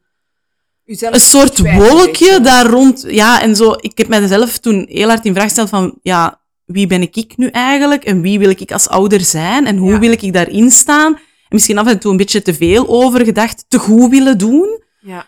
een 0.86 1.20
soort 1.20 1.59
wolkje 1.59 2.39
daar 2.41 2.66
rond. 2.66 3.05
Ja, 3.07 3.41
en 3.41 3.55
zo. 3.55 3.72
Ik 3.80 3.97
heb 3.97 4.07
mijzelf 4.07 4.57
toen 4.57 4.86
heel 4.89 5.07
hard 5.07 5.26
in 5.26 5.34
vraag 5.34 5.43
gesteld 5.43 5.70
van, 5.70 5.99
ja, 6.01 6.41
wie 6.66 6.88
ben 6.88 7.01
ik 7.01 7.34
nu 7.38 7.47
eigenlijk? 7.47 8.03
En 8.03 8.22
wie 8.22 8.39
wil 8.39 8.49
ik 8.49 8.72
als 8.72 8.88
ouder 8.89 9.22
zijn? 9.22 9.66
En 9.66 9.78
hoe 9.78 9.91
Ja. 9.91 9.99
wil 9.99 10.11
ik 10.11 10.34
daarin 10.34 10.72
staan? 10.72 11.14
En 11.14 11.22
misschien 11.49 11.78
af 11.78 11.88
en 11.88 11.99
toe 11.99 12.11
een 12.11 12.18
beetje 12.18 12.41
te 12.41 12.53
veel 12.53 12.88
over 12.88 13.26
gedacht, 13.26 13.66
te 13.68 13.80
goed 13.80 14.09
willen 14.09 14.38
doen. 14.38 14.84
Ja. 14.99 15.26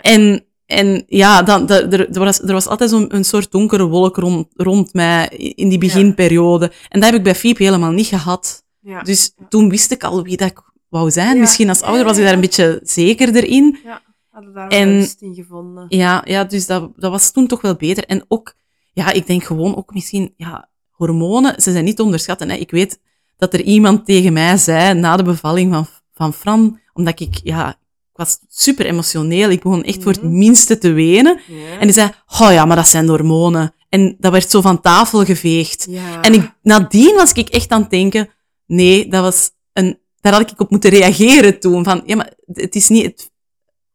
En, 0.00 0.44
en 0.66 1.04
ja, 1.06 1.42
dan, 1.42 1.68
er, 1.70 2.08
was, 2.18 2.42
er 2.42 2.52
was 2.52 2.66
altijd 2.66 2.90
zo'n 2.90 3.14
een 3.14 3.24
soort 3.24 3.50
donkere 3.50 3.84
wolk 3.86 4.16
rond, 4.16 4.46
rond 4.54 4.92
mij 4.92 5.28
in 5.54 5.68
die 5.68 5.78
beginperiode. 5.78 6.72
En 6.88 7.00
dat 7.00 7.08
heb 7.10 7.18
ik 7.18 7.24
bij 7.24 7.34
Fiep 7.34 7.58
helemaal 7.58 7.90
niet 7.92 8.06
gehad. 8.06 8.64
Ja. 8.80 9.02
Dus 9.02 9.34
toen 9.48 9.68
wist 9.68 9.90
ik 9.90 10.04
al 10.04 10.22
wie 10.22 10.36
dat 10.36 10.50
ik 10.50 10.60
wou 10.88 11.10
zijn. 11.10 11.34
Ja. 11.34 11.40
Misschien 11.40 11.68
als 11.68 11.82
ouder 11.82 12.04
was 12.04 12.16
ik 12.18 12.24
daar 12.24 12.32
een 12.32 12.40
beetje 12.40 12.80
zekerder 12.82 13.44
in. 13.44 13.78
ja. 13.84 14.02
Hadden 14.30 14.54
daar 14.54 14.68
En- 14.68 15.08
in 15.18 15.34
gevonden. 15.34 15.86
Ja, 15.88 16.22
ja 16.24 16.44
dus 16.44 16.66
dat, 16.66 16.90
dat 16.96 17.10
was 17.10 17.30
toen 17.32 17.46
toch 17.46 17.60
wel 17.60 17.74
beter. 17.74 18.04
En 18.04 18.24
ook, 18.28 18.54
ja, 18.92 19.12
ik 19.12 19.26
denk 19.26 19.44
gewoon 19.44 19.76
ook 19.76 19.94
misschien, 19.94 20.34
ja, 20.36 20.68
hormonen, 20.90 21.62
ze 21.62 21.72
zijn 21.72 21.84
niet 21.84 21.96
te 21.96 22.02
onderschatten. 22.02 22.50
Hè. 22.50 22.56
Ik 22.56 22.70
weet 22.70 23.00
dat 23.36 23.54
er 23.54 23.62
iemand 23.62 24.04
tegen 24.04 24.32
mij 24.32 24.56
zei 24.56 24.94
na 25.00 25.16
de 25.16 25.22
bevalling 25.22 25.72
van, 25.74 25.86
van 26.12 26.32
Fran, 26.32 26.78
omdat 26.92 27.20
ik, 27.20 27.40
ja, 27.42 27.76
was 28.16 28.38
super 28.48 28.86
emotioneel. 28.86 29.50
Ik 29.50 29.62
begon 29.62 29.82
echt 29.84 30.02
voor 30.02 30.12
het 30.12 30.22
Mhm. 30.22 30.38
minste 30.38 30.78
te 30.78 30.92
wenen. 30.92 31.40
En 31.80 31.86
die 31.86 31.92
zei, 31.92 32.10
oh 32.40 32.52
ja, 32.52 32.64
maar 32.64 32.76
dat 32.76 32.88
zijn 32.88 33.04
de 33.06 33.10
hormonen. 33.12 33.74
En 33.88 34.16
dat 34.18 34.32
werd 34.32 34.50
zo 34.50 34.60
van 34.60 34.80
tafel 34.80 35.24
geveegd. 35.24 35.86
ja. 35.90 36.22
En 36.22 36.34
ik, 36.34 36.50
nadien 36.62 37.14
was 37.14 37.32
ik 37.32 37.48
echt 37.48 37.70
aan 37.70 37.80
het 37.80 37.90
denken, 37.90 38.28
nee, 38.66 39.08
dat 39.08 39.22
was 39.22 39.50
een, 39.72 39.98
daar 40.20 40.32
had 40.32 40.50
ik 40.50 40.60
op 40.60 40.70
moeten 40.70 40.90
reageren 40.90 41.60
toen. 41.60 41.84
Van, 41.84 42.02
ja, 42.06 42.16
maar 42.16 42.32
het 42.52 42.74
is 42.74 42.88
niet, 42.88 43.04
het, 43.04 43.30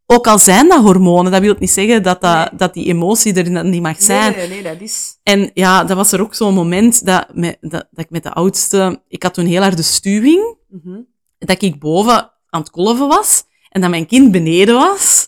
ook 0.06 0.28
al 0.28 0.40
zijn 0.40 0.68
dat 0.70 0.82
hormonen, 0.82 1.32
dat 1.32 1.42
wil 1.42 1.56
niet 1.60 1.72
zeggen 1.72 2.04
dat, 2.04 2.22
dat, 2.22 2.36
Nee. 2.50 2.58
dat 2.60 2.74
die 2.74 2.86
emotie 2.86 3.34
er 3.34 3.66
niet 3.66 3.82
mag 3.82 4.02
zijn. 4.02 4.34
Nee, 4.36 4.48
nee, 4.48 4.64
dat 4.64 4.82
is... 4.82 5.18
En 5.24 5.52
ja, 5.54 5.84
dat 5.84 5.98
was 5.98 6.12
er 6.12 6.22
ook 6.22 6.36
zo'n 6.36 6.54
moment 6.54 7.06
dat, 7.06 7.28
met, 7.34 7.58
dat, 7.62 7.72
dat 7.92 8.06
ik 8.06 8.10
met 8.10 8.24
de 8.24 8.34
oudste, 8.34 9.02
ik 9.08 9.24
had 9.24 9.34
toen 9.34 9.46
heel 9.46 9.62
harde 9.62 9.82
stuwing, 9.82 10.56
Mhm. 10.70 11.00
dat 11.38 11.62
ik 11.62 11.80
boven 11.80 12.32
aan 12.50 12.62
het 12.62 12.70
kolven 12.70 13.08
was 13.08 13.44
en 13.72 13.82
dat 13.82 13.90
mijn 13.90 14.06
kind 14.08 14.32
beneden 14.32 14.76
was. 14.76 15.28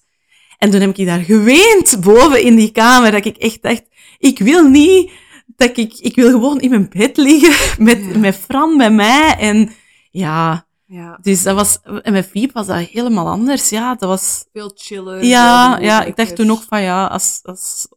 En 0.58 0.70
toen 0.72 0.82
heb 0.82 0.98
ik 0.98 1.06
daar 1.06 1.20
geweend 1.20 2.02
boven 2.02 2.42
in 2.44 2.56
die 2.56 2.72
kamer, 2.72 3.12
dat 3.12 3.26
ik 3.26 3.38
echt 3.38 3.62
dacht, 3.62 3.84
ik 4.18 4.40
wil 4.40 4.68
niet, 4.68 5.12
dat 5.56 5.78
ik, 5.78 5.94
ik 6.00 6.16
wil 6.16 6.30
gewoon 6.30 6.60
in 6.60 6.70
mijn 6.70 6.90
bed 6.90 7.18
liggen 7.18 7.54
met, 7.86 8.00
Ja. 8.12 8.18
met 8.18 8.36
Fran 8.36 8.78
bij 8.78 8.92
mij. 8.92 9.36
En 9.40 9.72
ja, 10.12 10.66
Ja, 10.88 11.18
dus 11.22 11.44
dat 11.44 11.56
was, 11.56 11.80
en 12.02 12.12
met 12.14 12.28
Fiep 12.28 12.52
was 12.54 12.68
dat 12.68 12.78
helemaal 12.78 13.28
anders. 13.28 13.70
Ja, 13.70 13.96
dat 13.96 14.10
was, 14.10 14.46
veel 14.54 14.72
chiller. 14.76 15.24
ja, 15.24 15.78
ja, 15.80 16.04
ik 16.04 16.16
dacht 16.16 16.36
toen 16.36 16.52
ook 16.52 16.64
van 16.68 16.82
ja, 16.82 17.06
als, 17.06 17.40
als, 17.44 17.88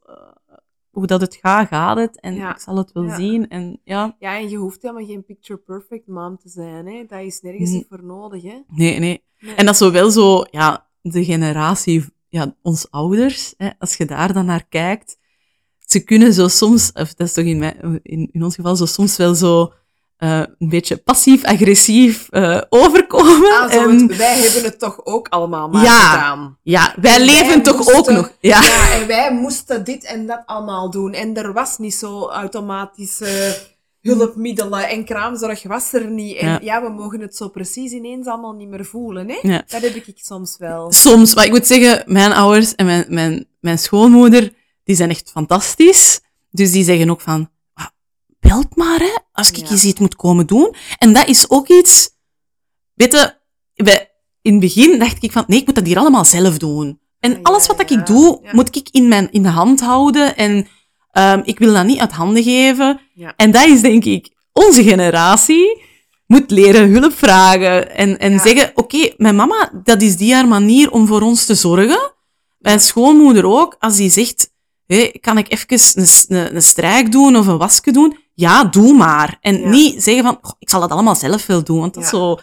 hoe 0.97 1.07
dat 1.07 1.21
het 1.21 1.35
gaat, 1.43 1.69
gaat 1.69 1.97
het. 1.97 2.21
En 2.21 2.35
Ja. 2.35 2.51
ik 2.55 2.61
zal 2.61 2.77
het 2.77 2.93
wel 2.93 3.05
Ja. 3.05 3.17
zien. 3.17 3.49
En 3.49 3.81
ja, 3.85 4.17
Ja, 4.19 4.37
en 4.39 4.49
je 4.49 4.57
hoeft 4.57 4.83
helemaal 4.83 5.07
geen 5.07 5.25
picture 5.25 5.59
perfect 5.59 6.07
mom 6.07 6.39
te 6.39 6.49
zijn, 6.49 6.87
hè. 6.87 7.05
Dat 7.09 7.21
is 7.21 7.41
nergens 7.41 7.71
niet 7.71 7.87
voor 7.89 8.05
nodig, 8.05 8.43
hè. 8.43 8.61
nee, 8.69 8.99
nee. 8.99 9.25
Nee. 9.39 9.55
En 9.55 9.65
dat 9.65 9.75
is 9.75 9.81
zo 9.81 9.91
wel 9.91 10.11
zo, 10.11 10.45
ja, 10.51 10.87
de 11.03 11.25
generatie, 11.25 12.05
ja, 12.29 12.55
ons 12.63 12.91
ouders, 12.91 13.55
hè, 13.57 13.71
als 13.79 13.97
je 13.97 14.05
daar 14.05 14.33
dan 14.33 14.47
naar 14.47 14.67
kijkt, 14.69 15.19
ze 15.79 16.05
kunnen 16.05 16.33
zo 16.33 16.49
soms, 16.49 16.93
of 16.93 17.15
dat 17.15 17.27
is 17.27 17.33
toch 17.33 17.45
in, 17.45 17.59
mijn, 17.59 18.01
in, 18.03 18.29
in 18.33 18.43
ons 18.45 18.55
geval 18.55 18.77
zo 18.77 18.87
soms 18.87 19.17
wel 19.17 19.35
zo 19.35 19.73
eh, 20.17 20.39
een 20.59 20.69
beetje 20.69 20.97
passief-agressief 20.97 22.27
eh, 22.31 22.61
overkomen. 22.69 23.53
Ah, 23.61 23.75
en, 23.75 23.91
het- 24.09 24.17
wij 24.17 24.39
hebben 24.39 24.63
het 24.63 24.79
toch 24.79 25.01
ook 25.05 25.29
allemaal 25.29 25.69
maar 25.69 25.83
Ja. 25.85 26.11
gedaan. 26.11 26.59
ja, 26.63 26.95
wij 27.01 27.15
En 27.15 27.21
leven 27.21 27.47
wij 27.47 27.61
toch 27.61 27.77
moesten- 27.77 27.97
ook 27.97 28.11
nog. 28.11 28.33
Ja. 28.41 28.63
Ja, 28.63 28.93
en 28.93 29.07
wij 29.07 29.33
moesten 29.35 29.85
dit 29.85 30.05
en 30.05 30.27
dat 30.27 30.43
allemaal 30.47 30.91
doen. 30.91 31.13
En 31.13 31.35
er 31.37 31.53
was 31.53 31.79
niet 31.79 31.95
zo 31.95 32.29
automatische 32.29 33.59
hulpmiddelen 34.01 34.89
en 34.89 35.05
kraamzorg 35.05 35.63
was 35.63 35.93
er 35.93 36.07
niet. 36.11 36.37
En 36.37 36.49
Ja. 36.49 36.59
ja. 36.63 36.83
we 36.83 36.89
mogen 36.89 37.21
het 37.21 37.37
zo 37.37 37.49
precies 37.49 37.93
ineens 37.93 38.27
allemaal 38.27 38.53
niet 38.53 38.69
meer 38.69 38.85
voelen, 38.85 39.29
hè. 39.29 39.39
Ja. 39.43 39.63
Dat 39.69 39.81
heb 39.83 39.95
ik 39.95 40.13
soms 40.17 40.57
wel. 40.59 40.93
Soms, 40.93 41.35
maar 41.35 41.45
ik 41.45 41.51
moet 41.51 41.67
zeggen, 41.67 42.03
mijn 42.07 42.33
ouders 42.33 42.75
en 42.75 42.87
mijn, 42.87 43.05
mijn, 43.09 43.47
mijn 43.61 43.79
schoonmoeder, 43.79 44.53
die 44.85 44.97
zijn 44.97 45.11
echt 45.11 45.31
fantastisch. 45.31 46.21
Dus 46.51 46.73
die 46.73 46.85
zeggen 46.85 47.11
ook 47.11 47.21
van, 47.21 47.41
"Ah, 47.41 47.47
belt 48.49 48.77
maar, 48.77 48.99
hè, 48.99 49.19
als 49.33 49.49
ik 49.49 49.57
Ja. 49.57 49.71
eens 49.71 49.85
iets 49.85 50.01
moet 50.01 50.17
komen 50.17 50.47
doen. 50.47 50.75
En 50.99 51.13
dat 51.13 51.29
is 51.29 51.51
ook 51.51 51.69
iets, 51.69 52.11
weet 52.95 53.13
je, 53.13 53.35
in 54.43 54.53
het 54.53 54.61
begin 54.61 54.99
dacht 54.99 55.23
ik 55.23 55.33
van, 55.33 55.45
nee, 55.47 55.59
ik 55.61 55.67
moet 55.67 55.75
dat 55.75 55.87
hier 55.87 55.99
allemaal 55.99 56.25
zelf 56.25 56.59
doen. 56.59 57.01
En 57.21 57.39
alles 57.43 57.67
wat 57.67 57.79
dat 57.79 57.91
ik 57.91 58.07
doe, 58.07 58.41
moet 58.53 58.77
ik 58.77 58.89
in, 58.91 59.09
mijn, 59.09 59.33
in 59.33 59.43
de 59.43 59.49
hand 59.49 59.81
houden. 59.81 60.37
En 60.37 60.69
ehm, 61.11 61.41
ik 61.45 61.59
wil 61.59 61.73
dat 61.73 61.85
niet 61.85 61.99
uit 61.99 62.13
handen 62.13 62.43
geven. 62.43 63.01
Ja. 63.15 63.33
En 63.37 63.51
dat 63.51 63.67
is 63.67 63.81
denk 63.81 64.05
ik, 64.05 64.29
onze 64.53 64.83
generatie 64.83 65.83
moet 66.27 66.51
leren 66.51 66.91
hulp 66.91 67.13
vragen. 67.13 67.95
En, 67.97 68.19
en 68.19 68.41
zeggen, 68.41 68.71
oké, 68.75 69.13
mijn 69.17 69.37
mama, 69.37 69.71
dat 69.85 70.03
is 70.03 70.17
die 70.17 70.35
haar 70.35 70.49
manier 70.49 70.91
om 70.91 71.07
voor 71.07 71.21
ons 71.23 71.45
te 71.45 71.55
zorgen. 71.55 72.13
Mijn 72.59 72.81
schoonmoeder 72.81 73.45
ook, 73.47 73.77
als 73.79 73.97
die 73.97 74.11
zegt, 74.11 74.51
hé, 74.87 75.11
kan 75.21 75.39
ik 75.39 75.53
even 75.53 75.67
een, 75.95 76.07
een, 76.29 76.55
een 76.57 76.63
strijk 76.63 77.13
doen 77.13 77.37
of 77.37 77.47
een 77.47 77.59
wasje 77.59 77.91
doen? 77.91 78.19
Ja, 78.37 78.65
doe 78.65 78.95
maar. 78.95 79.39
En 79.41 79.61
Ja. 79.61 79.69
niet 79.69 80.03
zeggen 80.03 80.25
van, 80.25 80.39
"Goh, 80.41 80.55
ik 80.59 80.71
zal 80.71 80.81
dat 80.81 80.91
allemaal 80.91 81.15
zelf 81.15 81.47
wel 81.47 81.65
doen, 81.65 81.79
want 81.81 81.95
dat 81.95 82.03
is 82.03 82.09
zo... 82.09 82.39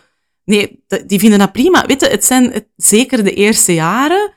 Nee, 0.45 0.83
die 1.05 1.19
vinden 1.19 1.39
dat 1.39 1.51
prima. 1.51 1.85
Weet 1.85 2.01
je, 2.01 2.07
het 2.07 2.25
zijn 2.25 2.51
het, 2.51 2.67
zeker 2.75 3.23
de 3.23 3.33
eerste 3.33 3.73
jaren, 3.73 4.33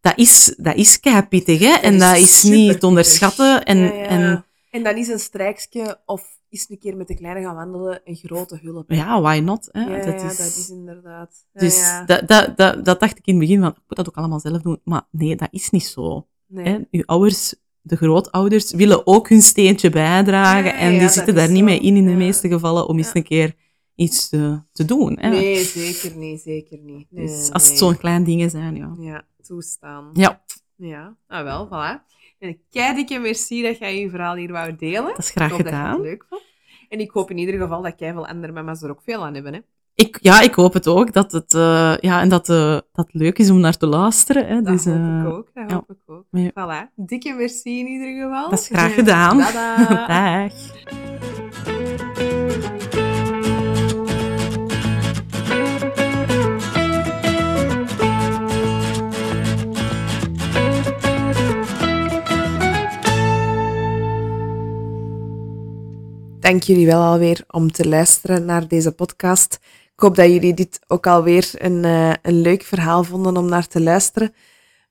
dat 0.00 0.12
is, 0.18 0.54
dat 0.56 0.76
is 0.76 1.00
keipittig, 1.00 1.58
hè. 1.60 1.72
En 1.72 1.94
is 1.94 2.00
dat 2.00 2.16
is 2.16 2.42
niet 2.42 2.80
te 2.80 2.86
onderschatten. 2.86 3.64
En, 3.64 3.78
Ja, 3.78 3.90
en 3.92 4.44
En 4.70 4.82
dan 4.82 4.96
is 4.96 5.08
een 5.08 5.18
strijkje 5.18 6.00
of 6.06 6.22
is 6.48 6.66
een 6.68 6.78
keer 6.78 6.96
met 6.96 7.08
de 7.08 7.14
kleine 7.14 7.40
gaan 7.46 7.54
wandelen 7.54 8.00
een 8.04 8.16
grote 8.16 8.58
hulp. 8.62 8.90
ja, 8.90 9.20
why 9.20 9.38
not? 9.44 9.68
Hè? 9.72 9.80
Ja, 9.80 10.04
dat, 10.04 10.20
ja, 10.20 10.30
is, 10.30 10.36
dat 10.36 10.46
is 10.46 10.68
inderdaad. 10.70 11.30
Dus 11.52 11.76
ja. 11.78 12.04
Dat, 12.04 12.28
dat, 12.28 12.56
dat, 12.56 12.84
dat 12.84 13.00
dacht 13.00 13.18
ik 13.18 13.26
in 13.26 13.34
het 13.34 13.42
begin 13.42 13.60
van, 13.60 13.70
ik 13.70 13.76
moet 13.88 13.96
dat 13.96 14.08
ook 14.08 14.16
allemaal 14.16 14.40
zelf 14.40 14.62
doen. 14.62 14.80
Maar 14.84 15.02
nee, 15.10 15.36
dat 15.36 15.48
is 15.50 15.70
niet 15.70 15.84
zo. 15.86 16.26
Nee. 16.46 16.64
Hè? 16.64 16.78
Uw 16.90 17.02
ouders, 17.06 17.54
de 17.82 17.96
grootouders, 17.96 18.72
willen 18.72 19.06
ook 19.06 19.28
hun 19.28 19.42
steentje 19.42 19.90
bijdragen. 19.90 20.74
En 20.74 20.98
die 20.98 21.08
zitten 21.08 21.34
daar 21.34 21.50
niet 21.50 21.64
mee 21.64 21.80
in, 21.80 21.96
in 21.96 22.06
de 22.06 22.12
meeste 22.12 22.48
gevallen, 22.48 22.88
om 22.88 22.96
eens 22.96 23.14
een 23.14 23.22
keer 23.22 23.54
iets 23.94 24.28
te, 24.28 24.62
te 24.72 24.84
doen. 24.84 25.18
Hè. 25.20 25.28
Nee, 25.28 25.64
zeker 25.64 26.16
niet, 26.16 26.40
zeker 26.40 26.78
niet. 26.78 27.06
Nee, 27.10 27.26
dus 27.26 27.52
als 27.52 27.62
het 27.62 27.70
nee. 27.70 27.78
zo'n 27.78 27.96
klein 27.96 28.24
dingen 28.24 28.50
zijn, 28.50 28.76
ja. 28.76 28.94
Ja, 28.98 29.26
toestaan. 29.42 30.10
Ja, 30.12 30.44
Ja, 30.76 31.16
nou 31.28 31.44
wel, 31.44 31.66
voilà. 31.66 32.08
En 32.38 32.94
dikke 32.96 33.18
merci 33.18 33.62
dat 33.62 33.78
jij 33.78 34.00
je 34.00 34.10
verhaal 34.10 34.34
hier 34.34 34.52
wou 34.52 34.76
delen. 34.76 35.04
dat 35.04 35.18
is 35.18 35.30
graag 35.30 35.50
ik 35.50 35.52
hoop 35.52 35.62
dat 35.64 35.72
je 35.72 35.78
gedaan. 35.78 35.92
het 35.92 36.02
leuk 36.02 36.24
vond. 36.28 36.42
En 36.88 37.00
ik 37.00 37.10
hoop 37.10 37.30
in 37.30 37.38
ieder 37.38 37.60
geval 37.60 37.82
dat 37.82 37.98
jij 37.98 38.12
veel 38.12 38.26
andere 38.26 38.52
mama's 38.52 38.82
er 38.82 38.90
ook 38.90 39.02
veel 39.02 39.24
aan 39.24 39.34
hebben. 39.34 39.54
Hè? 39.54 39.60
Ik, 40.00 40.18
ja, 40.20 40.40
ik 40.40 40.54
hoop 40.54 40.72
het 40.72 40.86
ook. 40.86 41.12
Dat 41.12 41.32
het, 41.32 41.54
eh, 41.54 41.94
ja, 42.00 42.20
en 42.20 42.28
dat, 42.28 42.48
eh, 42.48 42.72
dat 42.72 43.06
het 43.06 43.14
leuk 43.14 43.38
is 43.38 43.50
om 43.50 43.60
naar 43.60 43.76
te 43.76 43.86
luisteren. 43.86 44.46
Hè. 44.46 44.62
Dat 44.62 44.72
dus, 44.72 44.84
hoop 44.84 44.94
eh, 44.94 45.20
ik 45.20 45.26
ook. 45.26 45.48
Dat 45.54 45.64
ja. 45.70 45.74
hoop 45.74 45.90
ik 45.90 45.96
ook. 46.06 46.24
Ja. 46.30 46.50
Voilà. 46.50 46.94
Dikke 46.96 47.34
merci 47.34 47.78
in 47.78 47.86
ieder 47.86 48.22
geval. 48.22 48.50
Dat 48.50 48.60
is 48.60 48.66
graag 48.66 48.94
gedaan. 48.94 49.38
Tada. 49.52 50.06
Dag. 50.46 50.52
Dank 66.40 66.62
jullie 66.62 66.86
wel 66.86 67.02
alweer 67.02 67.44
om 67.48 67.72
te 67.72 67.88
luisteren 67.88 68.44
naar 68.44 68.68
deze 68.68 68.92
podcast. 68.92 69.58
Ik 70.00 70.06
hoop 70.06 70.16
dat 70.16 70.30
jullie 70.30 70.54
dit 70.54 70.80
ook 70.86 71.06
alweer 71.06 71.50
een, 71.52 71.84
eh, 71.84 72.12
een 72.22 72.40
leuk 72.40 72.62
verhaal 72.62 73.04
vonden 73.04 73.36
om 73.36 73.48
naar 73.48 73.66
te 73.66 73.80
luisteren. 73.80 74.34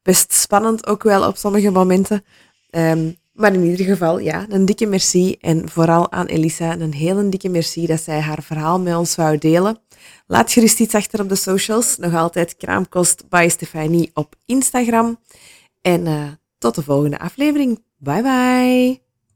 Best 0.01 0.33
spannend 0.33 0.87
ook 0.87 1.03
wel 1.03 1.27
op 1.27 1.37
sommige 1.37 1.69
momenten. 1.69 2.23
Ehm, 2.69 3.11
maar 3.33 3.53
in 3.53 3.63
ieder 3.63 3.85
geval, 3.85 4.19
ja, 4.19 4.45
een 4.49 4.65
dikke 4.65 4.85
merci. 4.85 5.35
En 5.39 5.69
vooral 5.69 6.11
aan 6.11 6.25
Elisa 6.25 6.79
een 6.79 6.93
hele 6.93 7.29
dikke 7.29 7.49
merci 7.49 7.85
dat 7.85 8.01
zij 8.01 8.19
haar 8.19 8.43
verhaal 8.43 8.79
met 8.79 8.95
ons 8.95 9.15
wou 9.15 9.37
delen. 9.37 9.79
Laat 10.27 10.51
gerust 10.51 10.79
iets 10.79 10.95
achter 10.95 11.21
op 11.21 11.29
de 11.29 11.35
socials. 11.35 11.97
Nog 11.97 12.13
altijd 12.13 12.57
Kraamkost 12.57 13.29
by 13.29 13.47
Stefanie 13.51 14.11
op 14.13 14.35
Instagram. 14.45 15.19
En 15.81 16.07
eh, 16.07 16.23
tot 16.57 16.75
de 16.75 16.83
volgende 16.83 17.19
aflevering. 17.19 17.83
Bye 17.97 18.21
bye. 18.21 19.08